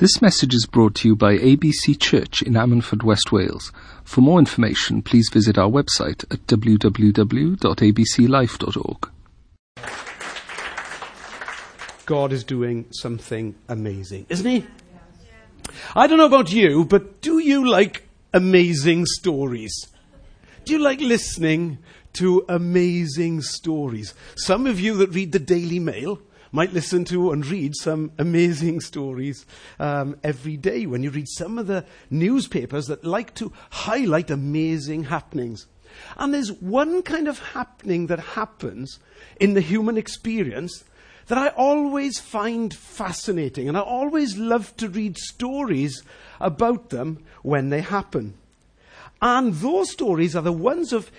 This 0.00 0.20
message 0.22 0.54
is 0.54 0.64
brought 0.64 0.94
to 0.94 1.08
you 1.08 1.14
by 1.14 1.36
ABC 1.36 2.00
Church 2.00 2.40
in 2.40 2.54
Ammanford, 2.54 3.02
West 3.02 3.32
Wales. 3.32 3.70
For 4.02 4.22
more 4.22 4.38
information, 4.38 5.02
please 5.02 5.28
visit 5.30 5.58
our 5.58 5.68
website 5.68 6.24
at 6.32 6.46
www.abclife.org. 6.46 9.10
God 12.06 12.32
is 12.32 12.44
doing 12.44 12.86
something 12.92 13.54
amazing, 13.68 14.24
isn't 14.30 14.50
He? 14.50 14.66
I 15.94 16.06
don't 16.06 16.16
know 16.16 16.24
about 16.24 16.50
you, 16.50 16.86
but 16.86 17.20
do 17.20 17.38
you 17.38 17.68
like 17.68 18.08
amazing 18.32 19.04
stories? 19.04 19.86
Do 20.64 20.72
you 20.72 20.78
like 20.78 21.00
listening 21.00 21.76
to 22.14 22.46
amazing 22.48 23.42
stories? 23.42 24.14
Some 24.34 24.66
of 24.66 24.80
you 24.80 24.96
that 24.96 25.10
read 25.10 25.32
the 25.32 25.38
Daily 25.38 25.78
Mail 25.78 26.22
might 26.52 26.72
listen 26.72 27.04
to 27.06 27.32
and 27.32 27.46
read 27.46 27.74
some 27.76 28.12
amazing 28.18 28.80
stories 28.80 29.46
um, 29.78 30.16
every 30.22 30.56
day 30.56 30.86
when 30.86 31.02
you 31.02 31.10
read 31.10 31.28
some 31.28 31.58
of 31.58 31.66
the 31.66 31.84
newspapers 32.10 32.86
that 32.86 33.04
like 33.04 33.34
to 33.34 33.52
highlight 33.70 34.30
amazing 34.30 35.04
happenings. 35.04 35.66
And 36.16 36.32
there's 36.32 36.52
one 36.52 37.02
kind 37.02 37.28
of 37.28 37.38
happening 37.38 38.06
that 38.06 38.20
happens 38.20 38.98
in 39.38 39.54
the 39.54 39.60
human 39.60 39.96
experience 39.96 40.84
that 41.26 41.38
I 41.38 41.48
always 41.48 42.18
find 42.18 42.74
fascinating, 42.74 43.68
and 43.68 43.76
I 43.76 43.82
always 43.82 44.36
love 44.36 44.76
to 44.78 44.88
read 44.88 45.16
stories 45.16 46.02
about 46.40 46.90
them 46.90 47.24
when 47.42 47.70
they 47.70 47.82
happen. 47.82 48.34
And 49.22 49.54
those 49.54 49.92
stories 49.92 50.34
are 50.34 50.42
the 50.42 50.52
ones 50.52 50.92
of 50.92 51.12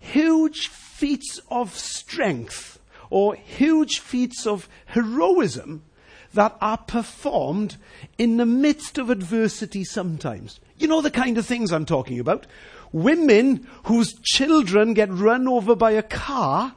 huge 0.00 0.66
feats 0.66 1.40
of 1.48 1.76
strength 1.76 2.80
or 3.12 3.34
huge 3.34 3.98
feats 3.98 4.46
of 4.46 4.70
heroism 4.86 5.84
that 6.32 6.56
are 6.62 6.78
performed 6.78 7.76
in 8.16 8.38
the 8.38 8.46
midst 8.46 8.96
of 8.96 9.10
adversity 9.10 9.84
sometimes. 9.84 10.60
You 10.78 10.88
know 10.88 11.02
the 11.02 11.10
kind 11.10 11.36
of 11.36 11.44
things 11.44 11.72
I'm 11.72 11.84
talking 11.84 12.18
about? 12.18 12.46
Women 12.90 13.68
whose 13.84 14.14
children 14.22 14.94
get 14.94 15.12
run 15.12 15.46
over 15.46 15.76
by 15.76 15.90
a 15.90 16.02
car 16.02 16.74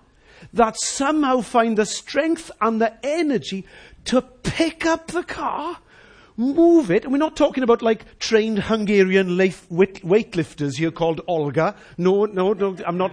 that 0.51 0.77
somehow 0.77 1.39
find 1.39 1.77
the 1.77 1.85
strength 1.85 2.51
and 2.59 2.81
the 2.81 2.93
energy 3.01 3.65
to 4.03 4.21
pick 4.21 4.85
up 4.85 5.07
the 5.07 5.23
car 5.23 5.77
move 6.37 6.91
it. 6.91 7.03
And 7.03 7.11
we're 7.11 7.19
not 7.19 7.35
talking 7.35 7.63
about 7.63 7.81
like 7.81 8.19
trained 8.19 8.59
Hungarian 8.59 9.29
weightlifters 9.37 10.77
here 10.77 10.91
called 10.91 11.21
Olga. 11.27 11.75
No, 11.97 12.25
no, 12.25 12.53
no. 12.53 12.75
I'm 12.85 12.97
not 12.97 13.11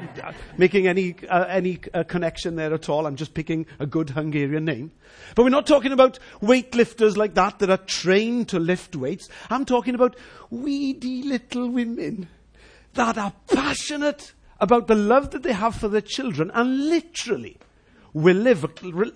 making 0.57 0.87
any, 0.87 1.17
uh, 1.29 1.45
any 1.49 1.81
uh, 1.95 2.05
connection 2.05 2.57
there 2.57 2.73
at 2.75 2.89
all. 2.89 3.07
I'm 3.07 3.17
just 3.17 3.35
picking 3.35 3.67
a 3.79 3.87
good 3.87 4.11
Hungarian 4.11 4.65
name. 4.65 4.93
But 5.35 5.45
we're 5.45 5.51
not 5.51 5.67
talking 5.67 5.93
about 5.93 6.19
weightlifters 6.41 7.17
like 7.17 7.35
that 7.35 7.59
that 7.61 7.71
are 7.71 7.77
trained 7.79 8.49
to 8.49 8.59
lift 8.59 8.97
weights. 8.97 9.29
I'm 9.51 9.65
talking 9.65 9.95
about 9.95 10.17
weedy 10.51 11.23
little 11.23 11.71
women 11.71 12.29
that 12.95 13.19
are 13.19 13.33
passionate 13.49 14.35
about 14.61 14.87
the 14.87 14.95
love 14.95 15.31
that 15.31 15.43
they 15.43 15.53
have 15.53 15.75
for 15.75 15.89
their 15.89 16.01
children 16.01 16.51
and 16.55 16.89
literally 16.89 17.59
will, 18.13 18.37
live, 18.37 18.65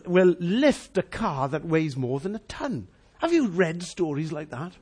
will 0.06 0.34
lift 0.40 0.98
a 0.98 1.02
car 1.02 1.48
that 1.48 1.64
weighs 1.64 1.96
more 1.96 2.18
than 2.20 2.34
a 2.34 2.40
ton. 2.40 2.88
Have 3.18 3.32
you 3.32 3.48
read 3.48 3.82
stories 3.82 4.32
like 4.32 4.50
that? 4.50 4.72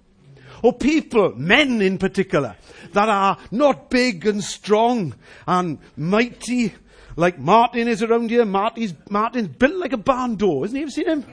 Or 0.62 0.72
people, 0.72 1.34
men 1.36 1.82
in 1.82 1.98
particular, 1.98 2.56
that 2.92 3.08
are 3.08 3.38
not 3.50 3.90
big 3.90 4.26
and 4.26 4.42
strong 4.42 5.14
and 5.46 5.78
mighty, 5.96 6.74
like 7.16 7.38
Martin 7.38 7.88
is 7.88 8.02
around 8.02 8.30
here. 8.30 8.44
Martin's, 8.44 8.94
Martin's 9.10 9.48
built 9.48 9.74
like 9.74 9.92
a 9.92 9.98
barn 9.98 10.36
door, 10.36 10.64
isn't 10.64 10.74
he? 10.74 10.82
Have 10.82 10.92
seen 10.92 11.06
him? 11.06 11.24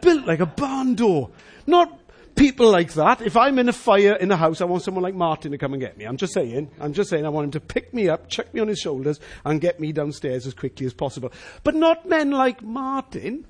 Built 0.00 0.26
like 0.26 0.40
a 0.40 0.46
barn 0.46 0.94
door. 0.94 1.30
Not 1.66 1.98
people 2.34 2.70
like 2.70 2.92
that. 2.94 3.20
If 3.20 3.36
I'm 3.36 3.58
in 3.58 3.68
a 3.68 3.72
fire 3.72 4.14
in 4.14 4.30
a 4.30 4.36
house, 4.36 4.60
I 4.60 4.64
want 4.64 4.82
someone 4.82 5.02
like 5.02 5.14
Martin 5.14 5.52
to 5.52 5.58
come 5.58 5.72
and 5.72 5.80
get 5.80 5.96
me. 5.96 6.04
I'm 6.04 6.16
just 6.16 6.32
saying. 6.32 6.70
I'm 6.80 6.92
just 6.92 7.10
saying 7.10 7.26
I 7.26 7.28
want 7.28 7.44
him 7.44 7.50
to 7.52 7.60
pick 7.60 7.92
me 7.92 8.08
up, 8.08 8.28
chuck 8.28 8.52
me 8.54 8.60
on 8.60 8.68
his 8.68 8.78
shoulders, 8.78 9.20
and 9.44 9.60
get 9.60 9.78
me 9.78 9.92
downstairs 9.92 10.46
as 10.46 10.54
quickly 10.54 10.86
as 10.86 10.94
possible. 10.94 11.32
But 11.64 11.74
not 11.74 12.08
men 12.08 12.30
like 12.30 12.62
Martin. 12.62 13.46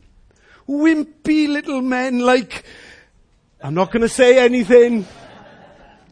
Wimpy 0.69 1.49
little 1.49 1.82
men 1.82 2.20
like 2.20 2.65
I'm 3.62 3.75
not 3.75 3.93
going 3.93 4.03
to 4.03 4.09
say 4.09 4.38
anything. 4.38 5.06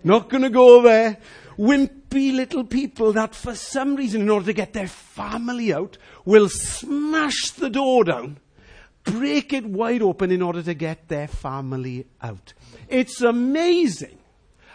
Not 0.04 0.28
going 0.28 0.42
to 0.42 0.50
go 0.50 0.82
there. 0.82 1.16
Wimpy 1.58 2.34
little 2.34 2.64
people 2.64 3.14
that 3.14 3.34
for 3.34 3.54
some 3.54 3.96
reason, 3.96 4.20
in 4.20 4.30
order 4.30 4.46
to 4.46 4.52
get 4.52 4.74
their 4.74 4.86
family 4.86 5.72
out, 5.72 5.96
will 6.24 6.48
smash 6.48 7.50
the 7.52 7.70
door 7.70 8.04
down, 8.04 8.38
break 9.04 9.52
it 9.52 9.64
wide 9.64 10.02
open 10.02 10.30
in 10.30 10.42
order 10.42 10.62
to 10.62 10.74
get 10.74 11.08
their 11.08 11.26
family 11.26 12.06
out. 12.22 12.52
It's 12.88 13.22
amazing 13.22 14.18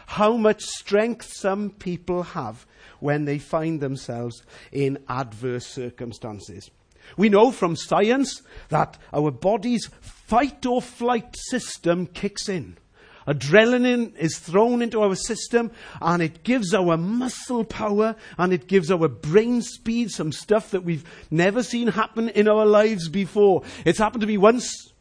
how 0.07 0.35
much 0.35 0.63
strength 0.63 1.31
some 1.31 1.69
people 1.69 2.23
have 2.23 2.65
when 2.99 3.25
they 3.25 3.37
find 3.37 3.79
themselves 3.79 4.43
in 4.71 4.97
adverse 5.07 5.67
circumstances. 5.67 6.69
We 7.17 7.29
know 7.29 7.51
from 7.51 7.75
science 7.75 8.41
that 8.69 8.97
our 9.11 9.31
body's 9.31 9.89
fight 10.01 10.65
or 10.65 10.81
flight 10.81 11.35
system 11.35 12.07
kicks 12.07 12.49
in. 12.49 12.77
Adrenaline 13.27 14.15
is 14.17 14.37
thrown 14.37 14.81
into 14.81 15.01
our 15.01 15.15
system 15.15 15.71
and 16.01 16.21
it 16.21 16.43
gives 16.43 16.73
our 16.73 16.97
muscle 16.97 17.63
power 17.63 18.15
and 18.37 18.51
it 18.51 18.67
gives 18.67 18.91
our 18.91 19.07
brain 19.07 19.61
speed 19.61 20.11
some 20.11 20.31
stuff 20.31 20.71
that 20.71 20.83
we've 20.83 21.05
never 21.31 21.63
seen 21.63 21.87
happen 21.87 22.29
in 22.29 22.47
our 22.47 22.65
lives 22.65 23.09
before. 23.09 23.63
It's 23.85 23.99
happened 23.99 24.21
to 24.21 24.27
me 24.27 24.37
once 24.37 24.91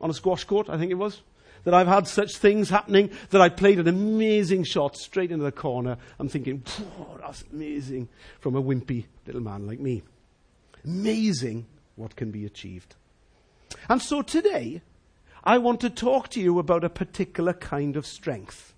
on 0.00 0.10
a 0.10 0.14
squash 0.14 0.44
court, 0.44 0.70
I 0.70 0.78
think 0.78 0.90
it 0.90 0.94
was, 0.94 1.20
that 1.64 1.74
I've 1.74 1.88
had 1.88 2.06
such 2.08 2.36
things 2.36 2.70
happening 2.70 3.10
that 3.30 3.40
I 3.40 3.48
played 3.48 3.78
an 3.78 3.88
amazing 3.88 4.64
shot 4.64 4.96
straight 4.96 5.30
into 5.30 5.44
the 5.44 5.52
corner. 5.52 5.98
I'm 6.18 6.28
thinking, 6.28 6.62
that's 7.20 7.44
amazing 7.52 8.08
from 8.40 8.56
a 8.56 8.62
wimpy 8.62 9.06
little 9.26 9.42
man 9.42 9.66
like 9.66 9.80
me. 9.80 10.02
Amazing 10.88 11.66
what 11.96 12.16
can 12.16 12.30
be 12.30 12.46
achieved. 12.46 12.94
And 13.90 14.00
so 14.00 14.22
today, 14.22 14.80
I 15.44 15.58
want 15.58 15.82
to 15.82 15.90
talk 15.90 16.30
to 16.30 16.40
you 16.40 16.58
about 16.58 16.82
a 16.82 16.88
particular 16.88 17.52
kind 17.52 17.94
of 17.94 18.06
strength. 18.06 18.72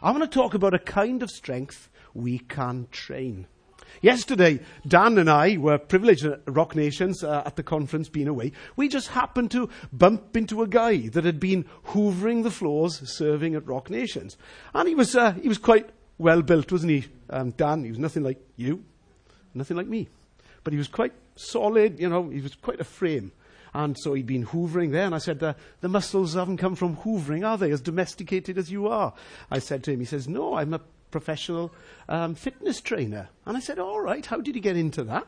I 0.00 0.10
want 0.10 0.22
to 0.22 0.38
talk 0.38 0.54
about 0.54 0.72
a 0.72 0.78
kind 0.78 1.22
of 1.22 1.30
strength 1.30 1.90
we 2.14 2.38
can 2.38 2.88
train. 2.92 3.46
Yesterday, 4.00 4.60
Dan 4.86 5.18
and 5.18 5.28
I 5.28 5.58
were 5.58 5.76
privileged 5.76 6.24
at 6.24 6.40
Rock 6.46 6.74
Nations 6.74 7.22
uh, 7.22 7.42
at 7.44 7.56
the 7.56 7.62
conference 7.62 8.08
being 8.08 8.28
away. 8.28 8.52
We 8.76 8.88
just 8.88 9.08
happened 9.08 9.50
to 9.50 9.68
bump 9.92 10.34
into 10.34 10.62
a 10.62 10.66
guy 10.66 11.08
that 11.08 11.24
had 11.24 11.38
been 11.38 11.66
hoovering 11.88 12.42
the 12.42 12.50
floors 12.50 13.06
serving 13.06 13.54
at 13.54 13.66
Rock 13.66 13.90
Nations. 13.90 14.38
And 14.72 14.88
he 14.88 14.94
was, 14.94 15.14
uh, 15.14 15.32
he 15.32 15.48
was 15.48 15.58
quite 15.58 15.90
well 16.16 16.40
built, 16.40 16.72
wasn't 16.72 16.92
he? 16.92 17.04
Um, 17.28 17.50
Dan, 17.50 17.84
he 17.84 17.90
was 17.90 17.98
nothing 17.98 18.22
like 18.22 18.40
you, 18.56 18.82
nothing 19.52 19.76
like 19.76 19.88
me. 19.88 20.08
But 20.68 20.74
he 20.74 20.78
was 20.78 20.88
quite 20.88 21.14
solid, 21.34 21.98
you 21.98 22.10
know, 22.10 22.28
he 22.28 22.42
was 22.42 22.54
quite 22.54 22.78
a 22.78 22.84
frame. 22.84 23.32
And 23.72 23.96
so 23.98 24.12
he'd 24.12 24.26
been 24.26 24.44
hoovering 24.44 24.92
there, 24.92 25.06
and 25.06 25.14
I 25.14 25.18
said, 25.18 25.38
the, 25.38 25.56
the 25.80 25.88
muscles 25.88 26.34
haven't 26.34 26.58
come 26.58 26.74
from 26.74 26.94
hoovering, 26.94 27.42
are 27.42 27.56
they, 27.56 27.70
as 27.70 27.80
domesticated 27.80 28.58
as 28.58 28.70
you 28.70 28.86
are? 28.86 29.14
I 29.50 29.60
said 29.60 29.82
to 29.84 29.92
him, 29.92 30.00
he 30.00 30.04
says, 30.04 30.28
no, 30.28 30.56
I'm 30.56 30.74
a 30.74 30.82
professional 31.10 31.72
um, 32.06 32.34
fitness 32.34 32.82
trainer. 32.82 33.30
And 33.46 33.56
I 33.56 33.60
said, 33.60 33.78
all 33.78 33.98
right, 33.98 34.26
how 34.26 34.42
did 34.42 34.56
you 34.56 34.60
get 34.60 34.76
into 34.76 35.04
that? 35.04 35.26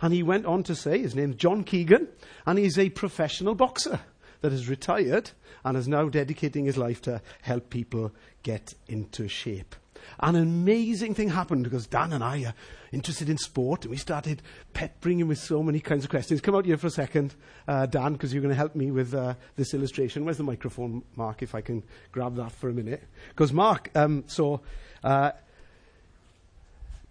And 0.00 0.14
he 0.14 0.22
went 0.22 0.46
on 0.46 0.62
to 0.62 0.74
say, 0.74 1.00
his 1.00 1.14
name's 1.14 1.36
John 1.36 1.64
Keegan, 1.64 2.08
and 2.46 2.58
he's 2.58 2.78
a 2.78 2.88
professional 2.88 3.54
boxer 3.54 4.00
that 4.40 4.52
has 4.52 4.70
retired 4.70 5.32
and 5.66 5.76
is 5.76 5.86
now 5.86 6.08
dedicating 6.08 6.64
his 6.64 6.78
life 6.78 7.02
to 7.02 7.20
help 7.42 7.68
people 7.68 8.10
get 8.42 8.72
into 8.86 9.28
shape. 9.28 9.76
An 10.20 10.36
amazing 10.36 11.14
thing 11.14 11.28
happened 11.28 11.64
because 11.64 11.86
Dan 11.86 12.12
and 12.12 12.24
I 12.24 12.44
are 12.44 12.54
interested 12.92 13.28
in 13.28 13.38
sport 13.38 13.84
and 13.84 13.90
we 13.90 13.96
started 13.96 14.42
peppering 14.72 15.20
him 15.20 15.28
with 15.28 15.38
so 15.38 15.62
many 15.62 15.80
kinds 15.80 16.04
of 16.04 16.10
questions. 16.10 16.40
Come 16.40 16.54
out 16.54 16.64
here 16.64 16.76
for 16.76 16.86
a 16.86 16.90
second, 16.90 17.34
uh, 17.66 17.86
Dan, 17.86 18.14
because 18.14 18.32
you're 18.32 18.42
going 18.42 18.54
to 18.54 18.56
help 18.56 18.74
me 18.74 18.90
with 18.90 19.14
uh, 19.14 19.34
this 19.56 19.74
illustration. 19.74 20.24
Where's 20.24 20.38
the 20.38 20.44
microphone, 20.44 21.02
Mark, 21.16 21.42
if 21.42 21.54
I 21.54 21.60
can 21.60 21.82
grab 22.12 22.36
that 22.36 22.52
for 22.52 22.68
a 22.68 22.72
minute? 22.72 23.02
Because 23.30 23.52
Mark, 23.52 23.90
um, 23.94 24.24
so 24.26 24.60
uh, 25.04 25.32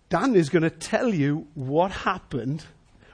Dan 0.10 0.36
is 0.36 0.50
going 0.50 0.63
to 0.63 0.69
tell 0.69 1.13
you 1.13 1.48
what 1.54 1.92
happened 1.92 2.66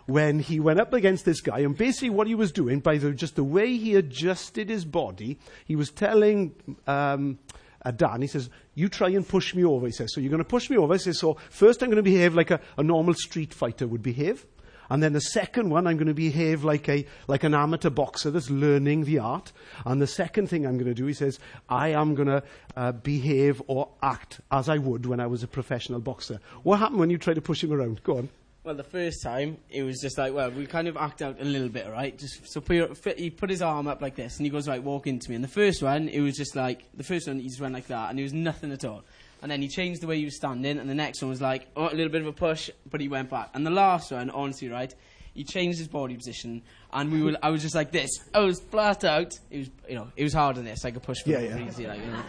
when 0.05 0.39
he 0.39 0.59
went 0.59 0.79
up 0.79 0.93
against 0.93 1.23
this 1.23 1.39
guy, 1.39 1.59
and 1.59 1.77
basically 1.77 2.09
what 2.09 2.27
he 2.27 2.35
was 2.35 2.51
doing, 2.51 2.79
by 2.79 2.97
the, 2.97 3.11
just 3.11 3.35
the 3.35 3.43
way 3.43 3.77
he 3.77 3.95
adjusted 3.95 4.69
his 4.69 4.83
body, 4.83 5.39
he 5.65 5.75
was 5.75 5.89
telling 5.89 6.53
um, 6.87 7.39
uh, 7.85 7.91
Dan, 7.91 8.21
he 8.21 8.27
says, 8.27 8.49
you 8.75 8.89
try 8.89 9.09
and 9.09 9.27
push 9.27 9.53
me 9.53 9.63
over, 9.63 9.85
he 9.85 9.91
says. 9.91 10.13
So 10.13 10.21
you're 10.21 10.29
going 10.29 10.43
to 10.43 10.49
push 10.49 10.69
me 10.69 10.77
over. 10.77 10.93
He 10.93 10.99
says, 10.99 11.19
so 11.19 11.37
first 11.49 11.81
I'm 11.81 11.89
going 11.89 11.97
to 11.97 12.03
behave 12.03 12.33
like 12.35 12.51
a, 12.51 12.59
a 12.77 12.83
normal 12.83 13.13
street 13.13 13.53
fighter 13.53 13.87
would 13.87 14.03
behave. 14.03 14.45
And 14.89 15.01
then 15.01 15.13
the 15.13 15.21
second 15.21 15.69
one, 15.69 15.87
I'm 15.87 15.97
going 15.97 16.07
to 16.07 16.13
behave 16.13 16.63
like, 16.63 16.87
a, 16.89 17.05
like 17.27 17.43
an 17.43 17.53
amateur 17.53 17.89
boxer 17.89 18.31
that's 18.31 18.49
learning 18.49 19.05
the 19.05 19.19
art. 19.19 19.51
And 19.85 20.01
the 20.01 20.07
second 20.07 20.47
thing 20.47 20.65
I'm 20.65 20.77
going 20.77 20.87
to 20.87 20.93
do, 20.93 21.05
he 21.05 21.13
says, 21.13 21.39
I 21.69 21.89
am 21.89 22.15
going 22.15 22.27
to 22.27 22.43
uh, 22.75 22.91
behave 22.91 23.61
or 23.67 23.89
act 24.01 24.41
as 24.51 24.69
I 24.69 24.77
would 24.77 25.05
when 25.05 25.19
I 25.19 25.27
was 25.27 25.41
a 25.41 25.47
professional 25.47 25.99
boxer. 25.99 26.39
What 26.63 26.79
happened 26.79 26.99
when 26.99 27.09
you 27.09 27.17
tried 27.17 27.35
to 27.35 27.41
push 27.41 27.63
him 27.63 27.73
around? 27.73 28.03
Go 28.03 28.17
on. 28.17 28.29
Well, 28.63 28.75
the 28.75 28.83
first 28.83 29.21
time 29.21 29.57
it 29.69 29.83
was 29.83 29.99
just 29.99 30.17
like, 30.17 30.33
well, 30.33 30.49
we 30.49 30.65
kind 30.65 30.87
of 30.87 30.95
act 30.95 31.21
out 31.21 31.41
a 31.41 31.43
little 31.43 31.67
bit, 31.67 31.85
right? 31.91 32.17
Just 32.17 32.49
so 32.49 32.61
put 32.61 33.17
he 33.17 33.29
put 33.29 33.49
his 33.49 33.61
arm 33.61 33.87
up 33.87 34.01
like 34.01 34.15
this, 34.15 34.37
and 34.37 34.45
he 34.45 34.49
goes 34.49 34.69
right, 34.69 34.81
walk 34.81 35.05
into 35.05 35.29
me. 35.29 35.35
And 35.35 35.43
the 35.43 35.49
first 35.49 35.83
one, 35.83 36.07
it 36.07 36.21
was 36.21 36.37
just 36.37 36.55
like 36.55 36.85
the 36.93 37.03
first 37.03 37.27
one, 37.27 37.39
he 37.39 37.49
just 37.49 37.59
went 37.59 37.73
like 37.73 37.87
that, 37.87 38.09
and 38.09 38.17
it 38.17 38.23
was 38.23 38.31
nothing 38.31 38.71
at 38.71 38.85
all. 38.85 39.03
And 39.41 39.51
then 39.51 39.61
he 39.61 39.67
changed 39.67 40.01
the 40.01 40.07
way 40.07 40.17
he 40.17 40.23
was 40.23 40.37
standing, 40.37 40.77
and 40.79 40.89
the 40.89 40.95
next 40.95 41.21
one 41.21 41.27
was 41.29 41.41
like, 41.41 41.67
oh, 41.75 41.89
a 41.89 41.93
little 41.93 42.07
bit 42.07 42.21
of 42.21 42.27
a 42.27 42.31
push, 42.31 42.69
but 42.89 43.01
he 43.01 43.09
went 43.09 43.29
back. 43.29 43.49
And 43.53 43.67
the 43.67 43.71
last 43.71 44.13
one, 44.13 44.29
honestly, 44.29 44.69
right, 44.69 44.95
he 45.33 45.43
changed 45.43 45.79
his 45.79 45.89
body 45.89 46.15
position, 46.15 46.61
and 46.93 47.11
we 47.11 47.21
were, 47.21 47.35
I 47.43 47.49
was 47.49 47.61
just 47.61 47.75
like 47.75 47.91
this. 47.91 48.09
I 48.33 48.39
was 48.39 48.61
flat 48.61 49.03
out. 49.03 49.37
It 49.51 49.57
was, 49.57 49.69
you 49.89 49.95
know, 49.95 50.07
it 50.15 50.23
was 50.23 50.31
hard 50.31 50.57
on 50.57 50.63
this. 50.63 50.85
I 50.85 50.91
could 50.91 51.03
push 51.03 51.21
for 51.23 51.31
Yeah, 51.31 51.39
yeah. 51.39 51.67
easy, 51.67 51.85
like, 51.85 51.99
you 51.99 52.11
know. 52.11 52.23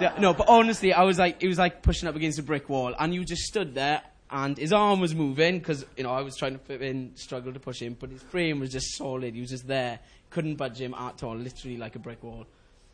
No, 0.00 0.12
no, 0.20 0.34
but 0.34 0.48
honestly, 0.48 0.92
I 0.92 1.02
was 1.02 1.18
like, 1.18 1.42
it 1.42 1.48
was 1.48 1.58
like 1.58 1.82
pushing 1.82 2.08
up 2.08 2.14
against 2.14 2.38
a 2.38 2.44
brick 2.44 2.68
wall, 2.68 2.94
and 2.96 3.12
you 3.12 3.24
just 3.24 3.42
stood 3.42 3.74
there, 3.74 4.02
and 4.30 4.56
his 4.58 4.72
arm 4.72 5.00
was 5.00 5.14
moving 5.14 5.58
because 5.58 5.86
you 5.96 6.04
know 6.04 6.10
I 6.10 6.22
was 6.22 6.36
trying 6.36 6.52
to 6.52 6.58
fit 6.58 6.82
in, 6.82 7.12
struggled 7.14 7.54
to 7.54 7.60
push 7.60 7.80
him, 7.80 7.96
but 7.98 8.10
his 8.10 8.22
frame 8.22 8.60
was 8.60 8.70
just 8.70 8.96
solid. 8.96 9.34
He 9.34 9.40
was 9.40 9.50
just 9.50 9.66
there, 9.66 10.00
couldn't 10.30 10.56
budge 10.56 10.80
him 10.80 10.94
at 10.94 11.22
all, 11.22 11.36
literally 11.36 11.76
like 11.76 11.96
a 11.96 11.98
brick 11.98 12.22
wall. 12.22 12.46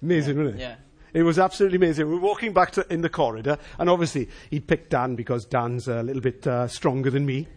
Amazing, 0.02 0.37
wasn't 0.38 0.56
it? 0.56 0.61
Yeah. 0.61 0.76
It 1.14 1.23
was 1.25 1.38
absolutely 1.38 1.76
amazing. 1.76 2.08
We 2.08 2.14
were 2.14 2.20
walking 2.20 2.52
back 2.52 2.70
to, 2.73 2.87
in 2.90 3.02
the 3.02 3.11
corridor, 3.11 3.58
and 3.79 3.90
obviously 3.90 4.29
he 4.50 4.61
picked 4.61 4.90
Dan 4.90 5.14
because 5.14 5.44
Dan's 5.44 5.87
a 5.87 6.02
little 6.02 6.23
bit 6.23 6.46
uh, 6.46 6.69
stronger 6.69 7.11
than 7.11 7.26
me. 7.26 7.49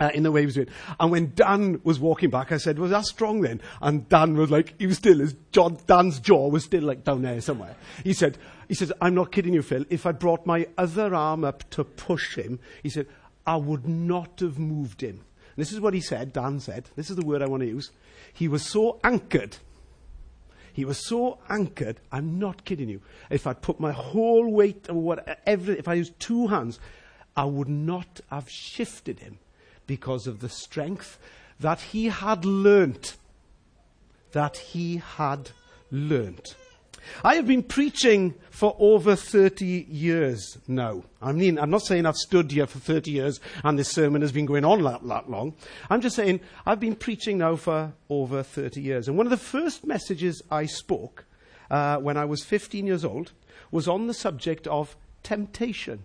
Uh, 0.00 0.10
in 0.14 0.24
the 0.24 0.32
way 0.32 0.40
he 0.40 0.46
was 0.46 0.56
doing. 0.56 0.66
And 0.98 1.12
when 1.12 1.32
Dan 1.36 1.80
was 1.84 2.00
walking 2.00 2.28
back, 2.28 2.50
I 2.50 2.56
said, 2.56 2.76
was 2.76 2.90
that 2.90 3.04
strong 3.04 3.42
then? 3.42 3.60
And 3.80 4.08
Dan 4.08 4.36
was 4.36 4.50
like, 4.50 4.74
he 4.76 4.88
was 4.88 4.96
still, 4.96 5.18
his 5.18 5.36
jaw, 5.52 5.68
Dan's 5.68 6.18
jaw 6.18 6.48
was 6.48 6.64
still 6.64 6.82
like 6.82 7.04
down 7.04 7.22
there 7.22 7.40
somewhere. 7.40 7.76
He 8.02 8.12
said, 8.12 8.36
he 8.72 8.76
says, 8.76 8.92
I'm 9.02 9.14
not 9.14 9.32
kidding 9.32 9.52
you, 9.52 9.60
Phil. 9.60 9.84
If 9.90 10.06
I 10.06 10.12
brought 10.12 10.46
my 10.46 10.66
other 10.78 11.14
arm 11.14 11.44
up 11.44 11.68
to 11.70 11.84
push 11.84 12.36
him, 12.36 12.58
he 12.82 12.88
said, 12.88 13.06
I 13.46 13.56
would 13.56 13.86
not 13.86 14.40
have 14.40 14.58
moved 14.58 15.02
him. 15.02 15.20
And 15.54 15.58
this 15.58 15.72
is 15.72 15.80
what 15.80 15.92
he 15.92 16.00
said, 16.00 16.32
Dan 16.32 16.58
said. 16.58 16.88
This 16.96 17.10
is 17.10 17.16
the 17.16 17.26
word 17.26 17.42
I 17.42 17.48
want 17.48 17.62
to 17.62 17.68
use. 17.68 17.90
He 18.32 18.48
was 18.48 18.62
so 18.62 18.98
anchored 19.04 19.58
he 20.72 20.84
was 20.84 21.06
so 21.06 21.38
anchored, 21.48 22.00
I'm 22.10 22.38
not 22.38 22.64
kidding 22.64 22.88
you. 22.88 23.02
If 23.28 23.46
I'd 23.46 23.60
put 23.60 23.78
my 23.78 23.92
whole 23.92 24.50
weight 24.50 24.88
or 24.88 24.94
whatever, 24.94 25.72
if 25.72 25.86
I 25.86 25.94
used 25.94 26.18
two 26.18 26.46
hands, 26.46 26.80
I 27.36 27.44
would 27.44 27.68
not 27.68 28.20
have 28.30 28.48
shifted 28.48 29.20
him 29.20 29.38
because 29.86 30.26
of 30.26 30.40
the 30.40 30.48
strength 30.48 31.18
that 31.60 31.80
he 31.80 32.06
had 32.06 32.44
learnt. 32.44 33.16
That 34.32 34.56
he 34.56 34.96
had 34.96 35.50
learnt. 35.90 36.56
I 37.24 37.34
have 37.36 37.46
been 37.46 37.62
preaching 37.62 38.34
for 38.50 38.76
over 38.78 39.16
30 39.16 39.86
years 39.88 40.58
now. 40.66 41.02
I 41.20 41.32
mean, 41.32 41.58
I'm 41.58 41.70
not 41.70 41.82
saying 41.82 42.06
I've 42.06 42.16
stood 42.16 42.50
here 42.50 42.66
for 42.66 42.78
30 42.78 43.10
years 43.10 43.40
and 43.64 43.78
this 43.78 43.90
sermon 43.90 44.22
has 44.22 44.32
been 44.32 44.46
going 44.46 44.64
on 44.64 44.82
that, 44.82 45.06
that 45.06 45.30
long. 45.30 45.54
I'm 45.90 46.00
just 46.00 46.16
saying 46.16 46.40
I've 46.66 46.80
been 46.80 46.96
preaching 46.96 47.38
now 47.38 47.56
for 47.56 47.92
over 48.08 48.42
30 48.42 48.80
years. 48.80 49.08
And 49.08 49.16
one 49.16 49.26
of 49.26 49.30
the 49.30 49.36
first 49.36 49.86
messages 49.86 50.42
I 50.50 50.66
spoke 50.66 51.24
uh, 51.70 51.96
when 51.98 52.16
I 52.16 52.24
was 52.24 52.44
15 52.44 52.86
years 52.86 53.04
old 53.04 53.32
was 53.70 53.88
on 53.88 54.06
the 54.06 54.14
subject 54.14 54.66
of 54.66 54.96
temptation. 55.22 56.04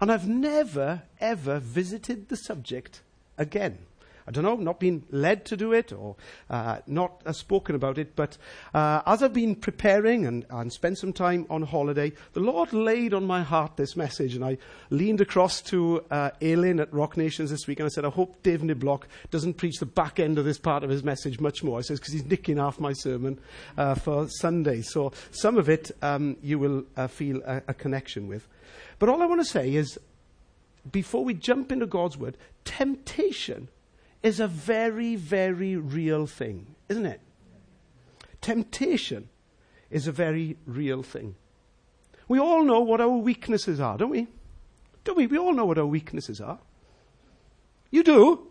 And 0.00 0.10
I've 0.10 0.28
never, 0.28 1.02
ever 1.20 1.58
visited 1.58 2.28
the 2.28 2.36
subject 2.36 3.02
again. 3.36 3.78
I 4.26 4.30
don't 4.30 4.44
know, 4.44 4.56
not 4.56 4.80
been 4.80 5.04
led 5.10 5.44
to 5.46 5.56
do 5.56 5.72
it 5.72 5.92
or 5.92 6.16
uh, 6.48 6.78
not 6.86 7.22
uh, 7.26 7.32
spoken 7.32 7.74
about 7.74 7.98
it, 7.98 8.16
but 8.16 8.36
uh, 8.74 9.02
as 9.06 9.22
I've 9.22 9.32
been 9.32 9.54
preparing 9.54 10.26
and, 10.26 10.46
and 10.50 10.72
spent 10.72 10.98
some 10.98 11.12
time 11.12 11.46
on 11.50 11.62
holiday, 11.62 12.12
the 12.32 12.40
Lord 12.40 12.72
laid 12.72 13.14
on 13.14 13.26
my 13.26 13.42
heart 13.42 13.76
this 13.76 13.96
message, 13.96 14.34
and 14.34 14.44
I 14.44 14.58
leaned 14.90 15.20
across 15.20 15.60
to 15.62 16.04
uh, 16.10 16.30
Aileen 16.42 16.80
at 16.80 16.92
Rock 16.92 17.16
Nations 17.16 17.50
this 17.50 17.66
week, 17.66 17.80
and 17.80 17.86
I 17.86 17.90
said, 17.90 18.04
I 18.04 18.10
hope 18.10 18.42
Dave 18.42 18.60
Niblock 18.60 19.04
doesn't 19.30 19.54
preach 19.54 19.78
the 19.78 19.86
back 19.86 20.20
end 20.20 20.38
of 20.38 20.44
this 20.44 20.58
part 20.58 20.84
of 20.84 20.90
his 20.90 21.02
message 21.02 21.40
much 21.40 21.62
more. 21.62 21.78
I 21.78 21.82
says, 21.82 21.98
because 21.98 22.12
he's 22.12 22.24
nicking 22.24 22.56
half 22.56 22.80
my 22.80 22.92
sermon 22.92 23.38
uh, 23.76 23.94
for 23.94 24.28
Sunday. 24.28 24.82
So 24.82 25.12
some 25.30 25.56
of 25.56 25.68
it 25.68 25.90
um, 26.02 26.36
you 26.42 26.58
will 26.58 26.84
uh, 26.96 27.06
feel 27.06 27.42
a, 27.46 27.62
a 27.68 27.74
connection 27.74 28.28
with. 28.28 28.46
But 28.98 29.08
all 29.08 29.22
I 29.22 29.26
want 29.26 29.40
to 29.40 29.46
say 29.46 29.74
is, 29.74 29.98
before 30.90 31.24
we 31.24 31.34
jump 31.34 31.72
into 31.72 31.86
God's 31.86 32.16
word, 32.16 32.36
temptation 32.64 33.68
is 34.22 34.40
a 34.40 34.46
very, 34.46 35.16
very 35.16 35.76
real 35.76 36.26
thing, 36.26 36.74
isn't 36.88 37.06
it? 37.06 37.20
Temptation 38.40 39.28
is 39.90 40.06
a 40.06 40.12
very 40.12 40.56
real 40.66 41.02
thing. 41.02 41.34
We 42.28 42.38
all 42.38 42.62
know 42.62 42.80
what 42.80 43.00
our 43.00 43.08
weaknesses 43.08 43.80
are, 43.80 43.98
don't 43.98 44.10
we? 44.10 44.28
Don't 45.04 45.16
we? 45.16 45.26
We 45.26 45.38
all 45.38 45.52
know 45.52 45.64
what 45.64 45.78
our 45.78 45.86
weaknesses 45.86 46.40
are. 46.40 46.58
You 47.90 48.04
do? 48.04 48.46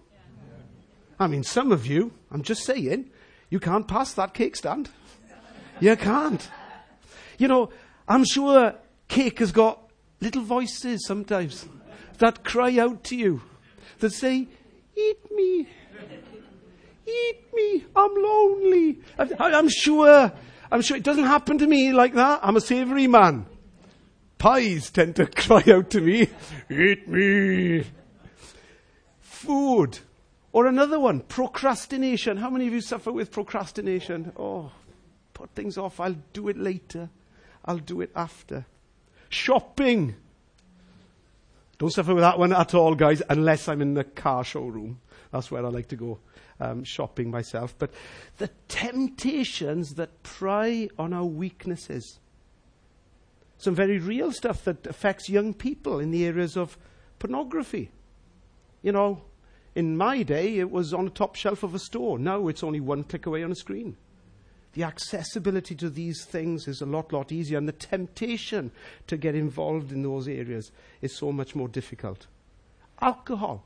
I 1.19 1.27
mean, 1.27 1.43
some 1.43 1.71
of 1.71 1.85
you, 1.85 2.11
I'm 2.31 2.43
just 2.43 2.63
saying, 2.63 3.09
you 3.49 3.59
can't 3.59 3.87
pass 3.87 4.13
that 4.13 4.33
cake 4.33 4.55
stand. 4.55 4.89
You 5.79 5.95
can't. 5.95 6.49
You 7.37 7.47
know, 7.47 7.69
I'm 8.07 8.25
sure 8.25 8.75
cake 9.07 9.39
has 9.39 9.51
got 9.51 9.81
little 10.19 10.41
voices 10.41 11.05
sometimes 11.05 11.65
that 12.17 12.43
cry 12.43 12.77
out 12.77 13.03
to 13.05 13.15
you, 13.15 13.41
that 13.99 14.11
say, 14.11 14.47
Eat 14.99 15.31
me. 15.31 15.67
Eat 17.07 17.53
me. 17.53 17.85
I'm 17.95 18.15
lonely. 18.15 18.99
I, 19.17 19.57
am 19.57 19.69
sure. 19.69 20.31
I'm 20.71 20.81
sure 20.81 20.97
it 20.97 21.03
doesn't 21.03 21.25
happen 21.25 21.57
to 21.59 21.67
me 21.67 21.93
like 21.93 22.13
that. 22.13 22.41
I'm 22.43 22.57
a 22.57 22.61
savoury 22.61 23.07
man. 23.07 23.45
Pies 24.37 24.89
tend 24.89 25.15
to 25.17 25.25
cry 25.43 25.63
out 25.67 25.89
to 25.91 26.01
me, 26.01 26.29
Eat 26.69 27.07
me. 27.07 27.83
Food. 29.19 29.99
Or 30.51 30.65
another 30.65 30.99
one, 30.99 31.21
procrastination. 31.21 32.37
How 32.37 32.49
many 32.49 32.67
of 32.67 32.73
you 32.73 32.81
suffer 32.81 33.11
with 33.11 33.31
procrastination? 33.31 34.31
Oh, 34.35 34.71
put 35.33 35.51
things 35.51 35.77
off. 35.77 35.99
I'll 35.99 36.17
do 36.33 36.47
it 36.47 36.57
later. 36.57 37.09
I'll 37.65 37.77
do 37.77 38.01
it 38.01 38.11
after. 38.15 38.65
Shopping. 39.29 40.15
Don't 41.79 41.91
suffer 41.91 42.13
with 42.13 42.23
that 42.23 42.37
one 42.37 42.51
at 42.51 42.73
all, 42.73 42.93
guys, 42.93 43.23
unless 43.29 43.69
I'm 43.69 43.81
in 43.81 43.93
the 43.93 44.03
car 44.03 44.43
showroom. 44.43 44.99
That's 45.31 45.49
where 45.49 45.65
I 45.65 45.69
like 45.69 45.87
to 45.87 45.95
go 45.95 46.19
um, 46.59 46.83
shopping 46.83 47.31
myself. 47.31 47.73
But 47.79 47.91
the 48.37 48.49
temptations 48.67 49.95
that 49.95 50.21
pry 50.21 50.89
on 50.99 51.13
our 51.13 51.25
weaknesses. 51.25 52.19
Some 53.57 53.75
very 53.75 53.97
real 53.97 54.33
stuff 54.33 54.65
that 54.65 54.85
affects 54.87 55.29
young 55.29 55.53
people 55.53 55.99
in 55.99 56.11
the 56.11 56.25
areas 56.25 56.57
of 56.57 56.77
pornography. 57.17 57.91
You 58.81 58.91
know, 58.91 59.21
in 59.73 59.95
my 59.95 60.23
day, 60.23 60.59
it 60.59 60.71
was 60.71 60.93
on 60.93 61.05
the 61.05 61.11
top 61.11 61.35
shelf 61.35 61.63
of 61.63 61.73
a 61.73 61.79
store. 61.79 62.19
Now 62.19 62.49
it's 62.49 62.63
only 62.63 62.81
one 62.81 63.03
click 63.03 63.25
away 63.25 63.41
on 63.41 63.51
a 63.51 63.55
screen. 63.55 63.95
The 64.73 64.83
accessibility 64.83 65.75
to 65.75 65.89
these 65.89 66.25
things 66.25 66.67
is 66.67 66.81
a 66.81 66.85
lot, 66.85 67.11
lot 67.11 67.31
easier, 67.31 67.57
and 67.57 67.67
the 67.67 67.73
temptation 67.73 68.71
to 69.07 69.17
get 69.17 69.35
involved 69.35 69.91
in 69.91 70.03
those 70.03 70.27
areas 70.27 70.71
is 71.01 71.15
so 71.15 71.31
much 71.31 71.55
more 71.55 71.67
difficult. 71.67 72.27
Alcohol, 73.01 73.63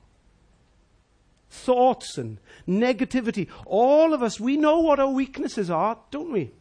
thoughts, 1.50 2.18
and 2.18 2.38
negativity. 2.68 3.48
All 3.66 4.13
of 4.13 4.24
us, 4.24 4.39
we 4.39 4.56
know 4.56 4.80
what 4.80 5.00
our 5.00 5.10
weaknesses 5.10 5.70
are, 5.70 5.98
don't 6.10 6.32
we? 6.32 6.51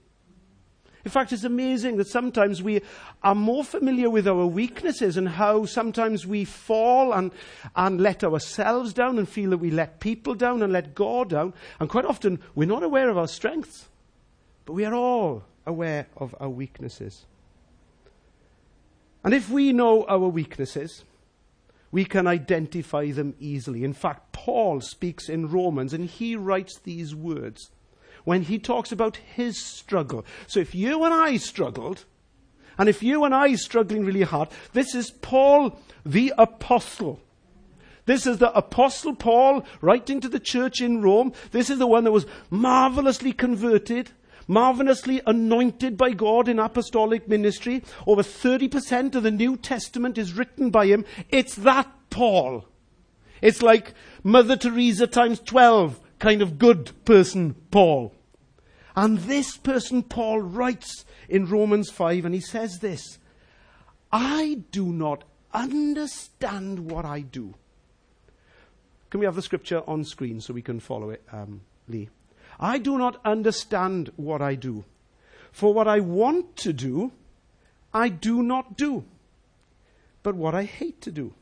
In 1.05 1.11
fact, 1.11 1.33
it's 1.33 1.45
amazing 1.45 1.97
that 1.97 2.07
sometimes 2.07 2.63
we 2.63 2.81
are 3.25 3.35
more 3.35 3.65
familiar 3.65 4.09
with 4.09 4.29
our 4.29 4.47
weaknesses 4.47 5.17
and 5.17 5.29
how 5.29 5.65
sometimes 5.65 6.27
we 6.27 6.45
fall 6.45 7.13
and, 7.13 7.33
and 7.75 8.01
let 8.01 8.23
ourselves 8.23 8.93
down 8.93 9.19
and 9.19 9.29
feel 9.29 9.51
that 9.51 9.59
we 9.59 9.73
let 9.73 9.99
people 9.99 10.35
down 10.35 10.63
and 10.63 10.73
let 10.73 10.95
God 10.95 11.31
down. 11.31 11.55
And 11.81 11.89
quite 11.89 12.05
often, 12.05 12.39
we're 12.55 12.69
not 12.69 12.85
aware 12.85 13.09
of 13.09 13.19
our 13.19 13.27
strengths. 13.27 13.89
But 14.65 14.75
we 14.75 14.85
are 14.85 14.95
all 14.95 15.45
aware 15.67 16.07
of 16.17 16.35
our 16.41 16.49
weaknesses. 16.49 17.27
And 19.25 19.35
if 19.35 19.49
we 19.49 19.73
know 19.73 20.05
our 20.05 20.29
weaknesses, 20.29 21.05
we 21.91 22.05
can 22.05 22.27
identify 22.27 23.11
them 23.11 23.35
easily. 23.39 23.85
In 23.85 23.93
fact, 23.93 24.33
Paul 24.33 24.81
speaks 24.81 25.29
in 25.29 25.51
Romans 25.51 25.93
and 25.93 26.07
he 26.07 26.35
writes 26.35 26.79
these 26.79 27.15
words 27.15 27.71
when 28.25 28.43
he 28.43 28.59
talks 28.59 28.93
about 28.93 29.17
his 29.17 29.63
struggle. 29.63 30.25
So 30.47 30.61
if 30.61 30.75
you 30.75 31.05
and 31.05 31.13
I 31.13 31.37
struggled, 31.37 32.05
and 32.79 32.89
if 32.89 33.03
you 33.03 33.25
and 33.25 33.35
I 33.35 33.53
are 33.53 33.57
struggling 33.57 34.05
really 34.05 34.23
hard, 34.23 34.49
this 34.73 34.95
is 34.95 35.11
Paul 35.11 35.79
the 36.05 36.33
Apostle. 36.39 37.21
This 38.07 38.27
is 38.27 38.39
the 38.39 38.53
Apostle 38.57 39.15
Paul 39.15 39.65
writing 39.81 40.21
to 40.21 40.29
the 40.29 40.41
church 40.41 40.81
in 40.81 41.03
Rome. 41.03 41.33
This 41.53 41.71
is 41.71 41.79
the 41.79 41.87
one 41.87 42.05
that 42.05 42.13
was 42.13 42.27
marvelously 42.51 43.33
converted, 43.33 44.11
marvelously 44.47 45.21
anointed 45.27 45.97
by 45.97 46.11
God 46.11 46.49
in 46.49 46.59
apostolic 46.59 47.29
ministry. 47.29 47.83
Over 48.07 48.23
30% 48.23 49.15
of 49.15 49.23
the 49.23 49.31
New 49.31 49.57
Testament 49.57 50.19
is 50.19 50.33
written 50.35 50.71
by 50.71 50.87
him. 50.87 51.05
It's 51.29 51.55
that 51.57 51.89
Paul. 52.11 52.67
It's 53.41 53.63
like 53.63 53.95
Mother 54.23 54.57
Teresa 54.57 55.07
times 55.07 55.41
12 55.41 56.01
kind 56.19 56.41
of 56.43 56.59
good 56.59 56.93
person 57.05 57.55
Paul. 57.71 58.15
And 58.95 59.19
this 59.19 59.57
person 59.57 60.03
Paul 60.03 60.41
writes 60.41 61.05
in 61.29 61.47
Romans 61.47 61.91
5 61.91 62.25
and 62.25 62.35
he 62.35 62.41
says 62.41 62.79
this 62.79 63.19
I 64.13 64.63
do 64.71 64.87
not 64.87 65.25
understand 65.53 66.91
what 66.91 67.05
I 67.05 67.21
do. 67.21 67.55
Can 69.11 69.21
we 69.21 69.27
have 69.27 69.35
the 69.35 69.43
scripture 69.43 69.83
on 69.87 70.05
screen 70.05 70.41
so 70.41 70.55
we 70.55 70.63
can 70.63 70.81
follow 70.81 71.11
it, 71.11 71.23
um, 71.33 71.63
Lee? 71.89 72.09
I 72.63 72.79
do 72.79 72.97
not 72.97 73.21
understand 73.25 74.13
what 74.15 74.41
I 74.41 74.55
do. 74.55 74.85
For 75.51 75.75
what 75.75 75.89
I 75.89 75.99
want 75.99 76.57
to 76.59 76.73
do, 76.73 77.11
I 77.93 78.09
do 78.09 78.41
not 78.41 78.77
do, 78.77 79.05
but 80.23 80.37
what 80.37 80.55
I 80.55 80.63
hate 80.63 81.01
to 81.03 81.11
do. 81.11 81.35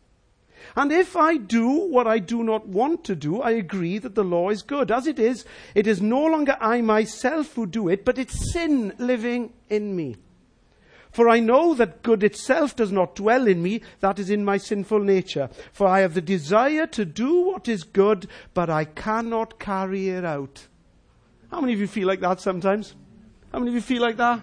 And 0.75 0.91
if 0.91 1.17
I 1.17 1.37
do 1.37 1.69
what 1.69 2.07
I 2.07 2.21
do 2.21 2.43
not 2.43 2.67
want 2.67 3.05
to 3.05 3.15
do, 3.15 3.41
I 3.43 3.51
agree 3.51 3.99
that 3.99 4.15
the 4.15 4.25
law 4.25 4.49
is 4.49 4.63
good. 4.63 4.91
As 4.91 5.07
it 5.07 5.19
is, 5.19 5.45
it 5.75 5.87
is 5.87 6.01
no 6.01 6.25
longer 6.25 6.57
I 6.59 6.81
myself 6.81 7.55
who 7.55 7.67
do 7.67 7.89
it, 7.89 8.05
but 8.05 8.19
it's 8.19 8.53
sin 8.53 8.95
living 8.99 9.53
in 9.69 9.95
me. 9.95 10.17
For 11.11 11.29
I 11.29 11.41
know 11.41 11.75
that 11.75 12.03
good 12.03 12.23
itself 12.23 12.77
does 12.77 12.93
not 12.93 13.17
dwell 13.17 13.47
in 13.47 13.63
me, 13.63 13.83
that 14.01 14.19
is 14.19 14.31
in 14.31 14.45
my 14.45 14.57
sinful 14.57 15.01
nature. 15.01 15.51
For 15.73 15.87
I 15.87 16.01
have 16.01 16.15
the 16.15 16.21
desire 16.23 16.87
to 16.87 17.05
do 17.05 17.41
what 17.41 17.69
is 17.69 17.83
good, 17.83 18.27
but 18.55 18.71
I 18.71 18.87
cannot 18.87 19.59
carry 19.59 20.09
it 20.09 20.25
out. 20.25 20.69
How 21.51 21.61
many 21.61 21.73
of 21.73 21.81
you 21.81 21.87
feel 21.87 22.07
like 22.07 22.21
that 22.21 22.41
sometimes? 22.41 22.95
How 23.53 23.59
many 23.59 23.71
of 23.71 23.75
you 23.75 23.81
feel 23.81 24.03
like 24.03 24.17
that? 24.19 24.41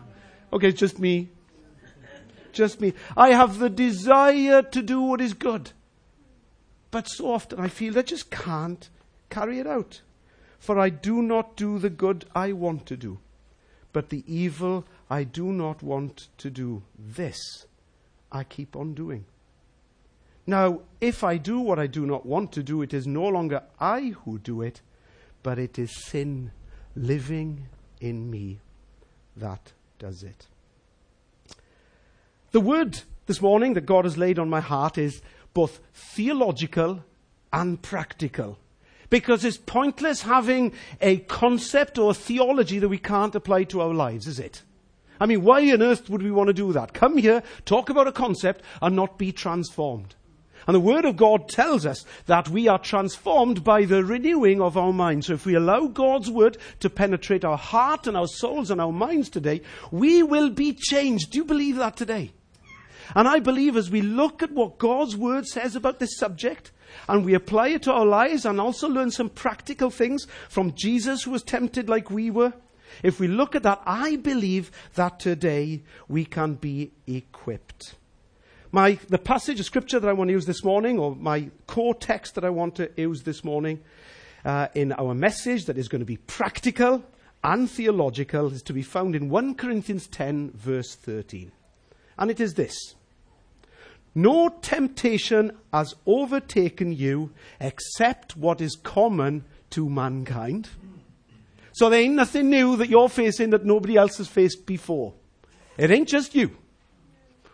Okay, 0.51 0.69
it's 0.69 0.79
just 0.79 0.99
me. 0.99 1.29
Just 2.51 2.81
me. 2.81 2.93
I 3.15 3.29
have 3.29 3.59
the 3.59 3.69
desire 3.69 4.61
to 4.61 4.81
do 4.81 5.01
what 5.01 5.21
is 5.21 5.33
good. 5.33 5.71
But 6.91 7.07
so 7.07 7.31
often 7.31 7.59
I 7.59 7.67
feel 7.67 7.97
I 7.97 8.01
just 8.01 8.31
can't 8.31 8.89
carry 9.29 9.59
it 9.59 9.67
out. 9.67 10.01
For 10.59 10.79
I 10.79 10.89
do 10.89 11.21
not 11.21 11.55
do 11.55 11.79
the 11.79 11.89
good 11.89 12.25
I 12.33 12.51
want 12.51 12.85
to 12.87 12.97
do, 12.97 13.19
but 13.93 14.09
the 14.09 14.23
evil 14.25 14.85
I 15.09 15.23
do 15.23 15.51
not 15.51 15.83
want 15.83 16.29
to 16.39 16.49
do. 16.49 16.83
This 16.97 17.67
I 18.31 18.43
keep 18.43 18.75
on 18.75 18.93
doing. 18.93 19.25
Now, 20.45 20.81
if 20.99 21.23
I 21.23 21.37
do 21.37 21.59
what 21.59 21.77
I 21.77 21.87
do 21.87 22.05
not 22.05 22.25
want 22.25 22.51
to 22.53 22.63
do, 22.63 22.81
it 22.81 22.93
is 22.93 23.05
no 23.05 23.27
longer 23.27 23.63
I 23.79 24.15
who 24.23 24.39
do 24.39 24.61
it, 24.61 24.81
but 25.43 25.59
it 25.59 25.77
is 25.77 26.05
sin 26.05 26.51
living 26.97 27.67
in 28.01 28.29
me 28.29 28.59
that 29.35 29.73
does 29.99 30.23
it. 30.23 30.47
The 32.51 32.59
word 32.59 33.01
this 33.25 33.41
morning 33.41 33.73
that 33.73 33.85
God 33.85 34.05
has 34.05 34.17
laid 34.17 34.39
on 34.39 34.49
my 34.49 34.61
heart 34.61 34.97
is 34.97 35.21
both 35.53 35.79
theological 35.93 37.03
and 37.51 37.81
practical. 37.81 38.57
Because 39.09 39.45
it's 39.45 39.57
pointless 39.57 40.21
having 40.21 40.73
a 40.99 41.17
concept 41.17 41.97
or 41.97 42.11
a 42.11 42.15
theology 42.15 42.79
that 42.79 42.89
we 42.89 42.97
can't 42.97 43.35
apply 43.35 43.63
to 43.65 43.81
our 43.81 43.93
lives, 43.93 44.27
is 44.27 44.39
it? 44.39 44.63
I 45.19 45.25
mean, 45.25 45.43
why 45.43 45.61
on 45.71 45.81
earth 45.81 46.09
would 46.09 46.21
we 46.21 46.31
want 46.31 46.47
to 46.47 46.53
do 46.53 46.73
that? 46.73 46.93
Come 46.93 47.17
here, 47.17 47.41
talk 47.65 47.89
about 47.89 48.07
a 48.07 48.11
concept, 48.11 48.61
and 48.81 48.95
not 48.95 49.17
be 49.17 49.31
transformed. 49.31 50.15
And 50.67 50.75
the 50.75 50.81
Word 50.81 51.05
of 51.05 51.15
God 51.15 51.47
tells 51.47 51.85
us 51.85 52.05
that 52.25 52.49
we 52.49 52.67
are 52.67 52.77
transformed 52.77 53.63
by 53.63 53.85
the 53.85 54.03
renewing 54.03 54.61
of 54.61 54.77
our 54.77 54.91
mind. 54.91 55.25
So 55.25 55.33
if 55.33 55.45
we 55.45 55.55
allow 55.55 55.87
God's 55.87 56.29
Word 56.29 56.57
to 56.81 56.89
penetrate 56.89 57.45
our 57.45 57.57
heart 57.57 58.05
and 58.05 58.17
our 58.17 58.27
souls 58.27 58.69
and 58.69 58.81
our 58.81 58.91
minds 58.91 59.29
today, 59.29 59.61
we 59.91 60.21
will 60.23 60.49
be 60.49 60.73
changed. 60.73 61.31
Do 61.31 61.37
you 61.37 61.45
believe 61.45 61.77
that 61.77 61.95
today? 61.95 62.33
And 63.15 63.27
I 63.29 63.39
believe 63.39 63.77
as 63.77 63.89
we 63.89 64.01
look 64.01 64.43
at 64.43 64.51
what 64.51 64.77
God's 64.77 65.15
Word 65.15 65.47
says 65.47 65.77
about 65.77 65.99
this 65.99 66.17
subject, 66.17 66.71
and 67.07 67.23
we 67.23 67.33
apply 67.33 67.69
it 67.69 67.83
to 67.83 67.93
our 67.93 68.05
lives 68.05 68.45
and 68.45 68.59
also 68.59 68.89
learn 68.89 69.11
some 69.11 69.29
practical 69.29 69.89
things 69.89 70.27
from 70.49 70.73
Jesus 70.75 71.23
who 71.23 71.31
was 71.31 71.43
tempted 71.43 71.87
like 71.87 72.11
we 72.11 72.29
were, 72.29 72.53
if 73.03 73.19
we 73.19 73.27
look 73.27 73.55
at 73.55 73.63
that, 73.63 73.81
I 73.85 74.15
believe 74.17 74.71
that 74.95 75.19
today 75.19 75.83
we 76.07 76.25
can 76.25 76.55
be 76.55 76.91
equipped. 77.05 77.95
My, 78.71 78.99
the 79.07 79.17
passage 79.17 79.59
of 79.59 79.65
scripture 79.65 79.99
that 79.99 80.07
I 80.07 80.13
want 80.13 80.27
to 80.27 80.33
use 80.33 80.45
this 80.45 80.63
morning, 80.63 80.99
or 80.99 81.15
my 81.15 81.49
core 81.67 81.95
text 81.95 82.35
that 82.35 82.43
I 82.43 82.49
want 82.49 82.75
to 82.75 82.91
use 82.97 83.23
this 83.23 83.43
morning 83.43 83.81
uh, 84.43 84.67
in 84.75 84.91
our 84.93 85.13
message 85.13 85.65
that 85.65 85.77
is 85.77 85.87
going 85.87 86.01
to 86.01 86.05
be 86.05 86.17
practical 86.17 87.03
and 87.43 87.69
theological, 87.69 88.51
is 88.51 88.61
to 88.63 88.73
be 88.73 88.81
found 88.81 89.15
in 89.15 89.29
1 89.29 89.55
Corinthians 89.55 90.07
10, 90.07 90.51
verse 90.51 90.95
13. 90.95 91.51
And 92.17 92.29
it 92.29 92.41
is 92.41 92.55
this 92.55 92.95
No 94.13 94.49
temptation 94.49 95.57
has 95.71 95.95
overtaken 96.05 96.91
you 96.91 97.31
except 97.61 98.35
what 98.35 98.59
is 98.59 98.75
common 98.75 99.45
to 99.69 99.89
mankind. 99.89 100.69
So 101.71 101.89
there 101.89 102.01
ain't 102.01 102.15
nothing 102.15 102.49
new 102.49 102.75
that 102.77 102.89
you're 102.89 103.07
facing 103.07 103.51
that 103.51 103.63
nobody 103.63 103.95
else 103.95 104.17
has 104.17 104.27
faced 104.27 104.65
before. 104.65 105.13
It 105.77 105.91
ain't 105.91 106.09
just 106.09 106.35
you. 106.35 106.57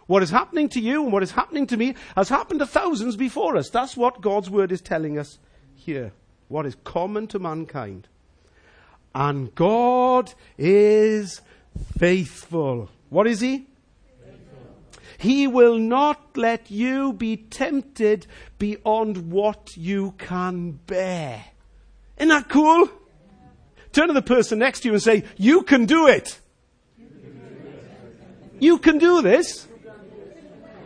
What 0.08 0.24
is 0.24 0.30
happening 0.30 0.70
to 0.70 0.82
you 0.82 1.04
and 1.04 1.14
what 1.14 1.24
is 1.24 1.32
happening 1.32 1.66
to 1.68 1.78
me 1.78 1.96
has 2.16 2.30
happened 2.30 2.60
to 2.60 2.66
thousands 2.66 3.16
before 3.16 3.56
us. 3.56 3.70
That's 3.70 3.96
what 3.96 4.22
God's 4.22 4.50
word 4.50 4.72
is 4.72 4.82
telling 4.82 5.18
us 5.18 5.40
here. 5.76 6.12
What 6.50 6.66
is 6.66 6.76
common 6.84 7.28
to 7.28 7.40
mankind. 7.40 8.08
And 9.16 9.54
God 9.56 10.34
is 10.58 11.42
faithful. 11.98 12.90
What 13.10 13.28
is 13.28 13.40
He? 13.40 13.68
He 15.18 15.48
will 15.48 15.78
not 15.78 16.36
let 16.36 16.70
you 16.70 17.14
be 17.14 17.38
tempted 17.38 18.28
beyond 18.58 19.32
what 19.32 19.78
you 19.78 20.16
can 20.18 20.72
bear. 20.72 21.46
Isn't 22.18 22.30
that 22.30 22.50
cool? 22.50 22.90
Turn 23.94 24.08
to 24.08 24.14
the 24.14 24.22
person 24.22 24.60
next 24.60 24.82
to 24.82 24.90
you 24.90 24.94
and 24.96 25.02
say, 25.02 25.24
You 25.38 25.64
can 25.64 25.86
do 25.86 26.08
it. 26.08 26.40
You 28.60 28.80
can 28.80 28.98
do 28.98 29.22
this. 29.22 29.68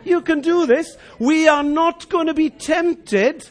You 0.04 0.20
can 0.20 0.40
do 0.40 0.66
this. 0.66 0.96
We 1.18 1.48
are 1.48 1.62
not 1.62 2.08
going 2.08 2.26
to 2.26 2.34
be 2.34 2.50
tempted 2.50 3.48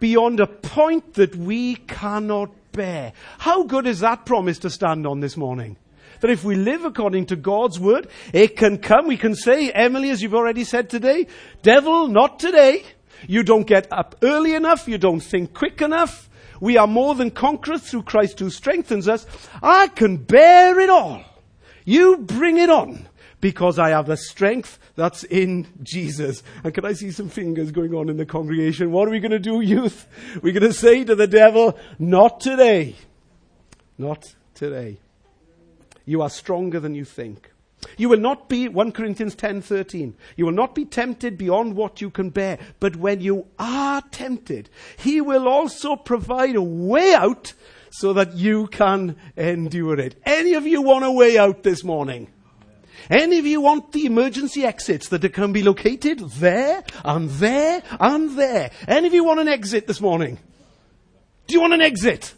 beyond 0.00 0.40
a 0.40 0.46
point 0.46 1.14
that 1.14 1.34
we 1.36 1.76
cannot 1.76 2.50
bear. 2.72 3.12
How 3.38 3.64
good 3.64 3.86
is 3.86 4.00
that 4.00 4.24
promise 4.24 4.58
to 4.60 4.70
stand 4.70 5.06
on 5.06 5.20
this 5.20 5.36
morning? 5.36 5.76
That 6.20 6.30
if 6.30 6.44
we 6.44 6.56
live 6.56 6.84
according 6.84 7.26
to 7.26 7.36
God's 7.36 7.78
word, 7.78 8.08
it 8.32 8.56
can 8.56 8.78
come. 8.78 9.06
We 9.06 9.16
can 9.16 9.34
say, 9.34 9.70
Emily, 9.70 10.10
as 10.10 10.22
you've 10.22 10.34
already 10.34 10.64
said 10.64 10.90
today, 10.90 11.26
devil, 11.62 12.08
not 12.08 12.40
today. 12.40 12.84
You 13.26 13.42
don't 13.42 13.66
get 13.66 13.86
up 13.92 14.16
early 14.22 14.54
enough. 14.54 14.88
You 14.88 14.98
don't 14.98 15.20
think 15.20 15.54
quick 15.54 15.80
enough. 15.80 16.28
We 16.60 16.76
are 16.76 16.86
more 16.86 17.14
than 17.14 17.30
conquerors 17.30 17.82
through 17.82 18.02
Christ 18.02 18.40
who 18.40 18.50
strengthens 18.50 19.08
us. 19.08 19.26
I 19.62 19.88
can 19.88 20.16
bear 20.16 20.80
it 20.80 20.90
all. 20.90 21.24
You 21.84 22.18
bring 22.18 22.58
it 22.58 22.70
on 22.70 23.08
because 23.40 23.78
I 23.78 23.90
have 23.90 24.06
the 24.06 24.16
strength 24.16 24.78
that's 24.96 25.24
in 25.24 25.66
Jesus. 25.82 26.42
And 26.64 26.74
can 26.74 26.84
I 26.84 26.92
see 26.92 27.10
some 27.10 27.28
fingers 27.28 27.70
going 27.70 27.94
on 27.94 28.08
in 28.08 28.16
the 28.16 28.26
congregation? 28.26 28.90
What 28.90 29.08
are 29.08 29.10
we 29.10 29.20
going 29.20 29.30
to 29.32 29.38
do, 29.38 29.60
youth? 29.60 30.06
We're 30.42 30.52
going 30.52 30.70
to 30.70 30.72
say 30.72 31.04
to 31.04 31.14
the 31.14 31.26
devil, 31.26 31.78
not 31.98 32.40
today. 32.40 32.96
Not 33.96 34.34
today. 34.54 34.98
You 36.04 36.22
are 36.22 36.30
stronger 36.30 36.80
than 36.80 36.94
you 36.94 37.04
think. 37.04 37.50
You 37.96 38.08
will 38.08 38.18
not 38.18 38.48
be 38.48 38.68
1 38.68 38.92
Corinthians 38.92 39.36
10:13. 39.36 40.14
You 40.36 40.46
will 40.46 40.52
not 40.52 40.74
be 40.74 40.84
tempted 40.84 41.38
beyond 41.38 41.76
what 41.76 42.00
you 42.00 42.10
can 42.10 42.30
bear, 42.30 42.58
but 42.80 42.96
when 42.96 43.20
you 43.20 43.46
are 43.58 44.02
tempted, 44.10 44.68
he 44.96 45.20
will 45.20 45.46
also 45.46 45.94
provide 45.94 46.56
a 46.56 46.62
way 46.62 47.14
out 47.14 47.52
so 47.90 48.12
that 48.14 48.34
you 48.34 48.66
can 48.66 49.16
endure 49.36 49.98
it. 49.98 50.16
Any 50.24 50.54
of 50.54 50.66
you 50.66 50.82
want 50.82 51.04
a 51.04 51.12
way 51.12 51.38
out 51.38 51.62
this 51.62 51.84
morning? 51.84 52.28
Any 53.10 53.38
of 53.38 53.46
you 53.46 53.60
want 53.60 53.92
the 53.92 54.06
emergency 54.06 54.64
exits 54.64 55.08
that 55.08 55.32
can 55.32 55.52
be 55.52 55.62
located 55.62 56.20
there 56.20 56.84
and 57.04 57.30
there 57.30 57.82
and 57.98 58.38
there? 58.38 58.70
Any 58.86 59.06
of 59.06 59.14
you 59.14 59.24
want 59.24 59.40
an 59.40 59.48
exit 59.48 59.86
this 59.86 60.00
morning? 60.00 60.38
Do 61.46 61.54
you 61.54 61.60
want 61.60 61.72
an 61.72 61.80
exit? 61.80 62.34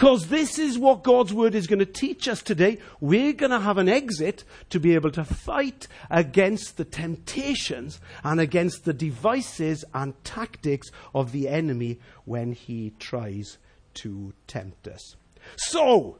Because 0.00 0.28
this 0.28 0.58
is 0.58 0.78
what 0.78 1.02
God's 1.02 1.34
word 1.34 1.54
is 1.54 1.66
going 1.66 1.80
to 1.80 1.84
teach 1.84 2.26
us 2.26 2.40
today. 2.40 2.78
We're 3.00 3.34
going 3.34 3.50
to 3.50 3.60
have 3.60 3.76
an 3.76 3.90
exit 3.90 4.44
to 4.70 4.80
be 4.80 4.94
able 4.94 5.10
to 5.10 5.24
fight 5.24 5.88
against 6.08 6.78
the 6.78 6.86
temptations 6.86 8.00
and 8.24 8.40
against 8.40 8.86
the 8.86 8.94
devices 8.94 9.84
and 9.92 10.14
tactics 10.24 10.90
of 11.14 11.32
the 11.32 11.48
enemy 11.48 12.00
when 12.24 12.52
he 12.52 12.94
tries 12.98 13.58
to 13.94 14.32
tempt 14.46 14.88
us. 14.88 15.16
So, 15.56 16.16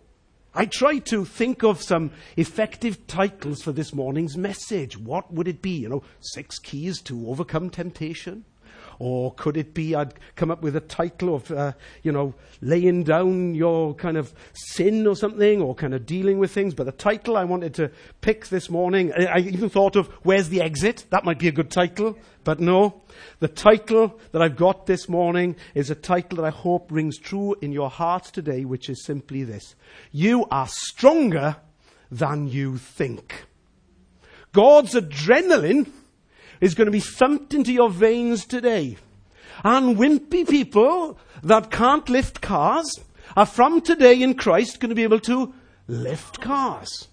I 0.52 0.66
tried 0.66 1.06
to 1.06 1.24
think 1.24 1.62
of 1.62 1.80
some 1.80 2.10
effective 2.36 3.06
titles 3.06 3.62
for 3.62 3.70
this 3.70 3.94
morning's 3.94 4.36
message. 4.36 4.98
What 4.98 5.32
would 5.32 5.46
it 5.46 5.62
be? 5.62 5.70
You 5.70 5.88
know, 5.88 6.02
six 6.18 6.58
keys 6.58 7.00
to 7.02 7.28
overcome 7.28 7.70
temptation? 7.70 8.44
Or 9.00 9.32
could 9.32 9.56
it 9.56 9.72
be 9.72 9.94
I'd 9.94 10.12
come 10.36 10.50
up 10.50 10.60
with 10.60 10.76
a 10.76 10.80
title 10.80 11.34
of, 11.34 11.50
uh, 11.50 11.72
you 12.02 12.12
know, 12.12 12.34
laying 12.60 13.02
down 13.02 13.54
your 13.54 13.94
kind 13.94 14.18
of 14.18 14.34
sin 14.52 15.06
or 15.06 15.16
something, 15.16 15.62
or 15.62 15.74
kind 15.74 15.94
of 15.94 16.04
dealing 16.04 16.38
with 16.38 16.52
things? 16.52 16.74
But 16.74 16.84
the 16.84 16.92
title 16.92 17.34
I 17.38 17.44
wanted 17.44 17.72
to 17.76 17.90
pick 18.20 18.48
this 18.48 18.68
morning, 18.68 19.10
I 19.14 19.38
even 19.38 19.70
thought 19.70 19.96
of 19.96 20.08
Where's 20.22 20.50
the 20.50 20.60
Exit? 20.60 21.06
That 21.08 21.24
might 21.24 21.38
be 21.38 21.48
a 21.48 21.52
good 21.52 21.70
title. 21.70 22.18
But 22.44 22.60
no. 22.60 23.00
The 23.38 23.48
title 23.48 24.20
that 24.32 24.42
I've 24.42 24.56
got 24.56 24.84
this 24.84 25.08
morning 25.08 25.56
is 25.74 25.88
a 25.88 25.94
title 25.94 26.36
that 26.36 26.44
I 26.44 26.50
hope 26.50 26.92
rings 26.92 27.16
true 27.16 27.56
in 27.62 27.72
your 27.72 27.88
hearts 27.88 28.30
today, 28.30 28.66
which 28.66 28.90
is 28.90 29.02
simply 29.02 29.44
this 29.44 29.76
You 30.12 30.44
are 30.50 30.68
stronger 30.68 31.56
than 32.10 32.48
you 32.48 32.76
think. 32.76 33.46
God's 34.52 34.92
adrenaline 34.92 35.90
is 36.60 36.74
going 36.74 36.86
to 36.86 36.92
be 36.92 37.00
thumped 37.00 37.54
into 37.54 37.72
your 37.72 37.90
veins 37.90 38.44
today. 38.44 38.96
And 39.64 39.96
wimpy 39.96 40.48
people 40.48 41.18
that 41.42 41.70
can't 41.70 42.08
lift 42.08 42.40
cars 42.40 43.00
are 43.36 43.46
from 43.46 43.80
today 43.80 44.22
in 44.22 44.34
Christ 44.34 44.80
going 44.80 44.90
to 44.90 44.94
be 44.94 45.02
able 45.02 45.20
to 45.20 45.54
lift 45.86 46.40
cars. 46.40 47.08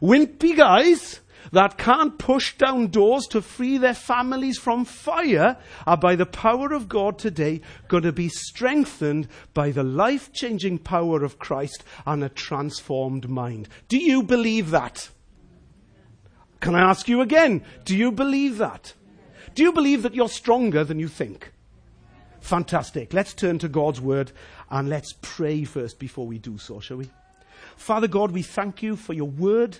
Wimpy 0.00 0.56
guys 0.56 1.20
that 1.52 1.78
can't 1.78 2.18
push 2.18 2.56
down 2.56 2.88
doors 2.88 3.26
to 3.28 3.40
free 3.40 3.78
their 3.78 3.94
families 3.94 4.58
from 4.58 4.84
fire 4.84 5.56
are 5.86 5.96
by 5.96 6.16
the 6.16 6.26
power 6.26 6.72
of 6.72 6.88
God 6.88 7.18
today 7.18 7.60
going 7.88 8.02
to 8.02 8.12
be 8.12 8.28
strengthened 8.28 9.28
by 9.54 9.70
the 9.70 9.84
life 9.84 10.32
changing 10.32 10.78
power 10.78 11.22
of 11.22 11.38
Christ 11.38 11.84
and 12.04 12.24
a 12.24 12.28
transformed 12.28 13.28
mind. 13.28 13.68
Do 13.88 13.96
you 13.96 14.22
believe 14.22 14.70
that? 14.70 15.10
Can 16.60 16.74
I 16.74 16.80
ask 16.80 17.08
you 17.08 17.20
again? 17.20 17.62
Do 17.84 17.96
you 17.96 18.10
believe 18.10 18.58
that? 18.58 18.94
Do 19.54 19.62
you 19.62 19.72
believe 19.72 20.02
that 20.02 20.14
you're 20.14 20.28
stronger 20.28 20.84
than 20.84 20.98
you 20.98 21.08
think? 21.08 21.52
Fantastic. 22.40 23.12
Let's 23.12 23.34
turn 23.34 23.58
to 23.58 23.68
God's 23.68 24.00
word 24.00 24.32
and 24.70 24.88
let's 24.88 25.14
pray 25.20 25.64
first 25.64 25.98
before 25.98 26.26
we 26.26 26.38
do 26.38 26.58
so, 26.58 26.80
shall 26.80 26.98
we? 26.98 27.10
Father 27.76 28.08
God, 28.08 28.30
we 28.30 28.42
thank 28.42 28.82
you 28.82 28.96
for 28.96 29.12
your 29.12 29.28
word. 29.28 29.78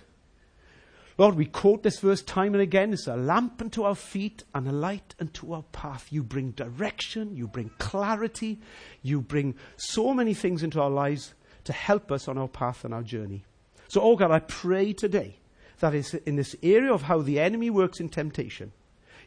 Lord, 1.18 1.34
we 1.34 1.46
quote 1.46 1.82
this 1.82 2.00
verse 2.00 2.22
time 2.22 2.54
and 2.54 2.62
again. 2.62 2.92
It's 2.92 3.06
a 3.06 3.16
lamp 3.16 3.60
unto 3.62 3.84
our 3.84 3.94
feet 3.94 4.44
and 4.54 4.68
a 4.68 4.72
light 4.72 5.14
unto 5.18 5.52
our 5.52 5.62
path. 5.72 6.08
You 6.10 6.22
bring 6.22 6.50
direction, 6.50 7.34
you 7.34 7.48
bring 7.48 7.70
clarity, 7.78 8.60
you 9.02 9.22
bring 9.22 9.54
so 9.76 10.12
many 10.12 10.34
things 10.34 10.62
into 10.62 10.80
our 10.80 10.90
lives 10.90 11.34
to 11.64 11.72
help 11.72 12.12
us 12.12 12.28
on 12.28 12.36
our 12.36 12.48
path 12.48 12.84
and 12.84 12.92
our 12.92 13.02
journey. 13.02 13.44
So, 13.88 14.00
oh 14.02 14.16
God, 14.16 14.30
I 14.30 14.40
pray 14.40 14.92
today 14.92 15.38
that 15.80 15.94
is 15.94 16.14
in 16.14 16.36
this 16.36 16.56
area 16.62 16.92
of 16.92 17.02
how 17.02 17.20
the 17.20 17.40
enemy 17.40 17.70
works 17.70 18.00
in 18.00 18.08
temptation, 18.08 18.72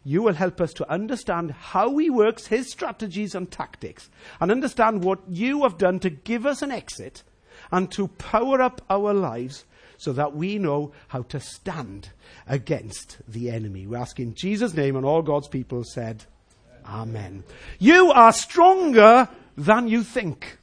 you 0.04 0.24
will 0.24 0.34
help 0.34 0.62
us 0.62 0.74
to 0.74 0.90
understand 0.90 1.52
how 1.52 1.98
he 1.98 2.10
works, 2.10 2.48
his 2.48 2.72
strategies 2.72 3.36
and 3.36 3.52
tactics, 3.52 4.10
and 4.40 4.52
understand 4.52 5.04
what 5.04 5.20
you 5.28 5.64
have 5.64 5.78
done 5.78 6.00
to 6.00 6.10
give 6.10 6.46
us 6.46 6.62
an 6.62 6.72
exit 6.72 7.24
and 7.72 7.92
to 7.92 8.08
power 8.08 8.62
up 8.62 8.82
our 8.90 9.14
lives 9.14 9.66
so 9.98 10.14
that 10.14 10.34
we 10.34 10.58
know 10.58 10.94
how 11.10 11.24
to 11.24 11.40
stand 11.40 12.10
against 12.48 13.18
the 13.28 13.50
enemy. 13.52 13.86
We 13.86 13.98
ask 13.98 14.20
in 14.20 14.34
Jesus' 14.34 14.74
name, 14.74 14.96
and 14.96 15.06
all 15.06 15.22
God's 15.22 15.50
people 15.50 15.84
said, 15.84 16.24
Amen. 16.86 17.44
You 17.78 18.12
are 18.12 18.32
stronger 18.32 19.28
than 19.58 19.90
you 19.90 20.04
think. 20.04 20.58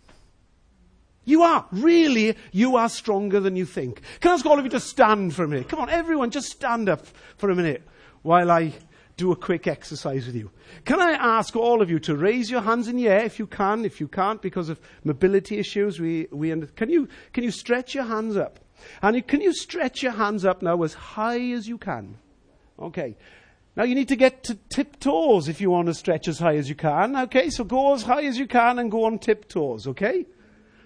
You 1.27 1.43
are. 1.43 1.67
Really, 1.73 2.37
you 2.53 2.77
are 2.77 2.89
stronger 2.89 3.41
than 3.41 3.57
you 3.57 3.67
think. 3.67 4.01
Can 4.21 4.31
I 4.31 4.35
ask 4.35 4.47
all 4.47 4.59
of 4.59 4.65
you 4.65 4.71
to 4.71 4.81
stand 4.81 5.35
for 5.35 5.45
a 5.45 5.49
minute? 5.49 5.69
Come 5.69 5.81
on, 5.81 5.91
everyone, 5.91 6.31
just 6.31 6.49
stand 6.49 6.89
up 6.89 7.05
for 7.37 7.51
a 7.51 7.55
minute 7.55 7.83
while 8.23 8.51
I 8.51 8.73
do 9.17 9.33
a 9.33 9.37
quick 9.37 9.67
exercise 9.67 10.27
with 10.27 10.37
you. 10.37 10.51
Can 10.85 11.01
I 11.01 11.13
ask 11.13 11.57
all 11.57 11.83
of 11.83 11.91
you 11.91 11.99
to 12.01 12.17
raise 12.17 12.51
your 12.51 12.61
hands 12.61 12.87
in 12.87 12.97
the 12.97 13.09
air 13.09 13.25
if 13.25 13.39
you 13.39 13.47
can? 13.47 13.85
If 13.85 14.01
you 14.01 14.07
can't, 14.09 14.41
because 14.41 14.69
of 14.69 14.81
mobility 15.05 15.59
issues, 15.59 15.99
we, 15.99 16.29
we 16.31 16.51
can, 16.77 16.91
you, 16.91 17.09
can 17.33 17.43
you 17.43 17.51
stretch 17.51 17.95
your 17.95 18.05
hands 18.05 18.37
up? 18.37 18.61
And 19.03 19.17
you, 19.17 19.23
can 19.23 19.41
you 19.41 19.53
stretch 19.53 20.03
your 20.03 20.13
hands 20.13 20.45
up 20.45 20.63
now 20.63 20.81
as 20.85 20.95
high 20.95 21.41
as 21.53 21.67
you 21.67 21.77
can? 21.77 22.19
Okay. 22.79 23.17
Now 23.75 23.85
you 23.85 23.95
need 23.95 24.09
to 24.09 24.17
get 24.17 24.45
to 24.45 24.55
tiptoes 24.69 25.49
if 25.49 25.61
you 25.61 25.71
want 25.71 25.89
to 25.89 25.95
stretch 25.95 26.29
as 26.29 26.39
high 26.39 26.57
as 26.57 26.69
you 26.69 26.75
can. 26.75 27.17
Okay, 27.17 27.51
so 27.51 27.65
go 27.65 27.95
as 27.95 28.03
high 28.03 28.25
as 28.25 28.39
you 28.39 28.47
can 28.47 28.79
and 28.79 28.91
go 28.91 29.05
on 29.05 29.19
tiptoes. 29.19 29.87
Okay? 29.87 30.27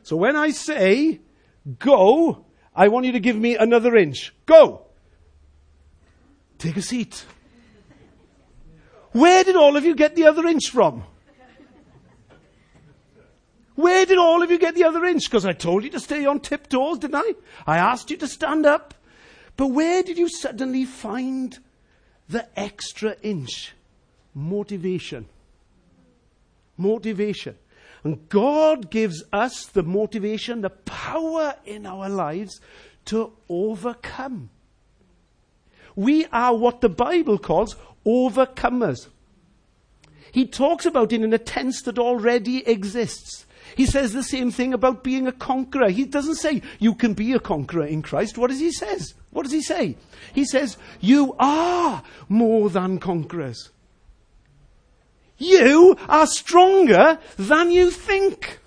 So 0.03 0.17
when 0.17 0.37
I 0.37 0.51
say 0.51 1.21
go, 1.79 2.45
I 2.75 2.89
want 2.89 3.07
you 3.07 3.13
to 3.13 3.21
give 3.21 3.37
me 3.37 3.57
another 3.57 3.97
inch. 3.97 4.35
Go! 4.47 4.87
Take 6.59 6.77
a 6.77 6.83
seat. 6.83 7.25
Where 9.13 9.45
did 9.45 9.57
all 9.57 9.77
of 9.77 9.85
you 9.85 9.95
get 9.95 10.15
the 10.15 10.27
other 10.27 10.47
inch 10.47 10.71
from? 10.71 11.05
Where 13.75 14.05
did 14.05 14.19
all 14.19 14.43
of 14.43 14.51
you 14.51 14.59
get 14.59 14.75
the 14.75 14.85
other 14.85 15.05
inch? 15.07 15.25
Because 15.25 15.47
I 15.47 15.53
told 15.53 15.85
you 15.85 15.91
to 15.91 16.01
stay 16.01 16.27
on 16.27 16.41
tiptoes, 16.41 16.99
didn't 16.99 17.17
I? 17.17 17.33
I 17.67 17.79
asked 17.79 18.11
you 18.11 18.19
to 18.19 18.29
stand 18.29 18.67
up. 18.67 18.95
But 19.57 19.69
where 19.69 20.03
did 20.03 20.19
you 20.19 20.29
suddenly 20.29 20.85
find 20.85 21.59
the 22.29 22.47
extra 22.59 23.17
inch? 23.23 23.73
Motivation. 24.35 25.27
Motivation. 26.77 27.57
And 28.03 28.29
God 28.29 28.91
gives 28.91 29.23
us 29.33 29.67
the 29.67 29.83
motivation, 29.83 30.63
the 30.63 30.71
power 30.71 31.55
in 31.65 31.87
our 31.87 32.09
lives 32.09 32.61
to 33.07 33.33
overcome. 33.49 34.51
We 35.97 36.27
are 36.27 36.57
what 36.57 36.81
the 36.81 36.89
Bible 36.89 37.39
calls 37.39 37.77
overcomers. 38.07 39.09
He 40.33 40.47
talks 40.47 40.87
about 40.87 41.13
it 41.13 41.23
in 41.23 41.33
a 41.33 41.39
tense 41.39 41.83
that 41.83 41.99
already 41.99 42.67
exists. 42.67 43.47
He 43.77 43.87
says 43.87 44.13
the 44.13 44.23
same 44.23 44.51
thing 44.51 44.73
about 44.73 45.05
being 45.05 45.27
a 45.27 45.33
conqueror. 45.33 45.91
He 45.91 46.05
doesn't 46.05 46.37
say 46.37 46.63
you 46.79 46.95
can 46.95 47.15
be 47.15 47.33
a 47.33 47.41
conqueror 47.41 47.85
in 47.85 48.03
Christ. 48.03 48.39
What 48.39 48.51
does 48.51 48.61
he 48.61 48.73
says? 48.73 49.15
What 49.31 49.43
does 49.43 49.53
he 49.53 49.63
say? 49.63 49.97
He 50.35 50.45
says 50.45 50.77
you 51.01 51.35
are 51.39 52.03
more 52.29 52.71
than 52.71 52.99
conquerors. 52.99 53.71
You 55.41 55.97
are 56.07 56.27
stronger 56.27 57.19
than 57.37 57.73
you 57.73 57.91
think. 57.91 58.61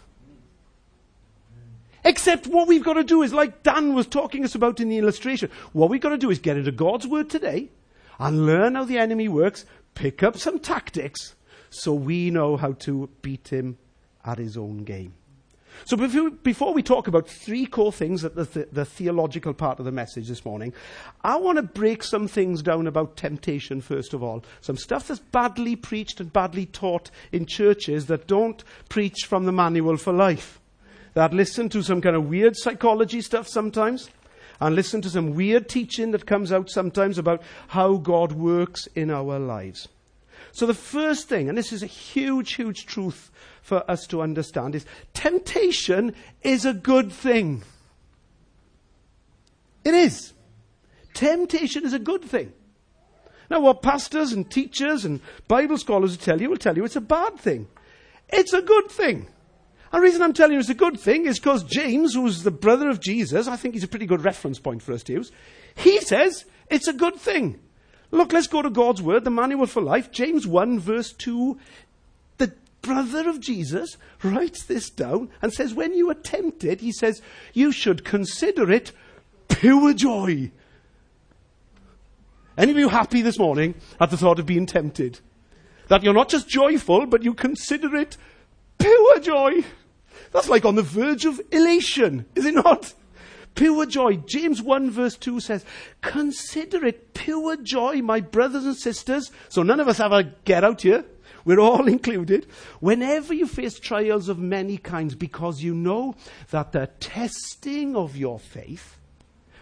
Except 2.03 2.47
what 2.47 2.67
we've 2.67 2.83
got 2.83 2.95
to 2.95 3.03
do 3.03 3.21
is, 3.21 3.31
like 3.31 3.63
Dan 3.63 3.93
was 3.93 4.07
talking 4.07 4.43
us 4.43 4.55
about 4.55 4.81
in 4.81 4.89
the 4.89 4.97
illustration, 4.97 5.49
what 5.71 5.89
we've 5.89 6.01
got 6.01 6.09
to 6.09 6.17
do 6.17 6.31
is 6.31 6.39
get 6.39 6.57
into 6.57 6.71
God's 6.71 7.07
Word 7.07 7.29
today 7.29 7.69
and 8.19 8.45
learn 8.45 8.75
how 8.75 8.83
the 8.83 8.97
enemy 8.97 9.29
works, 9.29 9.65
pick 9.93 10.23
up 10.23 10.35
some 10.35 10.59
tactics 10.59 11.35
so 11.69 11.93
we 11.93 12.29
know 12.29 12.57
how 12.57 12.73
to 12.73 13.07
beat 13.21 13.47
him 13.49 13.77
at 14.25 14.39
his 14.39 14.57
own 14.57 14.83
game. 14.83 15.13
So 15.85 15.97
before, 15.97 16.73
we 16.73 16.83
talk 16.83 17.07
about 17.07 17.27
three 17.27 17.65
core 17.65 17.91
things, 17.91 18.21
that 18.21 18.35
the, 18.35 18.45
the, 18.45 18.67
the 18.71 18.85
theological 18.85 19.53
part 19.53 19.79
of 19.79 19.85
the 19.85 19.91
message 19.91 20.27
this 20.27 20.45
morning, 20.45 20.73
I 21.23 21.35
want 21.35 21.57
to 21.57 21.63
break 21.63 22.03
some 22.03 22.27
things 22.27 22.61
down 22.61 22.87
about 22.87 23.17
temptation 23.17 23.81
first 23.81 24.13
of 24.13 24.23
all. 24.23 24.43
Some 24.61 24.77
stuff 24.77 25.07
that's 25.07 25.19
badly 25.19 25.75
preached 25.75 26.19
and 26.19 26.31
badly 26.31 26.65
taught 26.65 27.11
in 27.31 27.45
churches 27.45 28.05
that 28.07 28.27
don't 28.27 28.63
preach 28.89 29.25
from 29.27 29.45
the 29.45 29.51
manual 29.51 29.97
for 29.97 30.13
life. 30.13 30.59
That 31.15 31.33
listen 31.33 31.69
to 31.69 31.83
some 31.83 32.01
kind 32.01 32.15
of 32.15 32.29
weird 32.29 32.55
psychology 32.55 33.21
stuff 33.21 33.47
sometimes, 33.47 34.09
and 34.59 34.75
listen 34.75 35.01
to 35.01 35.09
some 35.09 35.35
weird 35.35 35.67
teaching 35.67 36.11
that 36.11 36.25
comes 36.25 36.51
out 36.51 36.69
sometimes 36.69 37.17
about 37.17 37.41
how 37.67 37.97
God 37.97 38.31
works 38.31 38.87
in 38.95 39.11
our 39.11 39.37
lives. 39.37 39.89
So 40.53 40.67
the 40.67 40.75
first 40.75 41.27
thing, 41.27 41.49
and 41.49 41.57
this 41.57 41.73
is 41.73 41.81
a 41.81 41.87
huge, 41.87 42.53
huge 42.53 42.85
truth 42.85 43.31
for 43.63 43.89
us 43.89 44.05
to 44.07 44.21
understand 44.21 44.75
is 44.75 44.85
temptation 45.15 46.13
is 46.43 46.63
a 46.63 46.75
good 46.75 47.11
thing. 47.11 47.63
It 49.83 49.95
is. 49.95 50.33
Temptation 51.15 51.85
is 51.85 51.93
a 51.93 51.99
good 51.99 52.23
thing. 52.23 52.53
Now, 53.49 53.61
what 53.61 53.81
pastors 53.81 54.31
and 54.31 54.49
teachers 54.49 55.05
and 55.05 55.21
Bible 55.47 55.79
scholars 55.79 56.11
will 56.11 56.23
tell 56.23 56.39
you 56.39 56.51
will 56.51 56.57
tell 56.57 56.77
you 56.77 56.85
it's 56.85 56.95
a 56.95 57.01
bad 57.01 57.39
thing. 57.39 57.67
It's 58.29 58.53
a 58.53 58.61
good 58.61 58.89
thing. 58.89 59.27
And 59.91 60.01
the 60.01 60.01
reason 60.01 60.21
I'm 60.21 60.33
telling 60.33 60.53
you 60.53 60.59
it's 60.59 60.69
a 60.69 60.75
good 60.75 60.99
thing 60.99 61.25
is 61.25 61.39
because 61.39 61.63
James, 61.63 62.13
who's 62.13 62.43
the 62.43 62.51
brother 62.51 62.89
of 62.89 62.99
Jesus, 62.99 63.47
I 63.47 63.55
think 63.55 63.73
he's 63.73 63.83
a 63.83 63.87
pretty 63.87 64.05
good 64.05 64.23
reference 64.23 64.59
point 64.59 64.83
for 64.83 64.93
us 64.93 65.01
to 65.03 65.13
use, 65.13 65.31
he 65.75 65.99
says 65.99 66.45
it's 66.69 66.87
a 66.87 66.93
good 66.93 67.15
thing. 67.15 67.59
Look, 68.13 68.31
let's 68.31 68.45
go 68.45 68.61
to 68.61 68.69
God's 68.69 69.01
Word, 69.01 69.23
the 69.23 69.31
Manual 69.31 69.65
for 69.65 69.81
Life, 69.81 70.11
James 70.11 70.45
1, 70.45 70.79
verse 70.79 71.11
2 71.13 71.57
The 72.37 72.53
brother 72.83 73.27
of 73.27 73.39
Jesus, 73.39 73.97
writes 74.21 74.65
this 74.65 74.91
down 74.91 75.29
and 75.41 75.51
says, 75.51 75.73
when 75.73 75.95
you 75.95 76.11
are 76.11 76.13
tempted, 76.13 76.81
he 76.81 76.91
says, 76.91 77.23
you 77.53 77.71
should 77.71 78.05
consider 78.05 78.71
it 78.71 78.91
pure 79.47 79.95
joy. 79.95 80.51
Any 82.55 82.71
of 82.71 82.77
you 82.77 82.89
happy 82.89 83.23
this 83.23 83.39
morning 83.39 83.73
at 83.99 84.11
the 84.11 84.17
thought 84.17 84.37
of 84.37 84.45
being 84.45 84.67
tempted? 84.67 85.19
That 85.87 86.03
you're 86.03 86.13
not 86.13 86.29
just 86.29 86.47
joyful, 86.47 87.07
but 87.07 87.23
you 87.23 87.33
consider 87.33 87.95
it 87.95 88.15
pure 88.77 89.19
joy. 89.21 89.63
That's 90.31 90.49
like 90.49 90.65
on 90.65 90.75
the 90.75 90.83
verge 90.83 91.25
of 91.25 91.41
elation, 91.51 92.27
is 92.35 92.45
it 92.45 92.53
not? 92.53 92.93
Pure 93.55 93.85
joy. 93.87 94.15
James 94.17 94.61
1 94.61 94.89
verse 94.89 95.15
2 95.17 95.39
says, 95.39 95.65
Consider 96.01 96.85
it 96.85 97.13
pure 97.13 97.55
joy, 97.57 98.01
my 98.01 98.19
brothers 98.19 98.65
and 98.65 98.75
sisters. 98.75 99.31
So 99.49 99.63
none 99.63 99.79
of 99.79 99.87
us 99.87 99.99
have 99.99 100.11
a 100.11 100.23
get 100.23 100.63
out 100.63 100.81
here. 100.81 101.05
We're 101.45 101.59
all 101.59 101.87
included. 101.87 102.47
Whenever 102.79 103.33
you 103.33 103.47
face 103.47 103.79
trials 103.79 104.29
of 104.29 104.39
many 104.39 104.77
kinds, 104.77 105.15
because 105.15 105.61
you 105.61 105.75
know 105.75 106.15
that 106.49 106.71
the 106.71 106.87
testing 106.99 107.95
of 107.95 108.15
your 108.15 108.39
faith 108.39 108.97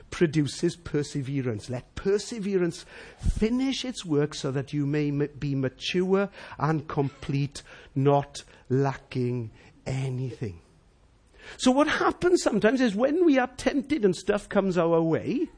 produces 0.10 0.75
perseverance. 0.75 1.69
Let 1.69 1.95
perseverance 1.95 2.86
finish 3.17 3.84
its 3.84 4.06
work 4.06 4.36
so 4.36 4.51
that 4.51 4.73
you 4.73 4.86
may 4.86 5.10
be 5.10 5.56
mature 5.56 6.30
and 6.60 6.88
complete, 6.88 7.63
not 7.95 8.43
lacking 8.69 9.51
anything. 9.86 10.62
So, 11.57 11.71
what 11.71 11.87
happens 11.87 12.41
sometimes 12.41 12.81
is 12.81 12.95
when 12.95 13.25
we 13.25 13.37
are 13.37 13.49
tempted 13.57 14.05
and 14.05 14.15
stuff 14.15 14.49
comes 14.49 14.77
our 14.77 15.01
way, 15.01 15.49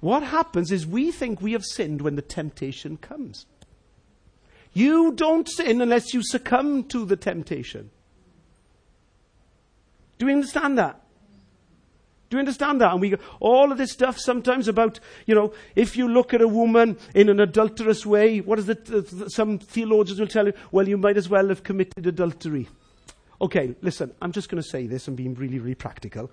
what 0.00 0.22
happens 0.22 0.70
is 0.70 0.86
we 0.86 1.10
think 1.10 1.40
we 1.40 1.52
have 1.52 1.64
sinned 1.64 2.02
when 2.02 2.16
the 2.16 2.22
temptation 2.22 2.96
comes. 2.96 3.46
You 4.72 5.12
don't 5.12 5.48
sin 5.48 5.80
unless 5.80 6.12
you 6.12 6.22
succumb 6.22 6.84
to 6.84 7.04
the 7.04 7.16
temptation. 7.16 7.90
Do 10.18 10.26
we 10.26 10.32
understand 10.32 10.78
that? 10.78 11.00
Do 12.28 12.36
you 12.36 12.40
understand 12.40 12.80
that? 12.80 12.90
And 12.90 13.00
we 13.00 13.14
all 13.38 13.70
of 13.70 13.78
this 13.78 13.92
stuff 13.92 14.18
sometimes 14.18 14.66
about, 14.66 14.98
you 15.26 15.34
know, 15.34 15.52
if 15.76 15.96
you 15.96 16.08
look 16.08 16.34
at 16.34 16.40
a 16.40 16.48
woman 16.48 16.98
in 17.14 17.28
an 17.28 17.38
adulterous 17.38 18.04
way, 18.04 18.40
what 18.40 18.58
is 18.58 18.68
it? 18.68 18.90
Uh, 18.90 19.28
some 19.28 19.58
theologians 19.58 20.18
will 20.18 20.26
tell 20.26 20.46
you, 20.46 20.52
well, 20.72 20.88
you 20.88 20.96
might 20.96 21.16
as 21.16 21.28
well 21.28 21.48
have 21.48 21.62
committed 21.62 22.06
adultery. 22.06 22.68
Okay, 23.40 23.74
listen, 23.82 24.12
I'm 24.22 24.32
just 24.32 24.48
going 24.48 24.62
to 24.62 24.68
say 24.68 24.86
this 24.86 25.08
and 25.08 25.16
being 25.16 25.34
really, 25.34 25.58
really 25.58 25.74
practical. 25.74 26.30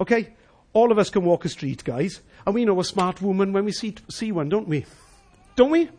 Okay? 0.00 0.34
All 0.72 0.92
of 0.92 0.98
us 0.98 1.10
can 1.10 1.24
walk 1.24 1.44
a 1.44 1.48
street, 1.48 1.82
guys, 1.84 2.20
and 2.46 2.54
we 2.54 2.64
know 2.64 2.78
a 2.78 2.84
smart 2.84 3.20
woman 3.22 3.52
when 3.52 3.64
we 3.64 3.72
see, 3.72 3.94
see 4.08 4.32
one, 4.32 4.48
don't 4.48 4.68
we? 4.68 4.86
Don't 5.56 5.70
we? 5.70 5.90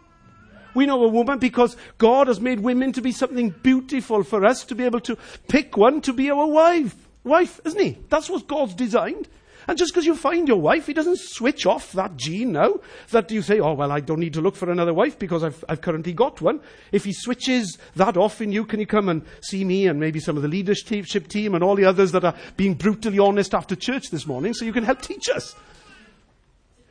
We 0.76 0.86
know 0.86 1.04
a 1.04 1.08
woman 1.08 1.40
because 1.40 1.76
God 1.98 2.28
has 2.28 2.40
made 2.40 2.60
women 2.60 2.94
to 2.94 3.02
be 3.02 3.12
something 3.12 3.50
beautiful 3.50 4.24
for 4.24 4.46
us 4.46 4.64
to 4.66 4.76
be 4.76 4.86
able 4.86 5.02
to 5.02 5.18
pick 5.48 5.76
one 5.76 6.02
to 6.02 6.14
be 6.14 6.30
our 6.30 6.48
wife 6.48 6.96
wife, 7.24 7.60
isn't 7.66 7.80
he? 7.80 7.98
That's 8.10 8.30
what 8.30 8.48
God's 8.48 8.74
designed. 8.74 9.28
And 9.68 9.78
just 9.78 9.94
because 9.94 10.06
you 10.06 10.16
find 10.16 10.48
your 10.48 10.60
wife, 10.60 10.88
he 10.88 10.94
doesn't 10.94 11.20
switch 11.20 11.66
off 11.66 11.92
that 11.94 12.18
gene 12.18 12.54
now. 12.54 12.80
That 13.12 13.30
you 13.32 13.42
say, 13.42 13.60
oh, 13.60 13.74
well, 13.74 13.92
I 13.92 14.00
don't 14.00 14.20
need 14.20 14.34
to 14.34 14.42
look 14.42 14.56
for 14.56 14.72
another 14.72 14.94
wife 14.94 15.20
because 15.20 15.44
I've, 15.44 15.64
I've 15.68 15.82
currently 15.82 16.14
got 16.14 16.42
one. 16.42 16.62
If 16.92 17.06
he 17.06 17.14
switches 17.14 17.78
that 17.96 18.18
off 18.18 18.42
in 18.42 18.52
you, 18.52 18.66
can 18.66 18.80
you 18.80 18.88
come 18.88 19.10
and 19.10 19.26
see 19.42 19.64
me 19.64 19.88
and 19.88 20.00
maybe 20.00 20.20
some 20.20 20.38
of 20.38 20.44
the 20.44 20.48
leadership 20.48 21.28
team 21.28 21.56
and 21.56 21.64
all 21.64 21.76
the 21.76 21.86
others 21.86 22.12
that 22.14 22.24
are 22.24 22.36
being 22.58 22.74
brutally 22.74 23.20
honest 23.20 23.54
after 23.54 23.76
church 23.76 24.10
this 24.10 24.26
morning 24.26 24.54
so 24.54 24.66
you 24.66 24.74
can 24.74 24.84
help 24.84 25.02
teach 25.02 25.30
us? 25.30 25.56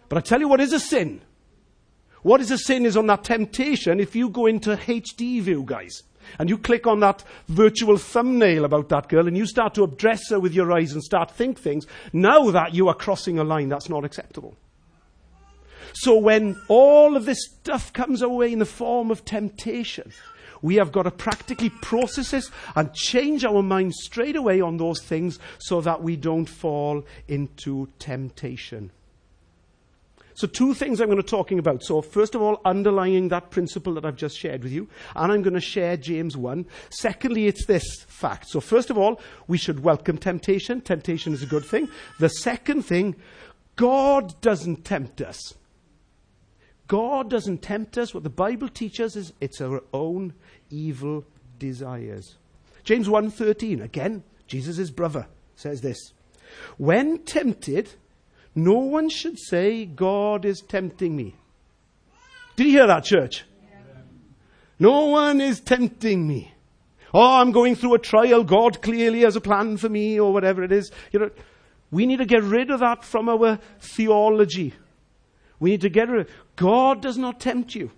But 0.09 0.19
I 0.19 0.21
tell 0.21 0.41
you 0.41 0.49
what 0.49 0.61
is 0.61 0.73
a 0.73 0.81
sin. 0.81 1.21
What 2.23 2.41
is 2.41 2.51
a 2.51 2.59
sin 2.59 2.85
is 2.85 2.97
on 2.97 3.07
that 3.07 3.25
temptation 3.25 4.01
if 4.01 4.15
you 4.17 4.29
go 4.29 4.47
into 4.47 4.77
HD 4.77 5.41
view, 5.41 5.63
guys 5.65 6.03
and 6.39 6.49
you 6.49 6.59
click 6.59 6.87
on 6.87 7.01
that 7.01 7.25
virtual 7.49 7.97
thumbnail 7.97 8.65
about 8.65 8.89
that 8.89 9.09
girl 9.09 9.27
and 9.27 9.37
you 9.37 9.47
start 9.47 9.75
to 9.75 9.85
address 9.85 10.31
her 10.31 10.41
with 10.41 10.55
your 10.55 10.73
eyes 10.73 10.93
and 10.93 11.03
start 11.03 11.31
think 11.31 11.59
things, 11.59 11.87
now 12.13 12.51
that 12.51 12.75
you 12.75 12.89
are 12.89 12.95
crossing 12.95 13.39
a 13.39 13.45
line 13.45 13.69
that's 13.69 13.89
not 13.89 14.05
acceptable. 14.05 14.57
So 15.95 16.17
when 16.17 16.61
all 16.69 17.17
of 17.17 17.25
this 17.25 17.39
stuff 17.45 17.93
comes 17.93 18.23
our 18.23 18.29
way 18.29 18.53
in 18.53 18.59
the 18.59 18.67
form 18.67 19.11
of 19.11 19.25
temptation, 19.25 20.13
we 20.63 20.77
have 20.77 20.93
got 20.93 21.05
to 21.05 21.11
practically 21.11 21.71
process 21.71 22.31
this 22.31 22.51
and 22.75 22.93
change 22.95 23.45
our 23.45 23.63
mind 23.63 23.95
straight 23.95 24.37
away 24.37 24.61
on 24.61 24.77
those 24.77 25.03
things 25.03 25.39
so 25.59 25.81
that 25.81 26.03
we 26.03 26.17
don't 26.17 26.49
fall 26.49 27.05
into 27.29 27.89
temptation. 27.99 28.91
So, 30.39 30.47
two 30.47 30.73
things 30.73 31.01
I'm 31.01 31.09
going 31.09 31.17
to 31.17 31.25
be 31.25 31.29
talking 31.29 31.59
about. 31.59 31.83
So, 31.83 32.01
first 32.01 32.37
of 32.37 32.43
all, 32.43 32.61
underlying 32.65 33.27
that 33.31 33.51
principle 33.51 33.95
that 33.95 34.05
I've 34.05 34.15
just 34.15 34.39
shared 34.39 34.63
with 34.63 34.71
you, 34.71 34.87
and 35.17 35.33
I'm 35.33 35.43
going 35.43 35.55
to 35.55 35.61
share 35.61 35.97
James 35.97 36.37
1. 36.37 36.65
Secondly, 36.91 37.49
it's 37.49 37.67
this 37.67 38.05
fact. 38.05 38.49
So, 38.49 38.61
first 38.61 38.89
of 38.89 38.97
all, 38.97 39.21
we 39.49 39.59
should 39.59 39.81
welcome 39.83 40.17
temptation. 40.17 40.81
Temptation 40.81 41.33
is 41.33 41.43
a 41.43 41.47
good 41.47 41.65
thing. 41.65 41.89
The 42.21 42.29
second 42.29 42.83
thing, 42.85 43.17
God 43.75 44.41
doesn't 44.41 44.85
tempt 44.85 45.21
us. 45.21 45.55
God 46.87 47.31
doesn't 47.31 47.61
tempt 47.61 47.99
us. 47.99 48.15
What 48.15 48.23
the 48.23 48.31
Bible 48.31 48.69
teaches 48.69 49.17
is 49.17 49.33
it's 49.41 49.61
our 49.61 49.83
own 49.93 50.35
evil 50.71 51.25
desires. 51.59 52.37
James 52.85 53.09
1:13 53.09 53.83
again, 53.83 54.23
Jesus' 54.47 54.91
brother 54.91 55.27
says 55.57 55.81
this. 55.81 56.13
When 56.77 57.19
tempted, 57.25 57.95
no 58.65 58.75
one 58.75 59.09
should 59.09 59.39
say, 59.39 59.85
God 59.85 60.45
is 60.45 60.61
tempting 60.61 61.15
me. 61.15 61.35
Did 62.57 62.67
you 62.67 62.73
hear 62.73 62.87
that, 62.87 63.05
church? 63.05 63.45
No 64.79 65.07
one 65.07 65.41
is 65.41 65.61
tempting 65.61 66.27
me. 66.27 66.53
Oh, 67.13 67.41
I'm 67.41 67.53
going 67.53 67.75
through 67.75 67.95
a 67.95 67.99
trial. 67.99 68.45
God 68.45 68.83
clearly 68.83 69.21
has 69.21 69.37
a 69.37 69.41
plan 69.41 69.77
for 69.77 69.89
me, 69.89 70.21
or 70.21 70.33
whatever 70.33 70.63
it 70.63 70.73
is. 70.73 70.91
You 71.11 71.21
know, 71.21 71.31
we 71.91 72.07
need 72.07 72.19
to 72.19 72.27
get 72.27 72.43
rid 72.43 72.71
of 72.71 72.81
that 72.81 73.05
from 73.05 73.29
our 73.29 73.59
theology. 73.81 74.75
We 75.59 75.71
need 75.71 75.81
to 75.81 75.89
get 75.89 76.09
rid 76.09 76.27
of 76.27 76.33
God 76.57 77.01
does 77.01 77.19
not 77.19 77.41
tempt 77.41 77.75
you. 77.75 77.91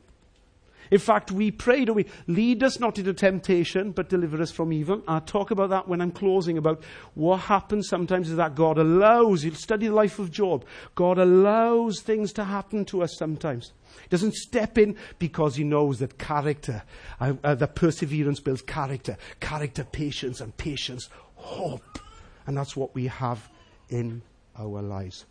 In 0.90 0.98
fact, 0.98 1.30
we 1.30 1.50
pray, 1.50 1.84
do 1.84 1.92
we? 1.92 2.06
Lead 2.26 2.62
us 2.62 2.80
not 2.80 2.98
into 2.98 3.14
temptation, 3.14 3.92
but 3.92 4.08
deliver 4.08 4.42
us 4.42 4.50
from 4.50 4.72
evil. 4.72 5.02
I'll 5.06 5.20
talk 5.20 5.50
about 5.50 5.70
that 5.70 5.86
when 5.86 6.00
I'm 6.00 6.10
closing, 6.10 6.58
about 6.58 6.82
what 7.14 7.40
happens 7.40 7.88
sometimes 7.88 8.30
is 8.30 8.36
that 8.36 8.54
God 8.54 8.78
allows, 8.78 9.44
you'll 9.44 9.54
study 9.54 9.86
the 9.86 9.94
life 9.94 10.18
of 10.18 10.30
Job, 10.30 10.64
God 10.94 11.18
allows 11.18 12.00
things 12.00 12.32
to 12.34 12.44
happen 12.44 12.84
to 12.86 13.02
us 13.02 13.16
sometimes. 13.16 13.72
He 14.02 14.08
doesn't 14.08 14.34
step 14.34 14.78
in 14.78 14.96
because 15.18 15.56
he 15.56 15.64
knows 15.64 15.98
that 16.00 16.18
character, 16.18 16.82
uh, 17.20 17.34
uh, 17.44 17.54
that 17.54 17.74
perseverance 17.74 18.40
builds 18.40 18.62
character, 18.62 19.16
character, 19.40 19.84
patience, 19.84 20.40
and 20.40 20.56
patience, 20.56 21.08
hope. 21.36 21.98
And 22.46 22.56
that's 22.56 22.76
what 22.76 22.94
we 22.94 23.06
have 23.06 23.48
in 23.88 24.22
our 24.58 24.82
lives. 24.82 25.24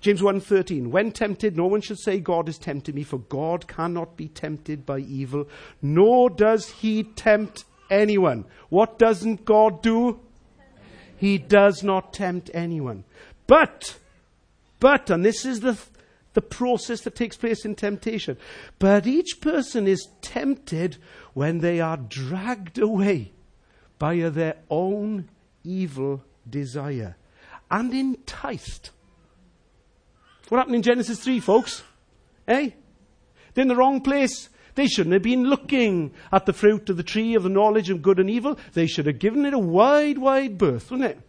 James 0.00 0.20
1:13 0.20 0.90
When 0.90 1.10
tempted 1.10 1.56
no 1.56 1.66
one 1.66 1.80
should 1.80 1.98
say 1.98 2.20
God 2.20 2.48
is 2.48 2.58
tempting 2.58 2.94
me 2.94 3.02
for 3.02 3.18
God 3.18 3.66
cannot 3.66 4.16
be 4.16 4.28
tempted 4.28 4.86
by 4.86 5.00
evil 5.00 5.48
nor 5.82 6.30
does 6.30 6.68
he 6.70 7.02
tempt 7.02 7.64
anyone. 7.90 8.44
What 8.68 8.98
doesn't 8.98 9.44
God 9.44 9.82
do? 9.82 10.20
He 11.16 11.38
does 11.38 11.82
not 11.82 12.12
tempt 12.12 12.50
anyone. 12.54 13.04
But 13.46 13.98
but 14.78 15.10
and 15.10 15.24
this 15.24 15.44
is 15.44 15.60
the 15.60 15.78
the 16.34 16.42
process 16.42 17.00
that 17.00 17.16
takes 17.16 17.36
place 17.36 17.64
in 17.64 17.74
temptation. 17.74 18.36
But 18.78 19.06
each 19.08 19.40
person 19.40 19.88
is 19.88 20.06
tempted 20.20 20.98
when 21.34 21.58
they 21.58 21.80
are 21.80 21.96
dragged 21.96 22.78
away 22.78 23.32
by 23.98 24.16
their 24.28 24.58
own 24.70 25.28
evil 25.64 26.22
desire 26.48 27.16
and 27.70 27.92
enticed 27.92 28.92
what 30.48 30.58
happened 30.58 30.76
in 30.76 30.82
Genesis 30.82 31.20
3, 31.20 31.40
folks? 31.40 31.82
Eh? 32.46 32.70
They're 33.54 33.62
in 33.62 33.68
the 33.68 33.76
wrong 33.76 34.00
place. 34.00 34.48
They 34.74 34.86
shouldn't 34.86 35.12
have 35.12 35.22
been 35.22 35.44
looking 35.44 36.12
at 36.30 36.46
the 36.46 36.52
fruit 36.52 36.88
of 36.88 36.96
the 36.96 37.02
tree 37.02 37.34
of 37.34 37.42
the 37.42 37.48
knowledge 37.48 37.90
of 37.90 38.00
good 38.00 38.20
and 38.20 38.30
evil. 38.30 38.58
They 38.74 38.86
should 38.86 39.06
have 39.06 39.18
given 39.18 39.44
it 39.44 39.52
a 39.52 39.58
wide, 39.58 40.18
wide 40.18 40.56
berth, 40.56 40.90
wouldn't 40.90 41.10
it? 41.10 41.20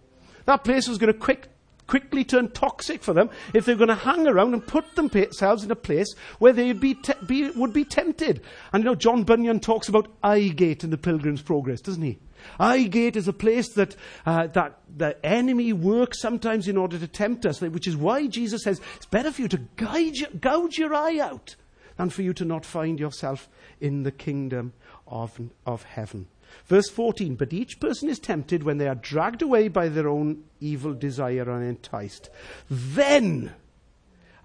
That 0.45 0.63
place 0.63 0.87
was 0.87 0.99
going 0.99 1.11
to 1.11 1.19
quick, 1.19 1.47
quickly 1.87 2.23
turn 2.23 2.51
toxic 2.51 3.01
for 3.01 3.13
them 3.13 3.29
if 3.53 3.65
they're 3.65 3.75
going 3.75 3.89
to 3.89 3.95
hang 3.95 4.27
around 4.27 4.53
and 4.53 4.65
put 4.65 4.95
themselves 4.95 5.63
in 5.63 5.71
a 5.71 5.75
place 5.75 6.13
where 6.37 6.53
they 6.53 6.73
be, 6.73 6.93
te- 6.93 7.13
be, 7.25 7.49
would 7.51 7.73
be 7.73 7.83
tempted. 7.83 8.41
And 8.71 8.83
you 8.83 8.89
know, 8.89 8.95
John 8.95 9.23
Bunyan 9.23 9.59
talks 9.59 9.89
about 9.89 10.07
eye 10.23 10.49
gate 10.49 10.83
in 10.83 10.91
the 10.91 10.97
Pilgrim's 10.97 11.41
Progress, 11.41 11.81
doesn't 11.81 12.03
he? 12.03 12.19
Eye 12.59 12.83
gate 12.83 13.15
is 13.15 13.27
a 13.27 13.33
place 13.33 13.69
that, 13.73 13.95
uh, 14.25 14.47
that 14.47 14.79
the 14.95 15.23
enemy 15.25 15.73
works 15.73 16.21
sometimes 16.21 16.67
in 16.67 16.77
order 16.77 16.97
to 16.97 17.07
tempt 17.07 17.45
us, 17.45 17.61
which 17.61 17.87
is 17.87 17.95
why 17.95 18.27
Jesus 18.27 18.63
says 18.63 18.81
it's 18.95 19.05
better 19.05 19.31
for 19.31 19.41
you 19.41 19.47
to 19.49 19.57
gouge, 19.75 20.25
gouge 20.39 20.77
your 20.77 20.93
eye 20.93 21.19
out 21.19 21.55
than 21.97 22.09
for 22.09 22.21
you 22.21 22.33
to 22.33 22.45
not 22.45 22.65
find 22.65 22.99
yourself 22.99 23.49
in 23.81 24.03
the 24.03 24.11
kingdom 24.11 24.73
of, 25.07 25.39
of 25.65 25.83
heaven. 25.83 26.27
Verse 26.65 26.89
14, 26.89 27.35
but 27.35 27.53
each 27.53 27.79
person 27.79 28.09
is 28.09 28.19
tempted 28.19 28.63
when 28.63 28.77
they 28.77 28.87
are 28.87 28.95
dragged 28.95 29.41
away 29.41 29.67
by 29.67 29.89
their 29.89 30.07
own 30.07 30.43
evil 30.59 30.93
desire 30.93 31.49
and 31.49 31.63
enticed. 31.63 32.29
Then, 32.69 33.53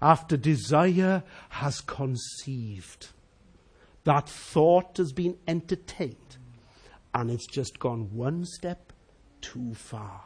after 0.01 0.37
desire 0.37 1.23
has 1.49 1.81
conceived, 1.81 3.07
that 4.03 4.29
thought 4.29 4.97
has 4.97 5.11
been 5.11 5.37
entertained 5.47 6.15
and 7.15 7.31
it's 7.31 7.47
just 7.47 7.79
gone 7.79 8.13
one 8.13 8.45
step 8.45 8.91
too 9.39 9.73
far. 9.73 10.25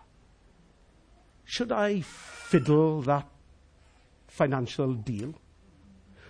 Should 1.45 1.71
I 1.71 2.01
fiddle 2.01 3.03
that 3.03 3.27
financial 4.27 4.93
deal? 4.93 5.35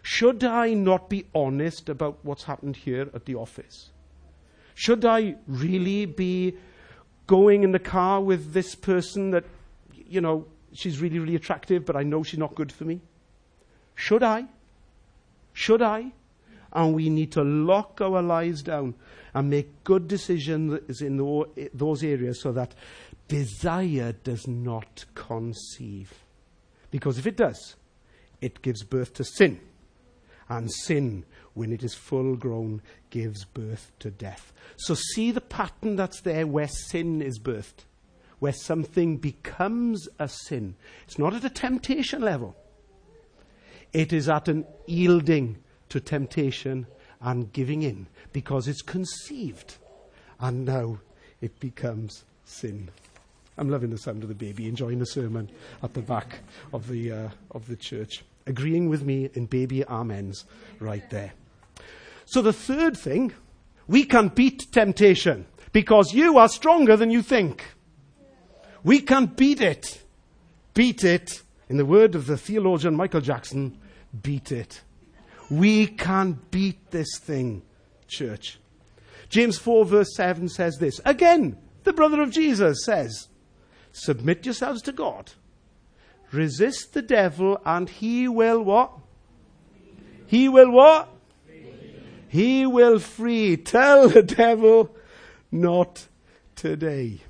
Should 0.02 0.44
I 0.44 0.74
not 0.74 1.10
be 1.10 1.26
honest 1.34 1.88
about 1.88 2.20
what's 2.24 2.44
happened 2.44 2.76
here 2.76 3.10
at 3.14 3.26
the 3.26 3.36
office? 3.36 3.92
Should 4.76 5.06
I 5.06 5.36
really 5.48 6.06
be 6.06 6.56
going 7.26 7.64
in 7.64 7.72
the 7.72 7.80
car 7.80 8.22
with 8.22 8.52
this 8.52 8.76
person 8.76 9.32
that, 9.32 9.46
you 9.94 10.20
know, 10.20 10.46
she's 10.74 11.00
really, 11.00 11.20
really 11.20 11.36
attractive, 11.36 11.86
but 11.86 11.96
I 11.96 12.04
know 12.04 12.22
she's 12.22 12.40
not 12.40 12.56
good 12.56 12.72
for 12.72 12.84
me? 12.84 13.00
Should 13.96 14.24
I? 14.24 14.46
Should 15.54 15.82
I? 15.82 16.12
And 16.74 16.94
we 16.94 17.10
need 17.10 17.32
to 17.34 17.44
lock 17.44 18.02
our 18.02 18.22
lives 18.22 18.62
down 18.62 18.96
and 19.34 19.50
make 19.50 19.84
good 19.84 20.08
decisions 20.08 21.02
in 21.02 21.18
those 21.74 22.04
areas 22.04 22.42
so 22.42 22.52
that 22.52 22.74
desire 23.28 24.14
does 24.24 24.48
not 24.48 25.06
conceive. 25.16 26.14
Because 26.92 27.18
if 27.18 27.28
it 27.28 27.38
does, 27.38 27.76
it 28.42 28.62
gives 28.62 28.84
birth 28.84 29.14
to 29.16 29.24
sin. 29.24 29.60
And 30.48 30.72
sin, 30.72 31.26
when 31.54 31.72
it 31.72 31.84
is 31.84 31.94
full 31.94 32.36
grown, 32.36 32.82
gives 33.12 33.46
birth 33.46 33.92
to 34.00 34.10
death. 34.10 34.52
So 34.78 34.96
see 34.96 35.32
the 35.32 35.42
pattern 35.42 35.96
that's 35.96 36.22
there 36.22 36.48
where 36.48 36.68
sin 36.68 37.22
is 37.22 37.38
birthed, 37.38 37.86
where 38.40 38.54
something 38.54 39.18
becomes 39.18 40.08
a 40.18 40.28
sin. 40.28 40.76
It's 41.04 41.20
not 41.20 41.36
at 41.36 41.46
a 41.46 41.50
temptation 41.52 42.22
level, 42.22 42.56
it 43.94 44.12
is 44.12 44.28
at 44.28 44.48
an 44.48 44.66
yielding 44.88 45.58
to 45.90 46.00
temptation 46.00 46.88
and 47.22 47.52
giving 47.54 47.82
in 47.82 48.08
because 48.34 48.68
it's 48.68 48.82
conceived. 48.82 49.78
And 50.40 50.66
now 50.66 51.00
it 51.42 51.60
becomes 51.60 52.24
sin. 52.46 52.90
I'm 53.58 53.70
loving 53.70 53.90
the 53.90 53.98
sound 53.98 54.24
of 54.24 54.30
the 54.30 54.36
baby 54.36 54.68
enjoying 54.68 55.00
the 55.00 55.06
sermon 55.06 55.50
at 55.84 55.94
the 55.94 56.02
back 56.02 56.40
of 56.74 56.88
the, 56.88 57.12
uh, 57.12 57.30
of 57.52 57.68
the 57.68 57.76
church, 57.76 58.24
agreeing 58.48 58.88
with 58.88 59.04
me 59.04 59.30
in 59.34 59.48
baby 59.48 59.84
amens 59.84 60.46
right 60.80 61.08
there. 61.10 61.34
So 62.26 62.42
the 62.42 62.54
third 62.54 62.96
thing, 62.96 63.34
we 63.88 64.06
can 64.06 64.30
beat 64.30 64.72
temptation 64.72 65.46
because 65.72 66.14
you 66.14 66.38
are 66.38 66.48
stronger 66.48 66.96
than 66.96 67.12
you 67.12 67.22
think. 67.22 67.66
We 68.84 69.02
can 69.02 69.26
beat 69.26 69.62
it. 69.62 70.04
Beat 70.74 71.04
it. 71.04 71.42
In 71.68 71.78
the 71.78 71.86
word 71.86 72.16
of 72.16 72.28
the 72.28 72.38
theologian 72.38 72.96
Michael 72.96 73.22
Jackson, 73.22 73.78
beat 74.22 74.52
it. 74.52 74.82
We 75.50 75.88
can't 75.88 76.52
beat 76.52 76.92
this 76.92 77.18
thing, 77.20 77.64
church. 78.08 78.60
James 79.30 79.58
4 79.58 79.86
verse 79.86 80.16
7 80.16 80.50
says 80.50 80.78
this. 80.78 81.00
Again, 81.06 81.58
the 81.84 81.94
brother 81.94 82.22
of 82.22 82.32
Jesus 82.32 82.84
says, 82.84 83.28
Submit 83.92 84.46
yourselves 84.46 84.82
to 84.84 84.92
God. 84.92 85.32
Resist 86.32 86.94
the 86.94 87.02
devil 87.02 87.60
and 87.66 87.90
he 87.90 88.28
will 88.28 88.62
what? 88.62 88.92
He 90.28 90.48
will 90.48 90.72
what? 90.72 91.10
He 92.28 92.68
will 92.68 93.00
free. 93.00 93.58
Tell 93.58 94.08
the 94.08 94.22
devil, 94.22 94.96
not 95.52 96.08
today. 96.56 97.22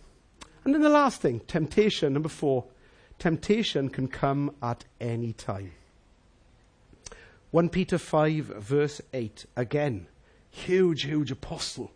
And 0.66 0.74
then 0.74 0.82
the 0.82 0.90
last 0.90 1.22
thing, 1.22 1.40
temptation, 1.42 2.14
number 2.14 2.30
four. 2.30 2.66
Temptation 3.18 3.90
can 3.90 4.08
come 4.08 4.56
at 4.62 4.86
any 5.00 5.34
time. 5.34 5.72
1 7.52 7.70
Peter 7.70 7.98
5, 7.98 8.46
verse 8.46 9.02
8. 9.12 9.46
Again, 9.56 10.08
huge, 10.52 11.04
huge 11.04 11.32
apostle 11.32 11.92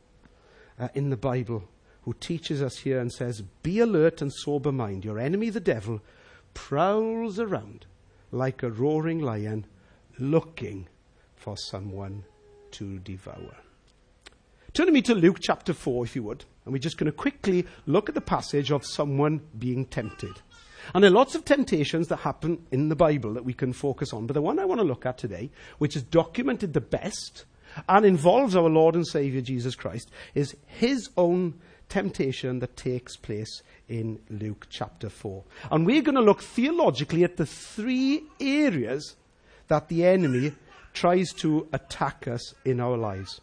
uh, 0.79 0.87
in 0.95 1.11
the 1.11 1.17
Bible 1.17 1.65
who 2.01 2.13
teaches 2.13 2.61
us 2.61 2.79
here 2.79 2.99
and 2.99 3.11
says, 3.11 3.43
Be 3.61 3.79
alert 3.79 4.21
and 4.21 4.33
sober 4.33 4.71
mind. 4.71 5.05
Your 5.05 5.19
enemy, 5.19 5.51
the 5.51 5.59
devil, 5.59 6.01
prowls 6.55 7.39
around 7.39 7.85
like 8.31 8.63
a 8.63 8.71
roaring 8.71 9.19
lion 9.19 9.67
looking 10.17 10.87
for 11.35 11.55
someone 11.55 12.23
to 12.71 12.97
devour. 12.99 13.55
Turn 14.73 14.91
me 14.91 15.03
to 15.03 15.13
Luke 15.13 15.37
chapter 15.39 15.73
4, 15.73 16.05
if 16.05 16.15
you 16.15 16.23
would, 16.23 16.45
and 16.65 16.73
we're 16.73 16.79
just 16.79 16.97
going 16.97 17.11
to 17.11 17.15
quickly 17.15 17.67
look 17.85 18.09
at 18.09 18.15
the 18.15 18.21
passage 18.21 18.71
of 18.71 18.83
someone 18.83 19.41
being 19.59 19.85
tempted. 19.85 20.41
And 20.93 21.03
there 21.03 21.11
are 21.11 21.13
lots 21.13 21.35
of 21.35 21.45
temptations 21.45 22.07
that 22.07 22.17
happen 22.17 22.65
in 22.71 22.89
the 22.89 22.95
Bible 22.95 23.33
that 23.33 23.45
we 23.45 23.53
can 23.53 23.73
focus 23.73 24.13
on, 24.13 24.27
but 24.27 24.33
the 24.33 24.41
one 24.41 24.59
I 24.59 24.65
want 24.65 24.81
to 24.81 24.87
look 24.87 25.05
at 25.05 25.17
today, 25.17 25.49
which 25.77 25.95
is 25.95 26.03
documented 26.03 26.73
the 26.73 26.81
best 26.81 27.45
and 27.89 28.05
involves 28.05 28.55
our 28.55 28.69
Lord 28.69 28.95
and 28.95 29.07
Savior 29.07 29.41
Jesus 29.41 29.75
Christ, 29.75 30.11
is 30.35 30.55
his 30.65 31.09
own 31.17 31.55
temptation 31.89 32.59
that 32.59 32.75
takes 32.75 33.15
place 33.15 33.61
in 33.87 34.19
Luke 34.29 34.67
chapter 34.69 35.09
4. 35.09 35.43
And 35.71 35.85
we're 35.85 36.01
going 36.01 36.15
to 36.15 36.21
look 36.21 36.41
theologically 36.41 37.23
at 37.23 37.37
the 37.37 37.45
three 37.45 38.23
areas 38.39 39.15
that 39.67 39.89
the 39.89 40.05
enemy 40.05 40.53
tries 40.93 41.31
to 41.33 41.67
attack 41.73 42.27
us 42.27 42.53
in 42.65 42.79
our 42.79 42.97
lives. 42.97 43.41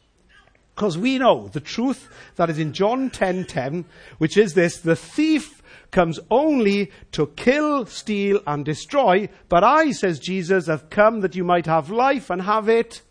Because 0.81 0.97
we 0.97 1.19
know 1.19 1.49
the 1.49 1.61
truth 1.61 2.09
that 2.37 2.49
is 2.49 2.59
in 2.59 2.73
John 2.73 3.11
10:10, 3.11 3.13
10, 3.13 3.45
10, 3.45 3.85
which 4.17 4.39
is 4.39 4.55
this: 4.55 4.79
the 4.79 4.97
thief 4.97 5.63
comes 5.91 6.19
only 6.31 6.91
to 7.13 7.27
kill, 7.37 7.85
steal, 7.85 8.41
and 8.47 8.65
destroy. 8.65 9.29
But 9.51 9.63
I, 9.63 9.91
says 9.91 10.19
Jesus, 10.19 10.69
have 10.69 10.89
come 10.89 11.21
that 11.21 11.37
you 11.37 11.45
might 11.45 11.67
have 11.67 11.91
life 11.91 12.31
and 12.31 12.41
have 12.41 12.71
it 12.71 13.03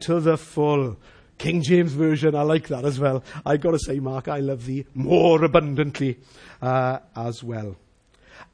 to 0.00 0.20
the 0.20 0.36
full. 0.36 0.98
King 1.38 1.62
James 1.62 1.94
Version, 1.94 2.34
I 2.34 2.42
like 2.42 2.68
that 2.68 2.84
as 2.84 3.00
well. 3.00 3.24
I've 3.46 3.62
got 3.62 3.70
to 3.70 3.78
say, 3.78 3.98
Mark, 3.98 4.28
I 4.28 4.40
love 4.40 4.66
thee 4.66 4.84
more 4.92 5.42
abundantly 5.42 6.18
uh, 6.60 6.98
as 7.16 7.42
well. 7.42 7.76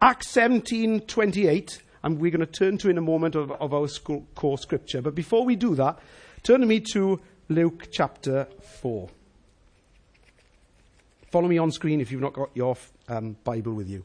Acts 0.01 0.33
17:28, 0.37 1.81
and 2.05 2.21
we're 2.21 2.31
going 2.31 2.47
to 2.47 2.47
turn 2.47 2.79
to 2.79 2.91
in 2.91 2.97
a 2.97 3.03
moment 3.03 3.35
of, 3.35 3.51
of 3.51 3.75
our 3.75 3.89
school, 3.89 4.25
core 4.37 4.57
scripture. 4.57 5.03
But 5.03 5.17
before 5.17 5.45
we 5.45 5.57
do 5.57 5.75
that, 5.75 5.99
turn 6.45 6.61
to 6.61 6.67
me 6.69 6.79
to 6.93 7.21
Luke 7.51 7.89
chapter 7.91 8.47
4. 8.81 9.09
Follow 11.31 11.49
me 11.49 11.57
on 11.57 11.71
screen 11.71 11.99
if 11.99 12.13
you've 12.13 12.21
not 12.21 12.35
got 12.35 12.51
your 12.55 12.77
um, 13.09 13.39
Bible 13.43 13.73
with 13.73 13.89
you. 13.89 14.05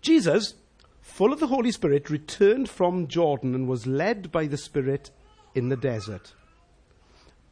Jesus, 0.00 0.54
full 1.02 1.32
of 1.32 1.40
the 1.40 1.48
Holy 1.48 1.70
Spirit, 1.70 2.08
returned 2.08 2.70
from 2.70 3.08
Jordan 3.08 3.54
and 3.54 3.68
was 3.68 3.86
led 3.86 4.32
by 4.32 4.46
the 4.46 4.56
Spirit 4.56 5.10
in 5.54 5.68
the 5.68 5.76
desert. 5.76 6.32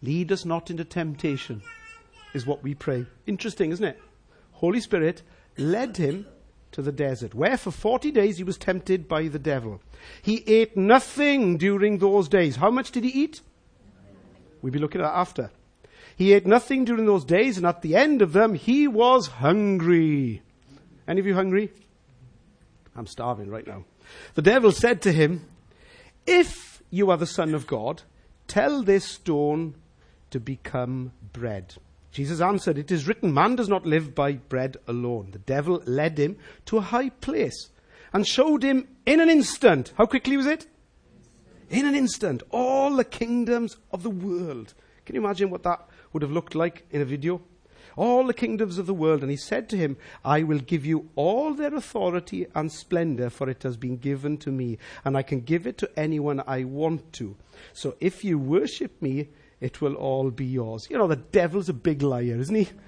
Lead 0.00 0.32
us 0.32 0.46
not 0.46 0.70
into 0.70 0.84
temptation, 0.84 1.60
is 2.32 2.46
what 2.46 2.62
we 2.62 2.74
pray. 2.74 3.04
Interesting, 3.26 3.72
isn't 3.72 3.84
it? 3.84 4.00
Holy 4.52 4.80
Spirit 4.80 5.22
led 5.58 5.98
him 5.98 6.26
to 6.72 6.80
the 6.80 6.92
desert, 6.92 7.34
where 7.34 7.58
for 7.58 7.70
40 7.70 8.10
days 8.10 8.38
he 8.38 8.44
was 8.44 8.56
tempted 8.56 9.06
by 9.06 9.28
the 9.28 9.38
devil. 9.38 9.82
He 10.22 10.44
ate 10.46 10.78
nothing 10.78 11.58
during 11.58 11.98
those 11.98 12.28
days. 12.28 12.56
How 12.56 12.70
much 12.70 12.90
did 12.90 13.04
he 13.04 13.10
eat? 13.10 13.42
We'll 14.62 14.72
be 14.72 14.78
looking 14.78 15.00
at 15.00 15.04
that 15.04 15.18
after. 15.18 15.50
He 16.16 16.32
ate 16.32 16.46
nothing 16.46 16.84
during 16.84 17.06
those 17.06 17.24
days, 17.24 17.56
and 17.56 17.66
at 17.66 17.82
the 17.82 17.94
end 17.94 18.22
of 18.22 18.32
them, 18.32 18.54
he 18.54 18.88
was 18.88 19.26
hungry. 19.26 20.42
Any 21.06 21.20
of 21.20 21.26
you 21.26 21.34
hungry? 21.34 21.70
I'm 22.96 23.06
starving 23.06 23.50
right 23.50 23.66
now. 23.66 23.84
The 24.34 24.42
devil 24.42 24.72
said 24.72 25.02
to 25.02 25.12
him, 25.12 25.46
If 26.26 26.82
you 26.90 27.10
are 27.10 27.18
the 27.18 27.26
Son 27.26 27.54
of 27.54 27.66
God, 27.66 28.02
tell 28.48 28.82
this 28.82 29.04
stone 29.04 29.74
to 30.30 30.40
become 30.40 31.12
bread. 31.32 31.74
Jesus 32.10 32.40
answered, 32.40 32.78
It 32.78 32.90
is 32.90 33.06
written, 33.06 33.34
Man 33.34 33.56
does 33.56 33.68
not 33.68 33.84
live 33.84 34.14
by 34.14 34.32
bread 34.32 34.78
alone. 34.88 35.32
The 35.32 35.38
devil 35.38 35.82
led 35.84 36.18
him 36.18 36.38
to 36.66 36.78
a 36.78 36.82
high 36.82 37.10
place 37.10 37.68
and 38.12 38.26
showed 38.26 38.62
him 38.62 38.88
in 39.04 39.20
an 39.20 39.28
instant. 39.28 39.92
How 39.98 40.06
quickly 40.06 40.36
was 40.38 40.46
it? 40.46 40.66
In 41.70 41.86
an 41.86 41.94
instant, 41.94 42.42
all 42.50 42.94
the 42.94 43.04
kingdoms 43.04 43.76
of 43.90 44.02
the 44.02 44.10
world. 44.10 44.74
Can 45.04 45.14
you 45.14 45.22
imagine 45.22 45.50
what 45.50 45.62
that 45.64 45.88
would 46.12 46.22
have 46.22 46.32
looked 46.32 46.54
like 46.54 46.86
in 46.90 47.00
a 47.00 47.04
video? 47.04 47.40
All 47.96 48.26
the 48.26 48.34
kingdoms 48.34 48.76
of 48.76 48.86
the 48.86 48.94
world. 48.94 49.22
And 49.22 49.30
he 49.30 49.36
said 49.36 49.68
to 49.70 49.76
him, 49.76 49.96
I 50.24 50.42
will 50.42 50.58
give 50.58 50.84
you 50.84 51.08
all 51.16 51.54
their 51.54 51.74
authority 51.74 52.46
and 52.54 52.70
splendor, 52.70 53.30
for 53.30 53.48
it 53.48 53.62
has 53.62 53.76
been 53.76 53.96
given 53.96 54.36
to 54.38 54.50
me, 54.50 54.78
and 55.04 55.16
I 55.16 55.22
can 55.22 55.40
give 55.40 55.66
it 55.66 55.78
to 55.78 55.98
anyone 55.98 56.42
I 56.46 56.64
want 56.64 57.12
to. 57.14 57.36
So 57.72 57.96
if 58.00 58.24
you 58.24 58.38
worship 58.38 59.00
me, 59.00 59.28
it 59.60 59.80
will 59.80 59.94
all 59.94 60.30
be 60.30 60.44
yours. 60.44 60.88
You 60.90 60.98
know, 60.98 61.06
the 61.06 61.16
devil's 61.16 61.68
a 61.68 61.74
big 61.74 62.02
liar, 62.02 62.38
isn't 62.38 62.54
he? 62.54 62.68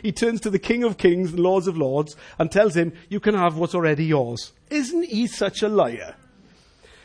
He 0.00 0.12
turns 0.12 0.40
to 0.42 0.50
the 0.50 0.60
King 0.60 0.84
of 0.84 0.96
Kings 0.96 1.32
and 1.32 1.40
Lords 1.40 1.66
of 1.66 1.76
Lords 1.76 2.14
and 2.38 2.52
tells 2.52 2.76
him, 2.76 2.92
You 3.08 3.18
can 3.18 3.34
have 3.34 3.56
what's 3.56 3.74
already 3.74 4.04
yours. 4.04 4.52
Isn't 4.70 5.06
he 5.06 5.26
such 5.26 5.60
a 5.60 5.68
liar? 5.68 6.14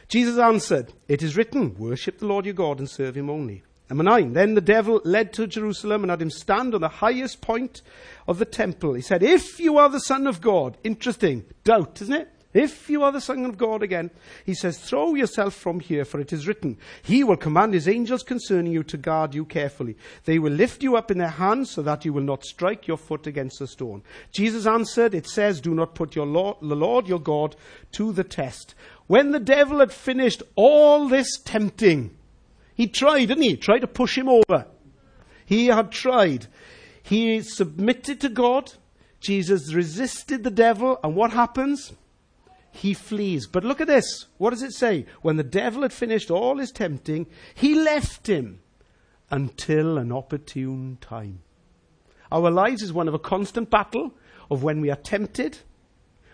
Jesus 0.09 0.37
answered, 0.37 0.93
It 1.07 1.21
is 1.21 1.35
written, 1.35 1.75
Worship 1.77 2.19
the 2.19 2.27
Lord 2.27 2.45
your 2.45 2.53
God 2.53 2.79
and 2.79 2.89
serve 2.89 3.15
him 3.15 3.29
only. 3.29 3.63
Number 3.89 4.03
nine, 4.03 4.33
then 4.33 4.53
the 4.53 4.61
devil 4.61 5.01
led 5.05 5.31
to 5.33 5.47
Jerusalem 5.47 6.03
and 6.03 6.11
had 6.11 6.21
him 6.21 6.29
stand 6.29 6.75
on 6.75 6.81
the 6.81 6.89
highest 6.89 7.39
point 7.41 7.81
of 8.27 8.37
the 8.37 8.45
temple. 8.45 8.93
He 8.93 9.01
said, 9.01 9.23
If 9.23 9.59
you 9.59 9.77
are 9.77 9.89
the 9.89 9.99
Son 9.99 10.27
of 10.27 10.41
God, 10.41 10.77
interesting, 10.83 11.45
doubt, 11.63 12.01
isn't 12.01 12.13
it? 12.13 12.29
If 12.53 12.89
you 12.89 13.03
are 13.03 13.11
the 13.11 13.21
Son 13.21 13.45
of 13.45 13.57
God 13.57 13.83
again, 13.83 14.09
he 14.45 14.55
says, 14.55 14.79
throw 14.79 15.13
yourself 15.13 15.53
from 15.53 15.79
here, 15.79 16.05
for 16.05 16.19
it 16.19 16.33
is 16.33 16.47
written, 16.47 16.77
He 17.03 17.23
will 17.23 17.37
command 17.37 17.73
His 17.73 17.87
angels 17.87 18.23
concerning 18.23 18.71
you 18.71 18.83
to 18.83 18.97
guard 18.97 19.35
you 19.35 19.45
carefully. 19.45 19.95
They 20.23 20.39
will 20.39 20.53
lift 20.53 20.81
you 20.81 20.95
up 20.95 21.11
in 21.11 21.17
their 21.17 21.27
hands 21.27 21.71
so 21.71 21.81
that 21.83 22.03
you 22.03 22.13
will 22.13 22.23
not 22.23 22.45
strike 22.45 22.87
your 22.87 22.97
foot 22.97 23.27
against 23.27 23.61
a 23.61 23.67
stone. 23.67 24.01
Jesus 24.31 24.65
answered, 24.65 25.13
It 25.13 25.27
says, 25.27 25.61
Do 25.61 25.75
not 25.75 25.93
put 25.93 26.15
your 26.15 26.25
Lord, 26.25 26.57
the 26.61 26.75
Lord 26.75 27.07
your 27.07 27.19
God 27.19 27.55
to 27.91 28.11
the 28.11 28.23
test. 28.23 28.73
When 29.07 29.31
the 29.31 29.39
devil 29.39 29.79
had 29.79 29.91
finished 29.91 30.43
all 30.55 31.07
this 31.07 31.39
tempting, 31.43 32.15
he 32.75 32.87
tried, 32.87 33.25
didn't 33.25 33.43
he? 33.43 33.55
Tried 33.55 33.79
to 33.79 33.87
push 33.87 34.17
him 34.17 34.29
over. 34.29 34.67
He 35.45 35.67
had 35.67 35.91
tried. 35.91 36.47
He 37.01 37.41
submitted 37.41 38.19
to 38.21 38.29
God. 38.29 38.73
Jesus 39.19 39.73
resisted 39.73 40.43
the 40.43 40.51
devil, 40.51 40.99
and 41.03 41.15
what 41.15 41.31
happens? 41.31 41.93
He 42.71 42.93
flees. 42.93 43.47
But 43.47 43.63
look 43.63 43.81
at 43.81 43.87
this. 43.87 44.25
What 44.37 44.51
does 44.51 44.61
it 44.61 44.73
say? 44.73 45.05
When 45.21 45.37
the 45.37 45.43
devil 45.43 45.81
had 45.81 45.93
finished 45.93 46.29
all 46.29 46.57
his 46.57 46.71
tempting, 46.71 47.25
he 47.55 47.73
left 47.73 48.27
him 48.27 48.59
until 49.31 49.97
an 49.97 50.11
opportune 50.11 50.97
time. 51.01 51.39
Our 52.31 52.51
lives 52.51 52.81
is 52.81 52.93
one 52.93 53.07
of 53.07 53.13
a 53.13 53.19
constant 53.19 53.69
battle 53.69 54.13
of 54.51 54.63
when 54.63 54.81
we 54.81 54.91
are 54.91 54.97
tempted 54.97 55.59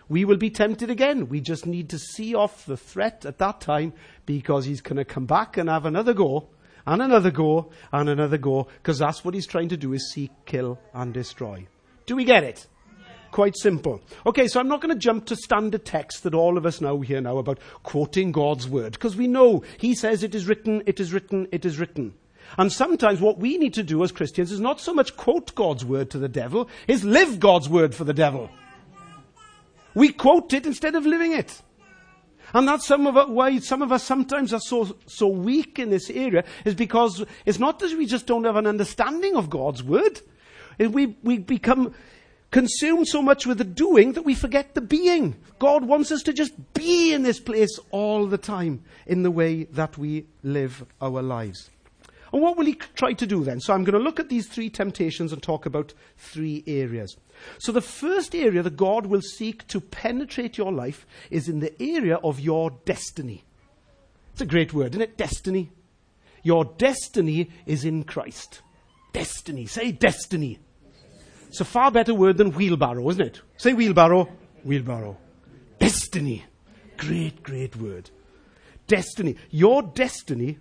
we 0.08 0.24
will 0.24 0.36
be 0.36 0.50
tempted 0.50 0.90
again. 0.90 1.28
We 1.28 1.40
just 1.40 1.66
need 1.66 1.88
to 1.90 1.98
see 1.98 2.34
off 2.34 2.66
the 2.66 2.76
threat 2.76 3.24
at 3.24 3.38
that 3.38 3.60
time 3.60 3.92
because 4.26 4.64
he's 4.64 4.80
going 4.80 4.96
to 4.96 5.04
come 5.04 5.26
back 5.26 5.56
and 5.56 5.68
have 5.68 5.86
another 5.86 6.14
go 6.14 6.48
and 6.86 7.00
another 7.00 7.30
go 7.30 7.70
and 7.92 8.08
another 8.08 8.38
go 8.38 8.68
because 8.82 8.98
that's 8.98 9.24
what 9.24 9.34
he's 9.34 9.46
trying 9.46 9.68
to 9.70 9.76
do 9.76 9.92
is 9.92 10.12
seek, 10.12 10.30
kill 10.44 10.78
and 10.92 11.14
destroy. 11.14 11.66
Do 12.06 12.16
we 12.16 12.24
get 12.24 12.44
it? 12.44 12.66
Quite 13.30 13.56
simple. 13.56 14.00
Okay, 14.26 14.46
so 14.46 14.60
I'm 14.60 14.68
not 14.68 14.80
going 14.80 14.94
to 14.94 15.00
jump 15.00 15.26
to 15.26 15.36
standard 15.36 15.84
text 15.84 16.22
that 16.22 16.34
all 16.34 16.56
of 16.56 16.66
us 16.66 16.80
know 16.80 17.00
here 17.00 17.20
now 17.20 17.38
about 17.38 17.58
quoting 17.82 18.30
God's 18.30 18.68
word, 18.68 18.92
because 18.92 19.16
we 19.16 19.26
know 19.26 19.64
He 19.78 19.96
says 19.96 20.22
it 20.22 20.36
is 20.36 20.46
written, 20.46 20.84
it 20.86 21.00
is 21.00 21.12
written, 21.12 21.48
it 21.50 21.64
is 21.64 21.78
written. 21.78 22.14
And 22.58 22.72
sometimes 22.72 23.20
what 23.20 23.38
we 23.38 23.58
need 23.58 23.74
to 23.74 23.82
do 23.82 24.04
as 24.04 24.12
Christians 24.12 24.52
is 24.52 24.60
not 24.60 24.80
so 24.80 24.94
much 24.94 25.16
quote 25.16 25.52
God's 25.56 25.84
word 25.84 26.10
to 26.10 26.18
the 26.18 26.28
devil, 26.28 26.68
is 26.86 27.02
live 27.02 27.40
God's 27.40 27.68
word 27.68 27.92
for 27.92 28.04
the 28.04 28.14
devil. 28.14 28.50
We 29.94 30.12
quote 30.12 30.52
it 30.52 30.66
instead 30.66 30.94
of 30.94 31.06
living 31.06 31.32
it. 31.32 31.62
And 32.52 32.68
that's 32.68 32.86
some 32.86 33.06
of 33.06 33.30
why 33.30 33.58
some 33.58 33.82
of 33.82 33.90
us 33.90 34.04
sometimes 34.04 34.52
are 34.52 34.60
so, 34.60 34.96
so 35.06 35.26
weak 35.26 35.78
in 35.78 35.90
this 35.90 36.08
area 36.10 36.44
is 36.64 36.74
because 36.74 37.24
it's 37.44 37.58
not 37.58 37.80
that 37.80 37.96
we 37.96 38.06
just 38.06 38.26
don't 38.26 38.44
have 38.44 38.56
an 38.56 38.66
understanding 38.66 39.34
of 39.34 39.50
God's 39.50 39.82
word. 39.82 40.20
We, 40.78 41.16
we 41.22 41.38
become 41.38 41.94
consumed 42.50 43.08
so 43.08 43.20
much 43.20 43.46
with 43.46 43.58
the 43.58 43.64
doing 43.64 44.12
that 44.12 44.22
we 44.22 44.34
forget 44.34 44.74
the 44.74 44.80
being. 44.80 45.34
God 45.58 45.84
wants 45.84 46.12
us 46.12 46.22
to 46.22 46.32
just 46.32 46.52
be 46.74 47.12
in 47.12 47.24
this 47.24 47.40
place 47.40 47.78
all 47.90 48.26
the 48.26 48.38
time 48.38 48.84
in 49.06 49.24
the 49.24 49.30
way 49.30 49.64
that 49.64 49.98
we 49.98 50.26
live 50.44 50.84
our 51.00 51.22
lives. 51.22 51.70
And 52.34 52.42
what 52.42 52.56
will 52.56 52.66
he 52.66 52.74
try 52.74 53.12
to 53.12 53.26
do 53.28 53.44
then? 53.44 53.60
So 53.60 53.72
I'm 53.72 53.84
going 53.84 53.96
to 53.96 54.04
look 54.04 54.18
at 54.18 54.28
these 54.28 54.48
three 54.48 54.68
temptations 54.68 55.32
and 55.32 55.40
talk 55.40 55.66
about 55.66 55.94
three 56.16 56.64
areas. 56.66 57.16
So 57.58 57.70
the 57.70 57.80
first 57.80 58.34
area 58.34 58.60
that 58.60 58.76
God 58.76 59.06
will 59.06 59.20
seek 59.20 59.64
to 59.68 59.80
penetrate 59.80 60.58
your 60.58 60.72
life 60.72 61.06
is 61.30 61.48
in 61.48 61.60
the 61.60 61.80
area 61.80 62.16
of 62.16 62.40
your 62.40 62.72
destiny. 62.86 63.44
It's 64.32 64.40
a 64.40 64.46
great 64.46 64.74
word, 64.74 64.94
isn't 64.94 65.02
it? 65.02 65.16
Destiny. 65.16 65.70
Your 66.42 66.64
destiny 66.64 67.50
is 67.66 67.84
in 67.84 68.02
Christ. 68.02 68.62
Destiny. 69.12 69.66
Say 69.66 69.92
destiny. 69.92 70.58
It's 71.46 71.60
a 71.60 71.64
far 71.64 71.92
better 71.92 72.16
word 72.16 72.36
than 72.36 72.50
wheelbarrow, 72.50 73.08
isn't 73.10 73.24
it? 73.24 73.40
Say 73.58 73.74
wheelbarrow. 73.74 74.28
Wheelbarrow. 74.64 75.16
Destiny. 75.78 76.44
Great, 76.96 77.44
great 77.44 77.76
word. 77.76 78.10
Destiny. 78.88 79.36
Your 79.50 79.82
destiny 79.82 80.58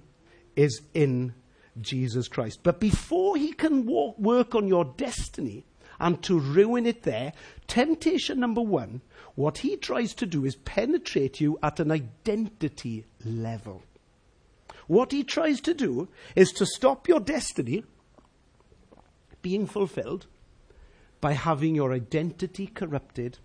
is 0.56 0.80
in 0.94 1.34
Jesus 1.82 2.28
Christ. 2.28 2.60
But 2.64 2.80
before 2.80 3.38
he 3.38 3.54
can 3.54 3.86
walk, 3.86 4.18
work 4.20 4.56
on 4.56 4.68
your 4.68 4.86
destiny 4.86 5.66
and 6.00 6.22
to 6.24 6.40
ruin 6.40 6.86
it 6.86 7.04
there, 7.04 7.34
temptation 7.68 8.40
number 8.40 8.62
one, 8.62 9.02
what 9.36 9.60
he 9.60 9.78
tries 9.78 10.14
to 10.16 10.26
do 10.26 10.46
is 10.46 10.56
penetrate 10.56 11.40
you 11.40 11.58
at 11.64 11.80
an 11.80 11.92
identity 11.92 13.06
level. 13.24 13.84
What 14.88 15.12
he 15.12 15.24
tries 15.24 15.62
to 15.62 15.74
do 15.74 16.10
is 16.36 16.52
to 16.54 16.66
stop 16.66 17.08
your 17.08 17.20
destiny 17.20 17.84
being 19.42 19.66
fulfilled 19.66 20.28
by 21.22 21.34
having 21.34 21.74
your 21.74 21.94
identity 21.94 22.68
corrupted 22.68 23.40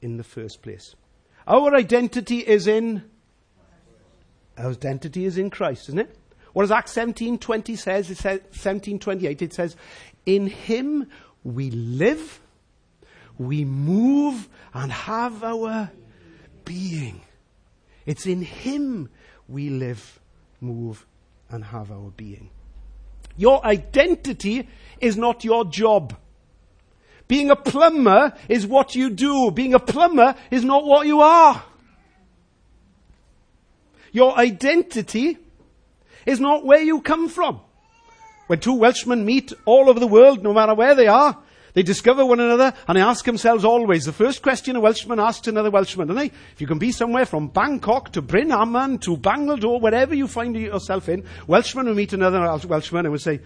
in 0.00 0.16
the 0.16 0.24
first 0.24 0.62
place. 0.62 0.94
Our 1.46 1.74
identity 1.74 2.38
is 2.38 2.66
in 2.66 3.02
our 4.56 4.70
identity 4.70 5.24
is 5.24 5.38
in 5.38 5.50
Christ, 5.50 5.88
isn't 5.88 6.00
it? 6.00 6.16
What 6.52 6.62
does 6.62 6.70
Acts 6.70 6.94
17.20 6.94 7.78
says? 7.78 8.10
It 8.10 8.18
says 8.18 8.40
17.28. 8.52 9.42
It 9.42 9.52
says, 9.52 9.76
In 10.26 10.46
him 10.46 11.08
we 11.44 11.70
live, 11.70 12.40
we 13.38 13.64
move, 13.64 14.48
and 14.74 14.90
have 14.90 15.44
our 15.44 15.90
being. 16.64 17.20
It's 18.06 18.26
in 18.26 18.42
him 18.42 19.08
we 19.48 19.68
live, 19.68 20.20
move, 20.60 21.06
and 21.48 21.64
have 21.64 21.90
our 21.92 22.10
being. 22.16 22.50
Your 23.36 23.64
identity 23.64 24.68
is 25.00 25.16
not 25.16 25.44
your 25.44 25.64
job. 25.64 26.16
Being 27.28 27.50
a 27.50 27.56
plumber 27.56 28.34
is 28.48 28.66
what 28.66 28.96
you 28.96 29.10
do. 29.10 29.50
Being 29.52 29.74
a 29.74 29.78
plumber 29.78 30.34
is 30.50 30.64
not 30.64 30.84
what 30.84 31.06
you 31.06 31.20
are. 31.20 31.62
Your 34.12 34.36
identity 34.36 35.38
is 36.26 36.40
not 36.40 36.64
where 36.64 36.82
you 36.82 37.00
come 37.00 37.28
from. 37.28 37.60
When 38.46 38.60
two 38.60 38.74
Welshmen 38.74 39.24
meet 39.24 39.52
all 39.64 39.88
over 39.88 40.00
the 40.00 40.06
world, 40.06 40.42
no 40.42 40.52
matter 40.52 40.74
where 40.74 40.94
they 40.94 41.06
are, 41.06 41.38
they 41.74 41.82
discover 41.82 42.24
one 42.24 42.40
another 42.40 42.74
and 42.88 42.96
they 42.96 43.02
ask 43.02 43.24
themselves 43.24 43.64
always 43.64 44.04
the 44.04 44.12
first 44.12 44.42
question 44.42 44.76
a 44.76 44.80
Welshman 44.80 45.20
asks 45.20 45.46
another 45.46 45.70
Welshman, 45.70 46.08
don't 46.08 46.16
they? 46.16 46.32
If 46.52 46.60
you 46.60 46.66
can 46.66 46.78
be 46.78 46.90
somewhere 46.90 47.26
from 47.26 47.48
Bangkok 47.48 48.12
to 48.12 48.22
Bryn 48.22 48.50
Aman 48.50 48.98
to 49.00 49.16
Bangladesh, 49.16 49.80
wherever 49.80 50.14
you 50.14 50.26
find 50.26 50.56
yourself 50.56 51.08
in, 51.08 51.24
Welshman 51.46 51.86
will 51.86 51.94
meet 51.94 52.12
another 52.12 52.40
Welshman 52.66 53.06
and 53.06 53.12
will 53.12 53.20
say, 53.20 53.40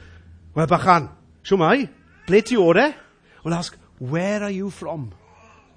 Wel, 0.54 0.66
bachan, 0.66 1.10
siwmai, 1.44 1.90
ble 2.26 2.58
ore? 2.58 2.94
We'll 3.44 3.54
ask, 3.54 3.76
where 3.98 4.42
are 4.42 4.50
you 4.50 4.70
from? 4.70 5.12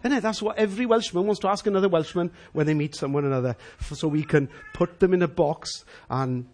Isn't 0.04 0.20
it? 0.20 0.22
That's 0.22 0.42
what 0.42 0.58
every 0.58 0.86
Welshman 0.86 1.26
wants 1.26 1.42
to 1.42 1.50
ask 1.50 1.68
another 1.68 1.90
Welshman 1.90 2.32
when 2.54 2.66
they 2.66 2.74
meet 2.74 2.96
someone 2.96 3.26
another, 3.26 3.58
so 3.82 4.08
we 4.08 4.24
can 4.24 4.48
put 4.74 5.00
them 5.00 5.14
in 5.14 5.22
a 5.22 5.28
box 5.28 5.84
and 6.10 6.48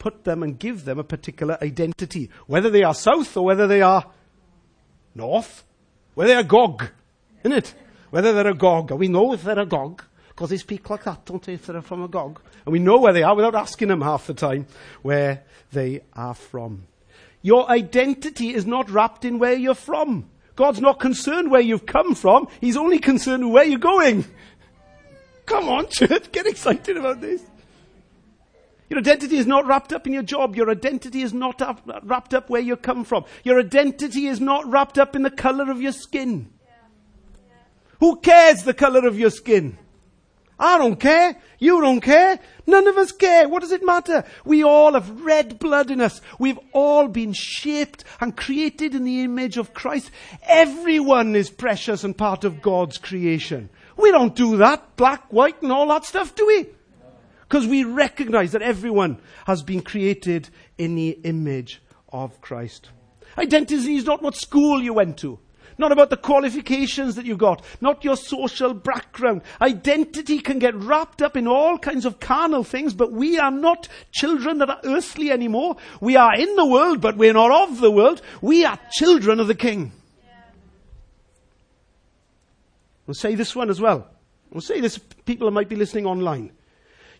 put 0.00 0.24
them 0.24 0.42
and 0.42 0.58
give 0.58 0.84
them 0.84 0.98
a 0.98 1.04
particular 1.04 1.56
identity, 1.62 2.28
whether 2.48 2.70
they 2.70 2.82
are 2.82 2.94
south 2.94 3.36
or 3.36 3.44
whether 3.44 3.68
they 3.68 3.82
are 3.82 4.04
north, 5.14 5.62
whether 6.14 6.34
they're 6.34 6.42
Gog, 6.42 6.88
isn't 7.44 7.56
it? 7.56 7.74
Whether 8.10 8.32
they're 8.32 8.48
a 8.48 8.54
Gog, 8.54 8.90
we 8.90 9.06
know 9.06 9.32
if 9.32 9.44
they're 9.44 9.60
a 9.60 9.66
Gog, 9.66 10.02
because 10.30 10.50
they 10.50 10.56
speak 10.56 10.90
like 10.90 11.04
that, 11.04 11.24
don't 11.26 11.42
they, 11.42 11.54
if 11.54 11.66
they're 11.66 11.82
from 11.82 12.02
a 12.02 12.08
Gog. 12.08 12.40
And 12.64 12.72
we 12.72 12.80
know 12.80 12.98
where 12.98 13.12
they 13.12 13.22
are 13.22 13.36
without 13.36 13.54
asking 13.54 13.88
them 13.88 14.00
half 14.00 14.26
the 14.26 14.34
time 14.34 14.66
where 15.02 15.44
they 15.70 16.00
are 16.14 16.34
from. 16.34 16.86
Your 17.42 17.70
identity 17.70 18.54
is 18.54 18.66
not 18.66 18.90
wrapped 18.90 19.24
in 19.24 19.38
where 19.38 19.54
you're 19.54 19.74
from. 19.74 20.28
God's 20.56 20.80
not 20.80 20.98
concerned 20.98 21.50
where 21.50 21.60
you've 21.60 21.86
come 21.86 22.14
from. 22.14 22.48
He's 22.60 22.76
only 22.76 22.98
concerned 22.98 23.52
where 23.52 23.64
you're 23.64 23.78
going. 23.78 24.24
Come 25.46 25.68
on, 25.68 25.88
church, 25.90 26.32
get 26.32 26.46
excited 26.46 26.96
about 26.96 27.20
this. 27.20 27.42
Your 28.90 28.98
identity 28.98 29.36
is 29.36 29.46
not 29.46 29.66
wrapped 29.66 29.92
up 29.92 30.08
in 30.08 30.12
your 30.12 30.24
job. 30.24 30.56
Your 30.56 30.68
identity 30.68 31.22
is 31.22 31.32
not 31.32 31.62
up, 31.62 31.80
wrapped 32.02 32.34
up 32.34 32.50
where 32.50 32.60
you 32.60 32.76
come 32.76 33.04
from. 33.04 33.24
Your 33.44 33.60
identity 33.60 34.26
is 34.26 34.40
not 34.40 34.68
wrapped 34.68 34.98
up 34.98 35.14
in 35.14 35.22
the 35.22 35.30
color 35.30 35.70
of 35.70 35.80
your 35.80 35.92
skin. 35.92 36.50
Who 38.00 38.16
cares 38.16 38.64
the 38.64 38.74
color 38.74 39.06
of 39.06 39.16
your 39.16 39.30
skin? 39.30 39.78
I 40.58 40.76
don't 40.76 40.98
care. 40.98 41.36
You 41.58 41.80
don't 41.80 42.00
care. 42.00 42.40
None 42.66 42.86
of 42.88 42.98
us 42.98 43.12
care. 43.12 43.48
What 43.48 43.60
does 43.62 43.72
it 43.72 43.84
matter? 43.84 44.24
We 44.44 44.64
all 44.64 44.94
have 44.94 45.22
red 45.22 45.58
blood 45.60 45.90
in 45.90 46.00
us. 46.00 46.20
We've 46.38 46.58
all 46.72 47.06
been 47.06 47.32
shaped 47.32 48.04
and 48.20 48.36
created 48.36 48.94
in 48.94 49.04
the 49.04 49.22
image 49.22 49.56
of 49.56 49.72
Christ. 49.72 50.10
Everyone 50.42 51.36
is 51.36 51.48
precious 51.48 52.02
and 52.02 52.16
part 52.16 52.44
of 52.44 52.60
God's 52.60 52.98
creation. 52.98 53.70
We 53.96 54.10
don't 54.10 54.34
do 54.34 54.56
that, 54.56 54.96
black, 54.96 55.32
white, 55.32 55.62
and 55.62 55.70
all 55.70 55.86
that 55.88 56.04
stuff, 56.04 56.34
do 56.34 56.46
we? 56.46 56.66
Because 57.50 57.66
we 57.66 57.82
recognize 57.82 58.52
that 58.52 58.62
everyone 58.62 59.18
has 59.44 59.60
been 59.60 59.82
created 59.82 60.48
in 60.78 60.94
the 60.94 61.18
image 61.24 61.82
of 62.12 62.40
Christ. 62.40 62.90
Identity 63.36 63.96
is 63.96 64.04
not 64.04 64.22
what 64.22 64.36
school 64.36 64.80
you 64.80 64.94
went 64.94 65.18
to. 65.18 65.36
Not 65.76 65.90
about 65.90 66.10
the 66.10 66.16
qualifications 66.16 67.16
that 67.16 67.26
you 67.26 67.36
got. 67.36 67.64
Not 67.80 68.04
your 68.04 68.16
social 68.16 68.72
background. 68.72 69.42
Identity 69.60 70.38
can 70.38 70.60
get 70.60 70.76
wrapped 70.76 71.22
up 71.22 71.36
in 71.36 71.48
all 71.48 71.76
kinds 71.76 72.04
of 72.04 72.20
carnal 72.20 72.62
things, 72.62 72.94
but 72.94 73.10
we 73.10 73.36
are 73.36 73.50
not 73.50 73.88
children 74.12 74.58
that 74.58 74.70
are 74.70 74.80
earthly 74.84 75.32
anymore. 75.32 75.76
We 76.00 76.14
are 76.14 76.36
in 76.36 76.54
the 76.54 76.66
world, 76.66 77.00
but 77.00 77.16
we're 77.16 77.32
not 77.32 77.68
of 77.68 77.80
the 77.80 77.90
world. 77.90 78.22
We 78.40 78.64
are 78.64 78.78
children 78.92 79.40
of 79.40 79.48
the 79.48 79.56
King. 79.56 79.90
We'll 83.08 83.14
say 83.14 83.34
this 83.34 83.56
one 83.56 83.70
as 83.70 83.80
well. 83.80 84.06
We'll 84.52 84.60
say 84.60 84.80
this, 84.80 84.98
people 84.98 85.48
that 85.48 85.52
might 85.52 85.68
be 85.68 85.74
listening 85.74 86.06
online. 86.06 86.52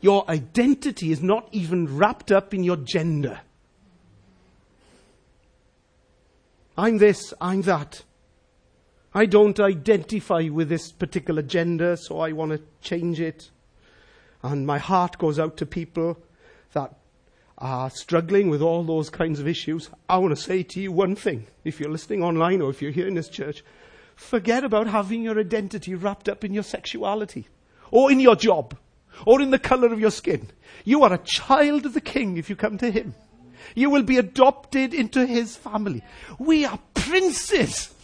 Your 0.00 0.28
identity 0.30 1.12
is 1.12 1.22
not 1.22 1.48
even 1.52 1.96
wrapped 1.96 2.32
up 2.32 2.54
in 2.54 2.64
your 2.64 2.76
gender. 2.76 3.40
I'm 6.76 6.98
this, 6.98 7.34
I'm 7.40 7.62
that. 7.62 8.02
I 9.12 9.26
don't 9.26 9.58
identify 9.60 10.48
with 10.48 10.68
this 10.68 10.92
particular 10.92 11.42
gender, 11.42 11.96
so 11.96 12.20
I 12.20 12.32
want 12.32 12.52
to 12.52 12.62
change 12.80 13.20
it. 13.20 13.50
And 14.42 14.66
my 14.66 14.78
heart 14.78 15.18
goes 15.18 15.38
out 15.38 15.58
to 15.58 15.66
people 15.66 16.16
that 16.72 16.94
are 17.58 17.90
struggling 17.90 18.48
with 18.48 18.62
all 18.62 18.82
those 18.84 19.10
kinds 19.10 19.38
of 19.38 19.46
issues. 19.46 19.90
I 20.08 20.16
want 20.16 20.34
to 20.34 20.42
say 20.42 20.62
to 20.62 20.80
you 20.80 20.92
one 20.92 21.16
thing. 21.16 21.46
If 21.64 21.78
you're 21.78 21.90
listening 21.90 22.22
online 22.22 22.62
or 22.62 22.70
if 22.70 22.80
you're 22.80 22.90
here 22.90 23.08
in 23.08 23.14
this 23.14 23.28
church, 23.28 23.62
forget 24.16 24.64
about 24.64 24.86
having 24.86 25.22
your 25.22 25.38
identity 25.38 25.94
wrapped 25.94 26.28
up 26.28 26.42
in 26.42 26.54
your 26.54 26.62
sexuality 26.62 27.48
or 27.90 28.10
in 28.10 28.20
your 28.20 28.36
job 28.36 28.74
or 29.26 29.40
in 29.40 29.50
the 29.50 29.58
color 29.58 29.92
of 29.92 30.00
your 30.00 30.10
skin. 30.10 30.48
You 30.84 31.02
are 31.02 31.12
a 31.12 31.18
child 31.18 31.86
of 31.86 31.94
the 31.94 32.00
king 32.00 32.36
if 32.36 32.48
you 32.48 32.56
come 32.56 32.78
to 32.78 32.90
him. 32.90 33.14
You 33.74 33.90
will 33.90 34.02
be 34.02 34.18
adopted 34.18 34.94
into 34.94 35.26
his 35.26 35.56
family. 35.56 36.02
We 36.38 36.64
are 36.64 36.78
princes. 36.94 37.94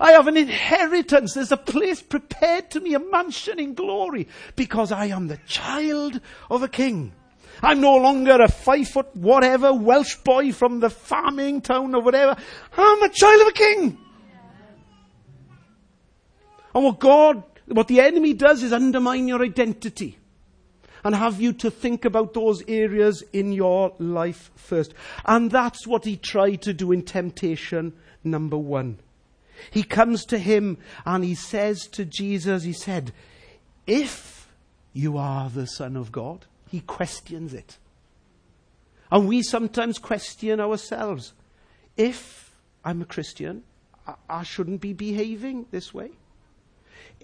I 0.00 0.12
have 0.12 0.26
an 0.26 0.36
inheritance. 0.36 1.34
There's 1.34 1.52
a 1.52 1.56
place 1.56 2.02
prepared 2.02 2.70
to 2.72 2.80
me, 2.80 2.94
a 2.94 2.98
mansion 2.98 3.60
in 3.60 3.74
glory, 3.74 4.28
because 4.56 4.90
I 4.90 5.06
am 5.06 5.28
the 5.28 5.38
child 5.46 6.20
of 6.50 6.62
a 6.62 6.68
king. 6.68 7.12
I'm 7.62 7.80
no 7.80 7.96
longer 7.96 8.42
a 8.42 8.48
five 8.48 8.88
foot 8.88 9.14
whatever 9.14 9.72
Welsh 9.72 10.16
boy 10.16 10.52
from 10.52 10.80
the 10.80 10.90
farming 10.90 11.60
town 11.60 11.94
or 11.94 12.02
whatever. 12.02 12.36
I'm 12.76 13.02
a 13.02 13.08
child 13.08 13.40
of 13.42 13.48
a 13.48 13.52
king. 13.52 13.98
And 16.74 16.84
what 16.84 16.98
God, 16.98 17.44
what 17.66 17.86
the 17.86 18.00
enemy 18.00 18.34
does 18.34 18.64
is 18.64 18.72
undermine 18.72 19.28
your 19.28 19.42
identity 19.42 20.18
and 21.04 21.14
have 21.14 21.40
you 21.40 21.52
to 21.52 21.70
think 21.70 22.04
about 22.04 22.32
those 22.32 22.62
areas 22.66 23.22
in 23.32 23.52
your 23.52 23.92
life 23.98 24.50
first. 24.56 24.94
And 25.26 25.50
that's 25.50 25.86
what 25.86 26.06
he 26.06 26.16
tried 26.16 26.62
to 26.62 26.72
do 26.72 26.90
in 26.92 27.02
temptation 27.02 27.92
number 28.24 28.56
one. 28.56 28.98
He 29.70 29.82
comes 29.82 30.24
to 30.26 30.38
him 30.38 30.78
and 31.04 31.22
he 31.22 31.34
says 31.34 31.86
to 31.88 32.04
Jesus, 32.04 32.64
he 32.64 32.72
said, 32.72 33.12
if 33.86 34.48
you 34.94 35.18
are 35.18 35.50
the 35.50 35.66
Son 35.66 35.96
of 35.96 36.10
God, 36.10 36.46
he 36.70 36.80
questions 36.80 37.52
it. 37.52 37.76
And 39.12 39.28
we 39.28 39.42
sometimes 39.42 39.98
question 39.98 40.58
ourselves. 40.58 41.34
If 41.96 42.52
I'm 42.84 43.02
a 43.02 43.04
Christian, 43.04 43.62
I, 44.06 44.14
I 44.28 44.42
shouldn't 44.42 44.80
be 44.80 44.94
behaving 44.94 45.66
this 45.70 45.92
way 45.92 46.12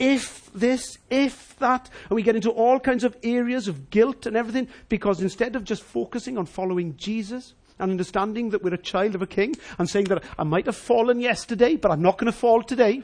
if 0.00 0.50
this, 0.52 0.98
if 1.10 1.56
that. 1.58 1.88
And 2.08 2.16
we 2.16 2.22
get 2.22 2.34
into 2.34 2.50
all 2.50 2.80
kinds 2.80 3.04
of 3.04 3.16
areas 3.22 3.68
of 3.68 3.90
guilt 3.90 4.26
and 4.26 4.36
everything 4.36 4.66
because 4.88 5.20
instead 5.20 5.54
of 5.54 5.62
just 5.62 5.82
focusing 5.82 6.38
on 6.38 6.46
following 6.46 6.96
Jesus 6.96 7.54
and 7.78 7.90
understanding 7.90 8.50
that 8.50 8.62
we're 8.62 8.74
a 8.74 8.78
child 8.78 9.14
of 9.14 9.22
a 9.22 9.26
king 9.26 9.54
and 9.78 9.88
saying 9.88 10.06
that 10.06 10.24
I 10.38 10.42
might 10.42 10.66
have 10.66 10.76
fallen 10.76 11.20
yesterday, 11.20 11.76
but 11.76 11.92
I'm 11.92 12.02
not 12.02 12.18
going 12.18 12.32
to 12.32 12.36
fall 12.36 12.62
today 12.62 13.02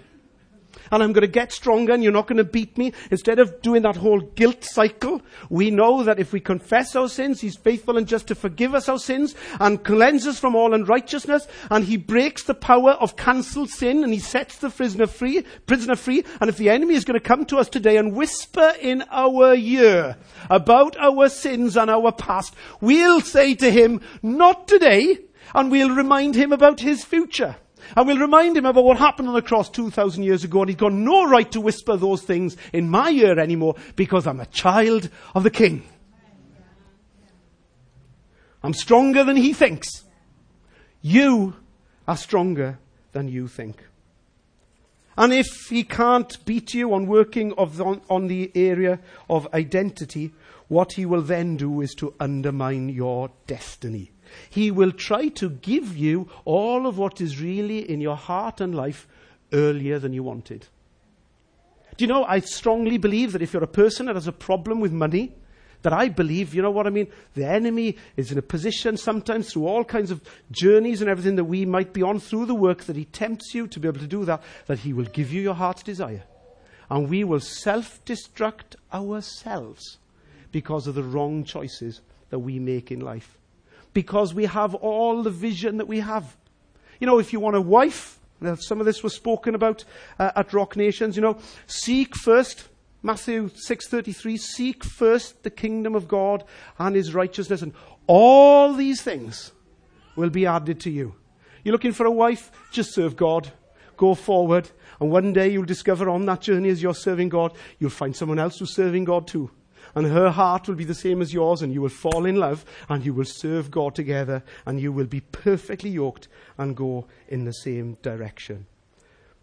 and 0.91 1.03
I'm 1.03 1.13
going 1.13 1.23
to 1.23 1.29
get 1.29 1.53
stronger 1.53 1.93
and 1.93 2.03
you're 2.03 2.13
not 2.13 2.27
going 2.27 2.39
to 2.39 2.45
beat 2.45 2.77
me. 2.79 2.93
Instead 3.11 3.39
of 3.39 3.61
doing 3.63 3.83
that 3.83 3.97
whole 3.97 4.21
guilt 4.21 4.65
cycle, 4.65 5.23
we 5.51 5.71
know 5.71 6.03
that 6.03 6.19
if 6.19 6.33
we 6.33 6.41
confess 6.41 6.95
our 6.97 7.09
sins, 7.09 7.41
He's 7.41 7.57
faithful 7.57 7.97
and 7.97 8.07
just 8.07 8.29
to 8.29 8.35
forgive 8.35 8.75
us 8.75 8.89
our 8.89 8.99
sins 8.99 9.35
and 9.61 9.85
cleanse 9.85 10.27
us 10.27 10.39
from 10.39 10.55
all 10.55 10.75
unrighteousness. 10.75 11.47
And 11.71 11.85
He 11.85 11.97
breaks 11.97 12.43
the 12.43 12.55
power 12.55 12.93
of 12.93 13.17
cancelled 13.17 13.71
sin 13.71 14.05
and 14.05 14.13
He 14.13 14.19
sets 14.19 14.59
the 14.59 14.71
prisoner 14.71 15.07
free, 15.07 15.45
prisoner 15.67 15.97
free. 15.97 16.25
And 16.41 16.49
if 16.49 16.57
the 16.57 16.71
enemy 16.71 16.95
is 16.95 17.05
going 17.05 17.19
to 17.19 17.27
come 17.27 17.45
to 17.47 17.59
us 17.59 17.69
today 17.69 17.97
and 17.97 18.15
whisper 18.15 18.75
in 18.81 19.05
our 19.11 19.55
ear 19.55 20.17
about 20.51 20.97
our 20.99 21.29
sins 21.29 21.77
and 21.77 21.91
our 21.91 22.13
past, 22.13 22.55
we'll 22.81 23.21
say 23.21 23.55
to 23.55 23.71
him, 23.71 24.01
not 24.23 24.69
today, 24.69 25.19
and 25.55 25.71
we'll 25.71 25.95
remind 25.95 26.35
him 26.35 26.53
about 26.53 26.81
his 26.81 27.05
future. 27.05 27.57
And 27.95 28.07
we'll 28.07 28.19
remind 28.19 28.57
him 28.57 28.67
about 28.67 28.85
what 28.85 28.97
happened 28.97 29.29
on 29.29 29.35
the 29.35 29.43
cross 29.43 29.69
2,000 29.71 30.23
years 30.23 30.45
ago. 30.45 30.63
And 30.63 30.71
he's 30.71 30.77
got 30.77 30.93
no 30.93 31.29
right 31.29 31.51
to 31.53 31.61
whisper 31.61 31.97
those 31.97 32.23
things 32.23 32.57
in 32.73 32.89
my 32.89 33.11
ear 33.11 33.39
anymore 33.39 33.77
because 33.95 34.27
I'm 34.27 34.41
a 34.41 34.47
child 34.47 35.11
of 35.35 35.43
the 35.43 35.51
King. 35.51 35.83
I'm 38.63 38.75
stronger 38.75 39.23
than 39.23 39.37
he 39.37 39.53
thinks. 39.53 40.05
You 41.03 41.55
are 42.09 42.17
stronger 42.17 42.79
than 43.13 43.29
you 43.29 43.47
think. 43.47 43.85
And 45.17 45.33
if 45.33 45.47
he 45.71 45.83
can't 45.83 46.45
beat 46.45 46.75
you 46.75 46.93
on 46.93 47.07
working 47.07 47.53
of 47.55 47.77
the, 47.77 47.85
on, 47.85 48.01
on 48.11 48.27
the 48.27 48.51
area 48.55 48.99
of 49.31 49.53
identity, 49.55 50.33
what 50.69 50.93
he 50.95 51.07
will 51.07 51.23
then 51.23 51.57
do 51.57 51.81
is 51.81 51.95
to 51.95 52.13
undermine 52.21 52.89
your 52.89 53.31
destiny. 53.47 54.11
He 54.51 54.71
will 54.71 54.93
try 54.93 55.29
to 55.29 55.51
give 55.51 55.97
you 55.97 56.29
all 56.45 56.87
of 56.87 56.99
what 56.99 57.21
is 57.21 57.41
really 57.41 57.89
in 57.89 58.01
your 58.01 58.17
heart 58.17 58.61
and 58.61 58.75
life 58.75 59.07
earlier 59.53 59.99
than 59.99 60.13
you 60.13 60.23
wanted. 60.23 60.67
Do 61.97 62.05
you 62.05 62.09
know, 62.09 62.25
I 62.25 62.41
strongly 62.41 62.99
believe 62.99 63.33
that 63.33 63.43
if 63.43 63.53
you're 63.53 63.65
a 63.65 63.69
person 63.69 64.07
that 64.07 64.17
has 64.17 64.27
a 64.27 64.33
problem 64.33 64.81
with 64.81 64.93
money, 64.93 65.33
that 65.83 65.93
I 65.93 66.09
believe, 66.09 66.55
you 66.55 66.63
know 66.63 66.71
what 66.71 66.87
I 66.87 66.91
mean? 66.91 67.07
The 67.35 67.47
enemy 67.47 67.97
is 68.17 68.33
in 68.33 68.39
a 68.39 68.43
position 68.43 68.97
sometimes 68.97 69.53
through 69.53 69.67
all 69.67 69.85
kinds 69.85 70.11
of 70.11 70.21
journeys 70.51 71.01
and 71.01 71.09
everything 71.09 71.37
that 71.37 71.45
we 71.45 71.65
might 71.65 71.93
be 71.93 72.03
on 72.03 72.19
through 72.21 72.47
the 72.47 72.55
work 72.55 72.85
that 72.85 72.97
he 72.97 73.05
tempts 73.05 73.55
you 73.55 73.67
to 73.69 73.81
be 73.81 73.89
able 73.89 74.01
to 74.01 74.07
do 74.07 74.25
that, 74.25 74.43
that 74.67 74.81
he 74.81 74.93
will 74.93 75.05
give 75.05 75.33
you 75.33 75.41
your 75.41 75.55
heart's 75.55 75.83
desire. 75.83 76.25
And 76.91 77.09
we 77.09 77.25
will 77.25 77.41
self 77.41 78.05
destruct 78.05 78.77
ourselves 78.93 79.99
because 80.53 80.87
of 80.87 80.95
the 80.95 81.03
wrong 81.03 81.45
choices 81.45 82.01
that 82.31 82.39
we 82.41 82.59
make 82.59 82.91
in 82.91 83.01
life 83.01 83.36
because 83.97 84.35
we 84.35 84.45
have 84.45 84.75
all 84.75 85.23
the 85.23 85.31
vision 85.31 85.79
that 85.79 85.89
we 85.89 86.01
have. 86.01 86.37
You 87.01 87.07
know, 87.07 87.19
if 87.19 87.33
you 87.33 87.41
want 87.41 87.57
a 87.57 87.63
wife, 87.63 88.21
some 88.59 88.79
of 88.79 88.85
this 88.85 89.03
was 89.03 89.15
spoken 89.15 89.55
about 89.55 89.87
uh, 90.19 90.33
at 90.37 90.53
Rock 90.53 90.77
Nations, 90.77 91.17
you 91.17 91.23
know, 91.23 91.39
seek 91.67 92.15
first, 92.15 92.69
Matthew 93.03 93.49
6.33, 93.49 94.39
seek 94.39 94.85
first 94.85 95.45
the 95.45 95.51
kingdom 95.51 95.95
of 95.95 96.09
God 96.09 96.45
and 96.79 96.95
his 96.95 97.15
righteousness, 97.15 97.63
and 97.63 97.73
all 98.07 98.75
these 98.75 99.01
things 99.01 99.53
will 100.15 100.29
be 100.29 100.45
added 100.45 100.79
to 100.81 100.91
you. 100.91 101.15
You're 101.65 101.73
looking 101.73 101.93
for 101.93 102.05
a 102.05 102.11
wife? 102.11 102.53
Just 102.71 102.93
serve 102.93 103.17
God. 103.17 103.51
Go 103.97 104.15
forward. 104.15 104.69
And 105.01 105.11
one 105.11 105.33
day 105.33 105.49
you'll 105.49 105.65
discover 105.65 106.11
on 106.11 106.27
that 106.27 106.43
journey 106.43 106.69
as 106.69 106.83
you're 106.83 106.95
serving 106.95 107.31
God, 107.31 107.57
you'll 107.79 107.89
find 107.89 108.15
someone 108.15 108.39
else 108.39 108.59
who's 108.59 108.75
serving 108.75 109.05
God 109.05 109.27
too 109.27 109.51
and 109.95 110.07
her 110.07 110.31
heart 110.31 110.69
will 110.69 110.75
be 110.75 110.85
the 110.85 110.95
same 110.95 111.23
as 111.23 111.33
yours, 111.33 111.63
and 111.63 111.73
you 111.73 111.81
will 111.81 111.89
fall 111.89 112.27
in 112.27 112.37
love, 112.37 112.65
and 112.89 113.05
you 113.05 113.15
will 113.15 113.25
serve 113.25 113.71
God 113.71 113.95
together, 113.95 114.43
and 114.65 114.81
you 114.81 114.93
will 114.93 115.07
be 115.07 115.21
perfectly 115.21 115.91
yoked 115.91 116.29
and 116.59 116.77
go 116.77 117.07
in 117.29 117.45
the 117.45 117.53
same 117.53 117.97
direction. 118.03 118.67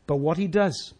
But 0.05 0.17
what 0.17 0.37
he 0.37 0.47
does, 0.47 0.93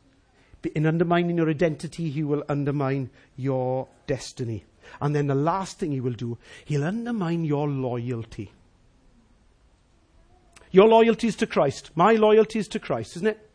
in 0.75 0.85
undermining 0.85 1.37
your 1.37 1.49
identity, 1.49 2.09
he 2.09 2.23
will 2.23 2.43
undermine 2.47 3.09
your 3.35 3.87
destiny. 4.07 4.65
And 5.01 5.15
then 5.15 5.27
the 5.27 5.35
last 5.35 5.79
thing 5.79 5.91
he 5.91 6.01
will 6.01 6.13
do, 6.13 6.37
he'll 6.65 6.83
undermine 6.83 7.43
your 7.43 7.67
loyalty. 7.67 8.51
Your 10.71 10.87
loyalty 10.87 11.27
is 11.27 11.35
to 11.37 11.47
Christ. 11.47 11.91
My 11.95 12.13
loyalty 12.13 12.59
is 12.59 12.67
to 12.69 12.79
Christ, 12.79 13.15
isn't 13.17 13.27
it? 13.27 13.49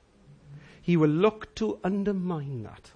He 0.81 0.97
will 0.97 1.11
look 1.11 1.55
to 1.57 1.79
undermine 1.83 2.63
that. 2.63 2.93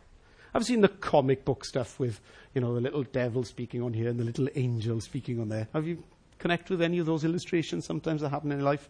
I've 0.55 0.65
seen 0.65 0.81
the 0.81 0.89
comic 0.89 1.45
book 1.45 1.65
stuff 1.65 1.99
with 1.99 2.21
you 2.55 2.61
know, 2.61 2.75
the 2.75 2.81
little 2.81 3.03
devil 3.03 3.45
speaking 3.45 3.83
on 3.83 3.93
here 3.93 4.09
and 4.09 4.19
the 4.19 4.25
little 4.25 4.49
angel 4.55 5.01
speaking 5.01 5.41
on 5.41 5.49
there. 5.49 5.69
Have 5.73 5.87
you 5.87 6.03
connect 6.39 6.71
with 6.71 6.83
any 6.83 6.99
of 6.99 7.07
those 7.07 7.25
illustrations 7.25 7.87
sometimes 7.87 8.21
that 8.21 8.29
happen 8.29 8.53
in 8.53 8.63
life? 8.63 8.89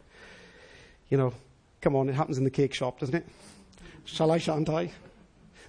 You 1.09 1.19
know, 1.19 1.35
come 1.81 1.95
on, 1.95 2.09
it 2.09 2.15
happens 2.15 2.39
in 2.39 2.45
the 2.45 2.51
cake 2.51 2.75
shop, 2.75 2.99
doesn't 2.99 3.15
it? 3.15 3.27
Shall 4.05 4.31
I, 4.31 4.39
shan't 4.39 4.69
I? 4.69 4.91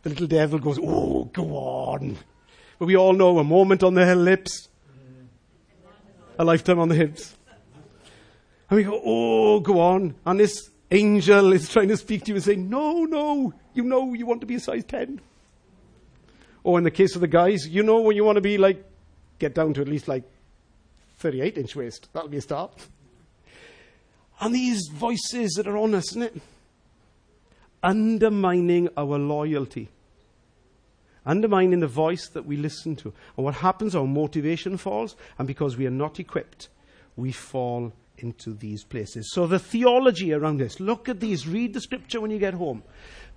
The 0.02 0.10
little 0.10 0.28
devil 0.28 0.60
goes, 0.60 0.80
oh, 0.82 1.26
go 1.26 1.44
on. 1.56 2.18
But 2.80 2.88
we 2.88 2.98
all 2.98 3.14
know 3.14 3.38
a 3.38 3.44
moment 3.44 3.84
on 3.84 3.94
the 3.94 4.16
lips, 4.16 4.70
a 6.40 6.44
lifetime 6.44 6.80
on 6.80 6.90
the 6.90 6.96
hips. 6.96 7.36
And 8.70 8.78
we 8.78 8.84
go, 8.84 9.00
oh, 9.06 9.60
go 9.60 9.80
on. 9.80 10.16
And 10.26 10.40
this 10.40 10.72
angel 10.90 11.54
is 11.54 11.70
trying 11.70 11.90
to 11.90 11.98
speak 11.98 12.24
to 12.24 12.30
you 12.30 12.36
and 12.36 12.44
say, 12.44 12.56
no, 12.56 13.04
no, 13.04 13.54
you 13.74 13.84
know 13.84 14.14
you 14.14 14.26
want 14.26 14.42
to 14.42 14.48
be 14.48 14.56
a 14.56 14.60
size 14.60 14.84
10. 14.86 15.22
Or 16.64 16.78
in 16.78 16.84
the 16.84 16.92
case 16.92 17.16
of 17.16 17.22
the 17.22 17.28
guys, 17.28 17.68
you 17.68 17.84
know 17.84 18.02
when 18.02 18.16
you 18.16 18.24
want 18.24 18.38
to 18.38 18.42
be 18.42 18.58
like, 18.58 18.84
get 19.40 19.54
down 19.54 19.74
to 19.74 19.82
at 19.82 19.88
least 19.88 20.08
like 20.08 20.24
38 21.18 21.58
inch 21.58 21.76
waist. 21.76 22.10
That'll 22.14 22.30
be 22.30 22.38
a 22.38 22.42
start. 22.42 22.72
And 24.40 24.54
these 24.54 24.88
voices 24.92 25.54
that 25.54 25.68
are 25.68 25.78
on 25.78 25.94
us, 25.96 26.12
isn't 26.12 26.24
it? 26.24 26.42
Undermining 27.82 28.90
our 28.98 29.18
loyalty. 29.18 29.90
Undermining 31.26 31.80
the 31.80 31.88
voice 31.88 32.28
that 32.30 32.46
we 32.46 32.58
listen 32.58 32.96
to. 32.98 33.14
And 33.38 33.46
what 33.46 33.56
happens, 33.56 33.96
our 33.96 34.06
motivation 34.06 34.78
falls, 34.78 35.16
and 35.38 35.48
because 35.48 35.78
we 35.78 35.88
are 35.88 35.92
not 35.92 36.20
equipped, 36.20 36.70
we 37.16 37.32
fall 37.32 37.94
into 38.18 38.54
these 38.54 38.84
places. 38.84 39.32
So 39.32 39.48
the 39.48 39.60
theology 39.60 40.34
around 40.34 40.58
this, 40.58 40.80
look 40.80 41.08
at 41.10 41.20
these, 41.20 41.48
read 41.48 41.74
the 41.74 41.82
scripture 41.82 42.22
when 42.22 42.32
you 42.32 42.40
get 42.40 42.54
home. 42.54 42.84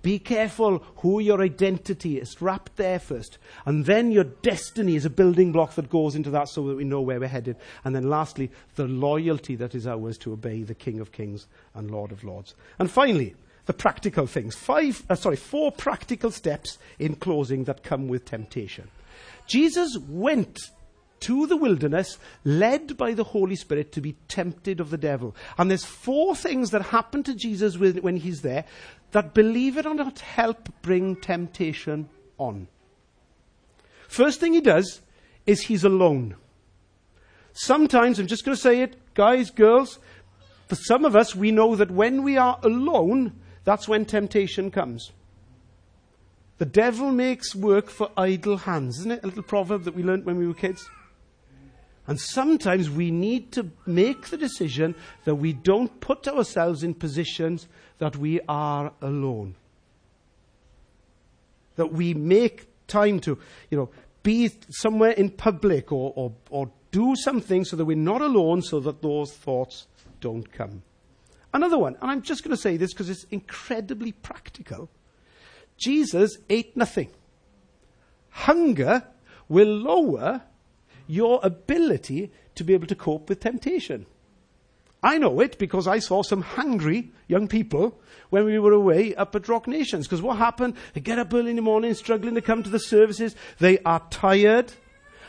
Be 0.01 0.19
careful 0.19 0.83
who 0.97 1.19
your 1.19 1.41
identity 1.41 2.17
is 2.17 2.41
wrapped 2.41 2.75
there 2.75 2.99
first. 2.99 3.37
And 3.65 3.85
then 3.85 4.11
your 4.11 4.23
destiny 4.23 4.95
is 4.95 5.05
a 5.05 5.09
building 5.09 5.51
block 5.51 5.75
that 5.75 5.89
goes 5.89 6.15
into 6.15 6.29
that 6.31 6.49
so 6.49 6.67
that 6.67 6.75
we 6.75 6.83
know 6.83 7.01
where 7.01 7.19
we're 7.19 7.27
headed. 7.27 7.57
And 7.83 7.95
then 7.95 8.09
lastly, 8.09 8.51
the 8.75 8.87
loyalty 8.87 9.55
that 9.55 9.75
is 9.75 9.87
ours 9.87 10.17
to 10.19 10.33
obey 10.33 10.63
the 10.63 10.75
King 10.75 10.99
of 10.99 11.11
Kings 11.11 11.47
and 11.73 11.91
Lord 11.91 12.11
of 12.11 12.23
Lords. 12.23 12.55
And 12.79 12.89
finally, 12.89 13.35
the 13.65 13.73
practical 13.73 14.27
things. 14.27 14.55
Five, 14.55 15.03
uh, 15.09 15.15
sorry, 15.15 15.35
four 15.35 15.71
practical 15.71 16.31
steps 16.31 16.77
in 16.99 17.15
closing 17.15 17.65
that 17.65 17.83
come 17.83 18.07
with 18.07 18.25
temptation. 18.25 18.89
Jesus 19.45 19.97
went 20.07 20.59
to 21.19 21.47
the 21.47 21.57
wilderness, 21.57 22.17
led 22.43 22.95
by 22.97 23.13
the 23.13 23.23
Holy 23.23 23.55
Spirit 23.55 23.91
to 23.91 24.01
be 24.01 24.15
tempted 24.27 24.79
of 24.79 24.89
the 24.89 24.97
devil. 24.97 25.35
And 25.57 25.69
there's 25.69 25.83
four 25.83 26.35
things 26.35 26.71
that 26.71 26.83
happen 26.83 27.23
to 27.23 27.33
Jesus 27.33 27.77
when 27.77 28.17
he's 28.17 28.41
there 28.41 28.65
that, 29.11 29.33
believe 29.33 29.77
it 29.77 29.85
or 29.85 29.93
not, 29.93 30.19
help 30.19 30.69
bring 30.81 31.15
temptation 31.15 32.09
on. 32.37 32.67
First 34.07 34.39
thing 34.39 34.53
he 34.53 34.61
does 34.61 35.01
is 35.45 35.61
he's 35.61 35.83
alone. 35.83 36.35
Sometimes, 37.53 38.19
I'm 38.19 38.27
just 38.27 38.45
going 38.45 38.55
to 38.55 38.61
say 38.61 38.81
it, 38.81 38.95
guys, 39.13 39.49
girls, 39.49 39.99
for 40.67 40.75
some 40.75 41.05
of 41.05 41.15
us, 41.15 41.35
we 41.35 41.51
know 41.51 41.75
that 41.75 41.89
when 41.89 42.23
we 42.23 42.37
are 42.37 42.59
alone, 42.61 43.33
that's 43.63 43.87
when 43.87 44.05
temptation 44.05 44.69
comes. 44.69 45.11
The 46.57 46.65
devil 46.65 47.11
makes 47.11 47.55
work 47.55 47.89
for 47.89 48.11
idle 48.17 48.57
hands, 48.57 48.99
isn't 48.99 49.11
it? 49.11 49.23
A 49.23 49.27
little 49.27 49.43
proverb 49.43 49.83
that 49.83 49.95
we 49.95 50.03
learnt 50.03 50.25
when 50.25 50.37
we 50.37 50.47
were 50.47 50.53
kids. 50.53 50.89
And 52.07 52.19
sometimes 52.19 52.89
we 52.89 53.11
need 53.11 53.51
to 53.51 53.69
make 53.85 54.27
the 54.27 54.37
decision 54.37 54.95
that 55.25 55.35
we 55.35 55.53
don't 55.53 55.99
put 55.99 56.27
ourselves 56.27 56.81
in 56.81 56.93
positions 56.93 57.67
that 57.99 58.15
we 58.15 58.39
are 58.47 58.93
alone. 59.01 59.55
that 61.77 61.93
we 61.93 62.13
make 62.13 62.67
time 62.87 63.19
to, 63.21 63.39
you 63.71 63.77
know, 63.77 63.89
be 64.23 64.51
somewhere 64.69 65.11
in 65.11 65.29
public 65.29 65.91
or, 65.91 66.11
or, 66.15 66.33
or 66.49 66.69
do 66.91 67.15
something 67.15 67.63
so 67.63 67.77
that 67.77 67.85
we're 67.85 67.95
not 67.95 68.21
alone 68.21 68.61
so 68.61 68.79
that 68.81 69.01
those 69.01 69.31
thoughts 69.33 69.87
don't 70.19 70.51
come. 70.51 70.81
Another 71.53 71.77
one, 71.77 71.95
and 72.01 72.11
I'm 72.11 72.21
just 72.21 72.43
going 72.43 72.55
to 72.55 72.61
say 72.61 72.75
this 72.75 72.93
because 72.93 73.09
it's 73.09 73.25
incredibly 73.31 74.11
practical. 74.11 74.89
Jesus 75.77 76.37
ate 76.49 76.75
nothing. 76.75 77.09
Hunger 78.29 79.03
will 79.47 79.67
lower 79.67 80.41
your 81.07 81.39
ability 81.43 82.31
to 82.55 82.63
be 82.63 82.73
able 82.73 82.87
to 82.87 82.95
cope 82.95 83.29
with 83.29 83.39
temptation. 83.39 84.05
I 85.03 85.17
know 85.17 85.39
it 85.39 85.57
because 85.57 85.87
I 85.87 85.99
saw 85.99 86.23
some 86.23 86.41
hungry 86.41 87.11
young 87.27 87.47
people 87.47 87.99
when 88.29 88.45
we 88.45 88.59
were 88.59 88.73
away 88.73 89.15
up 89.15 89.35
at 89.35 89.47
Rock 89.47 89.67
Nations. 89.67 90.07
Because 90.07 90.21
what 90.21 90.37
happened? 90.37 90.75
They 90.93 91.01
get 91.01 91.19
up 91.19 91.33
early 91.33 91.51
in 91.51 91.55
the 91.55 91.61
morning, 91.61 91.93
struggling 91.93 92.35
to 92.35 92.41
come 92.41 92.63
to 92.63 92.69
the 92.69 92.79
services. 92.79 93.35
They 93.59 93.79
are 93.79 94.01
tired 94.09 94.73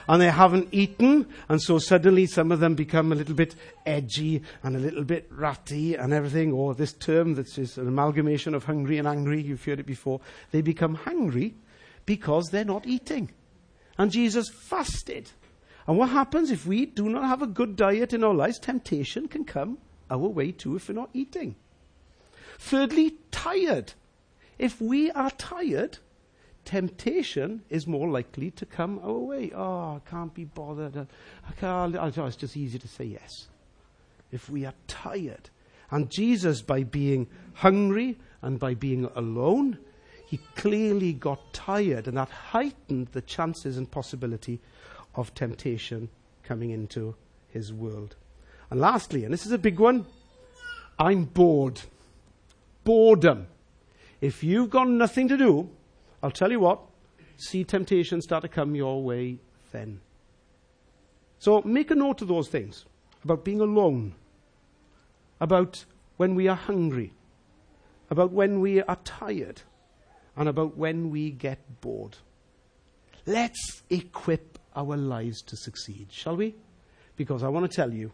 and 0.08 0.22
they 0.22 0.30
haven't 0.30 0.68
eaten, 0.72 1.26
and 1.50 1.60
so 1.60 1.78
suddenly 1.78 2.24
some 2.24 2.50
of 2.50 2.60
them 2.60 2.74
become 2.74 3.12
a 3.12 3.14
little 3.14 3.34
bit 3.34 3.54
edgy 3.84 4.42
and 4.62 4.74
a 4.74 4.78
little 4.78 5.04
bit 5.04 5.28
ratty 5.30 5.96
and 5.96 6.14
everything, 6.14 6.50
or 6.50 6.74
this 6.74 6.94
term 6.94 7.34
that 7.34 7.58
is 7.58 7.76
an 7.76 7.86
amalgamation 7.86 8.54
of 8.54 8.64
hungry 8.64 8.96
and 8.96 9.06
angry, 9.06 9.42
you've 9.42 9.62
heard 9.62 9.80
it 9.80 9.86
before. 9.86 10.20
They 10.50 10.62
become 10.62 10.94
hungry 10.94 11.54
because 12.06 12.46
they're 12.46 12.64
not 12.64 12.86
eating. 12.86 13.30
And 13.98 14.10
Jesus 14.10 14.48
fasted. 14.48 15.30
And 15.88 15.96
what 15.96 16.10
happens 16.10 16.50
if 16.50 16.66
we 16.66 16.84
do 16.84 17.08
not 17.08 17.24
have 17.24 17.40
a 17.40 17.46
good 17.46 17.74
diet 17.74 18.12
in 18.12 18.22
our 18.22 18.34
lives? 18.34 18.58
Temptation 18.58 19.26
can 19.26 19.46
come 19.46 19.78
our 20.10 20.18
way 20.18 20.52
too 20.52 20.76
if 20.76 20.88
we're 20.88 20.94
not 20.94 21.08
eating. 21.14 21.56
Thirdly, 22.58 23.14
tired. 23.30 23.94
If 24.58 24.82
we 24.82 25.10
are 25.12 25.30
tired, 25.30 25.98
temptation 26.66 27.62
is 27.70 27.86
more 27.86 28.10
likely 28.10 28.50
to 28.50 28.66
come 28.66 29.00
our 29.02 29.12
way. 29.12 29.50
Oh, 29.54 29.96
I 29.96 30.00
can't 30.10 30.34
be 30.34 30.44
bothered. 30.44 30.94
I 30.96 31.52
can't, 31.58 31.94
it's 31.94 32.36
just 32.36 32.56
easy 32.56 32.78
to 32.78 32.88
say 32.88 33.04
yes. 33.04 33.48
If 34.30 34.50
we 34.50 34.66
are 34.66 34.74
tired. 34.88 35.48
And 35.90 36.10
Jesus, 36.10 36.60
by 36.60 36.82
being 36.82 37.28
hungry 37.54 38.18
and 38.42 38.58
by 38.58 38.74
being 38.74 39.06
alone, 39.14 39.78
he 40.26 40.38
clearly 40.54 41.14
got 41.14 41.54
tired, 41.54 42.06
and 42.06 42.18
that 42.18 42.28
heightened 42.28 43.08
the 43.12 43.22
chances 43.22 43.78
and 43.78 43.90
possibility 43.90 44.60
of 45.18 45.34
temptation 45.34 46.08
coming 46.44 46.70
into 46.70 47.16
his 47.48 47.72
world. 47.72 48.14
And 48.70 48.80
lastly, 48.80 49.24
and 49.24 49.34
this 49.34 49.44
is 49.44 49.52
a 49.52 49.58
big 49.58 49.80
one, 49.80 50.06
I'm 50.96 51.24
bored. 51.24 51.80
Boredom. 52.84 53.48
If 54.20 54.44
you've 54.44 54.70
got 54.70 54.88
nothing 54.88 55.26
to 55.28 55.36
do, 55.36 55.70
I'll 56.22 56.30
tell 56.30 56.52
you 56.52 56.60
what, 56.60 56.80
see 57.36 57.64
temptation 57.64 58.22
start 58.22 58.42
to 58.42 58.48
come 58.48 58.76
your 58.76 59.02
way 59.02 59.38
then. 59.72 60.00
So 61.40 61.62
make 61.62 61.90
a 61.90 61.96
note 61.96 62.22
of 62.22 62.28
those 62.28 62.48
things 62.48 62.84
about 63.24 63.44
being 63.44 63.60
alone, 63.60 64.14
about 65.40 65.84
when 66.16 66.36
we 66.36 66.46
are 66.46 66.56
hungry, 66.56 67.12
about 68.08 68.30
when 68.30 68.60
we 68.60 68.82
are 68.82 68.98
tired, 69.04 69.62
and 70.36 70.48
about 70.48 70.76
when 70.76 71.10
we 71.10 71.30
get 71.32 71.58
bored. 71.80 72.16
Let's 73.26 73.82
equip 73.90 74.57
our 74.78 74.96
lives 74.96 75.42
to 75.42 75.56
succeed, 75.56 76.06
shall 76.10 76.36
we? 76.36 76.54
Because 77.16 77.42
I 77.42 77.48
want 77.48 77.68
to 77.68 77.76
tell 77.76 77.92
you, 77.92 78.12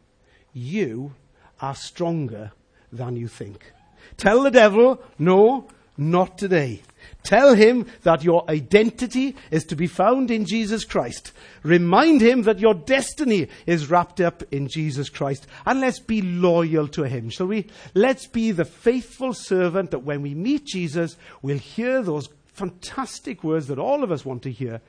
you 0.55 1.13
are 1.61 1.75
stronger 1.75 2.53
than 2.91 3.17
you 3.17 3.29
think. 3.29 3.71
Tell 4.17 4.43
the 4.43 4.51
devil, 4.51 5.03
no, 5.19 5.69
not 5.97 6.39
today. 6.39 6.81
Tell 7.23 7.55
him 7.55 7.87
that 8.03 8.25
your 8.25 8.49
identity 8.51 9.37
is 9.51 9.65
to 9.67 9.77
be 9.77 9.87
found 9.87 10.31
in 10.31 10.47
Jesus 10.47 10.85
Christ. 10.85 11.33
Remind 11.63 12.23
him 12.23 12.43
that 12.43 12.61
your 12.61 12.75
destiny 12.75 13.49
is 13.67 13.91
wrapped 13.91 14.21
up 14.21 14.43
in 14.51 14.69
Jesus 14.69 15.11
Christ. 15.11 15.47
And 15.67 15.81
let's 15.81 16.01
be 16.01 16.23
loyal 16.23 16.89
to 16.89 17.03
him, 17.03 17.29
shall 17.29 17.47
we? 17.47 17.67
Let's 17.95 18.27
be 18.27 18.53
the 18.53 18.65
faithful 18.65 19.35
servant 19.35 19.91
that 19.91 20.05
when 20.05 20.23
we 20.23 20.35
meet 20.35 20.65
Jesus, 20.65 21.17
we'll 21.43 21.59
hear 21.59 22.03
those 22.03 22.31
fantastic 22.47 23.45
words 23.45 23.67
that 23.67 23.79
all 23.79 24.03
of 24.03 24.11
us 24.11 24.25
want 24.25 24.43
to 24.45 24.51
hear. 24.51 24.81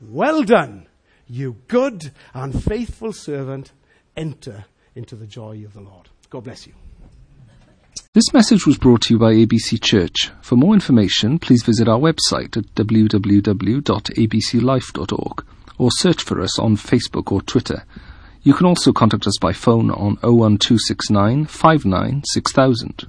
Well 0.00 0.42
done, 0.42 0.86
you 1.28 1.56
good 1.68 2.10
and 2.34 2.62
faithful 2.62 3.12
servant. 3.12 3.72
Enter 4.16 4.64
into 4.94 5.14
the 5.14 5.26
joy 5.26 5.62
of 5.64 5.74
the 5.74 5.80
Lord. 5.80 6.08
God 6.30 6.44
bless 6.44 6.66
you. 6.66 6.72
This 8.14 8.32
message 8.32 8.64
was 8.66 8.78
brought 8.78 9.02
to 9.02 9.12
you 9.14 9.20
by 9.20 9.32
ABC 9.32 9.82
Church. 9.82 10.30
For 10.40 10.56
more 10.56 10.72
information, 10.74 11.38
please 11.38 11.62
visit 11.62 11.88
our 11.88 11.98
website 11.98 12.56
at 12.56 12.64
www.abclife.org 12.74 15.44
or 15.78 15.90
search 15.92 16.22
for 16.22 16.40
us 16.40 16.58
on 16.58 16.76
Facebook 16.76 17.30
or 17.30 17.42
Twitter. 17.42 17.84
You 18.42 18.54
can 18.54 18.66
also 18.66 18.92
contact 18.92 19.26
us 19.26 19.36
by 19.40 19.52
phone 19.52 19.90
on 19.90 20.16
01269 20.22 21.46
59 21.46 22.22
6000. 22.24 23.04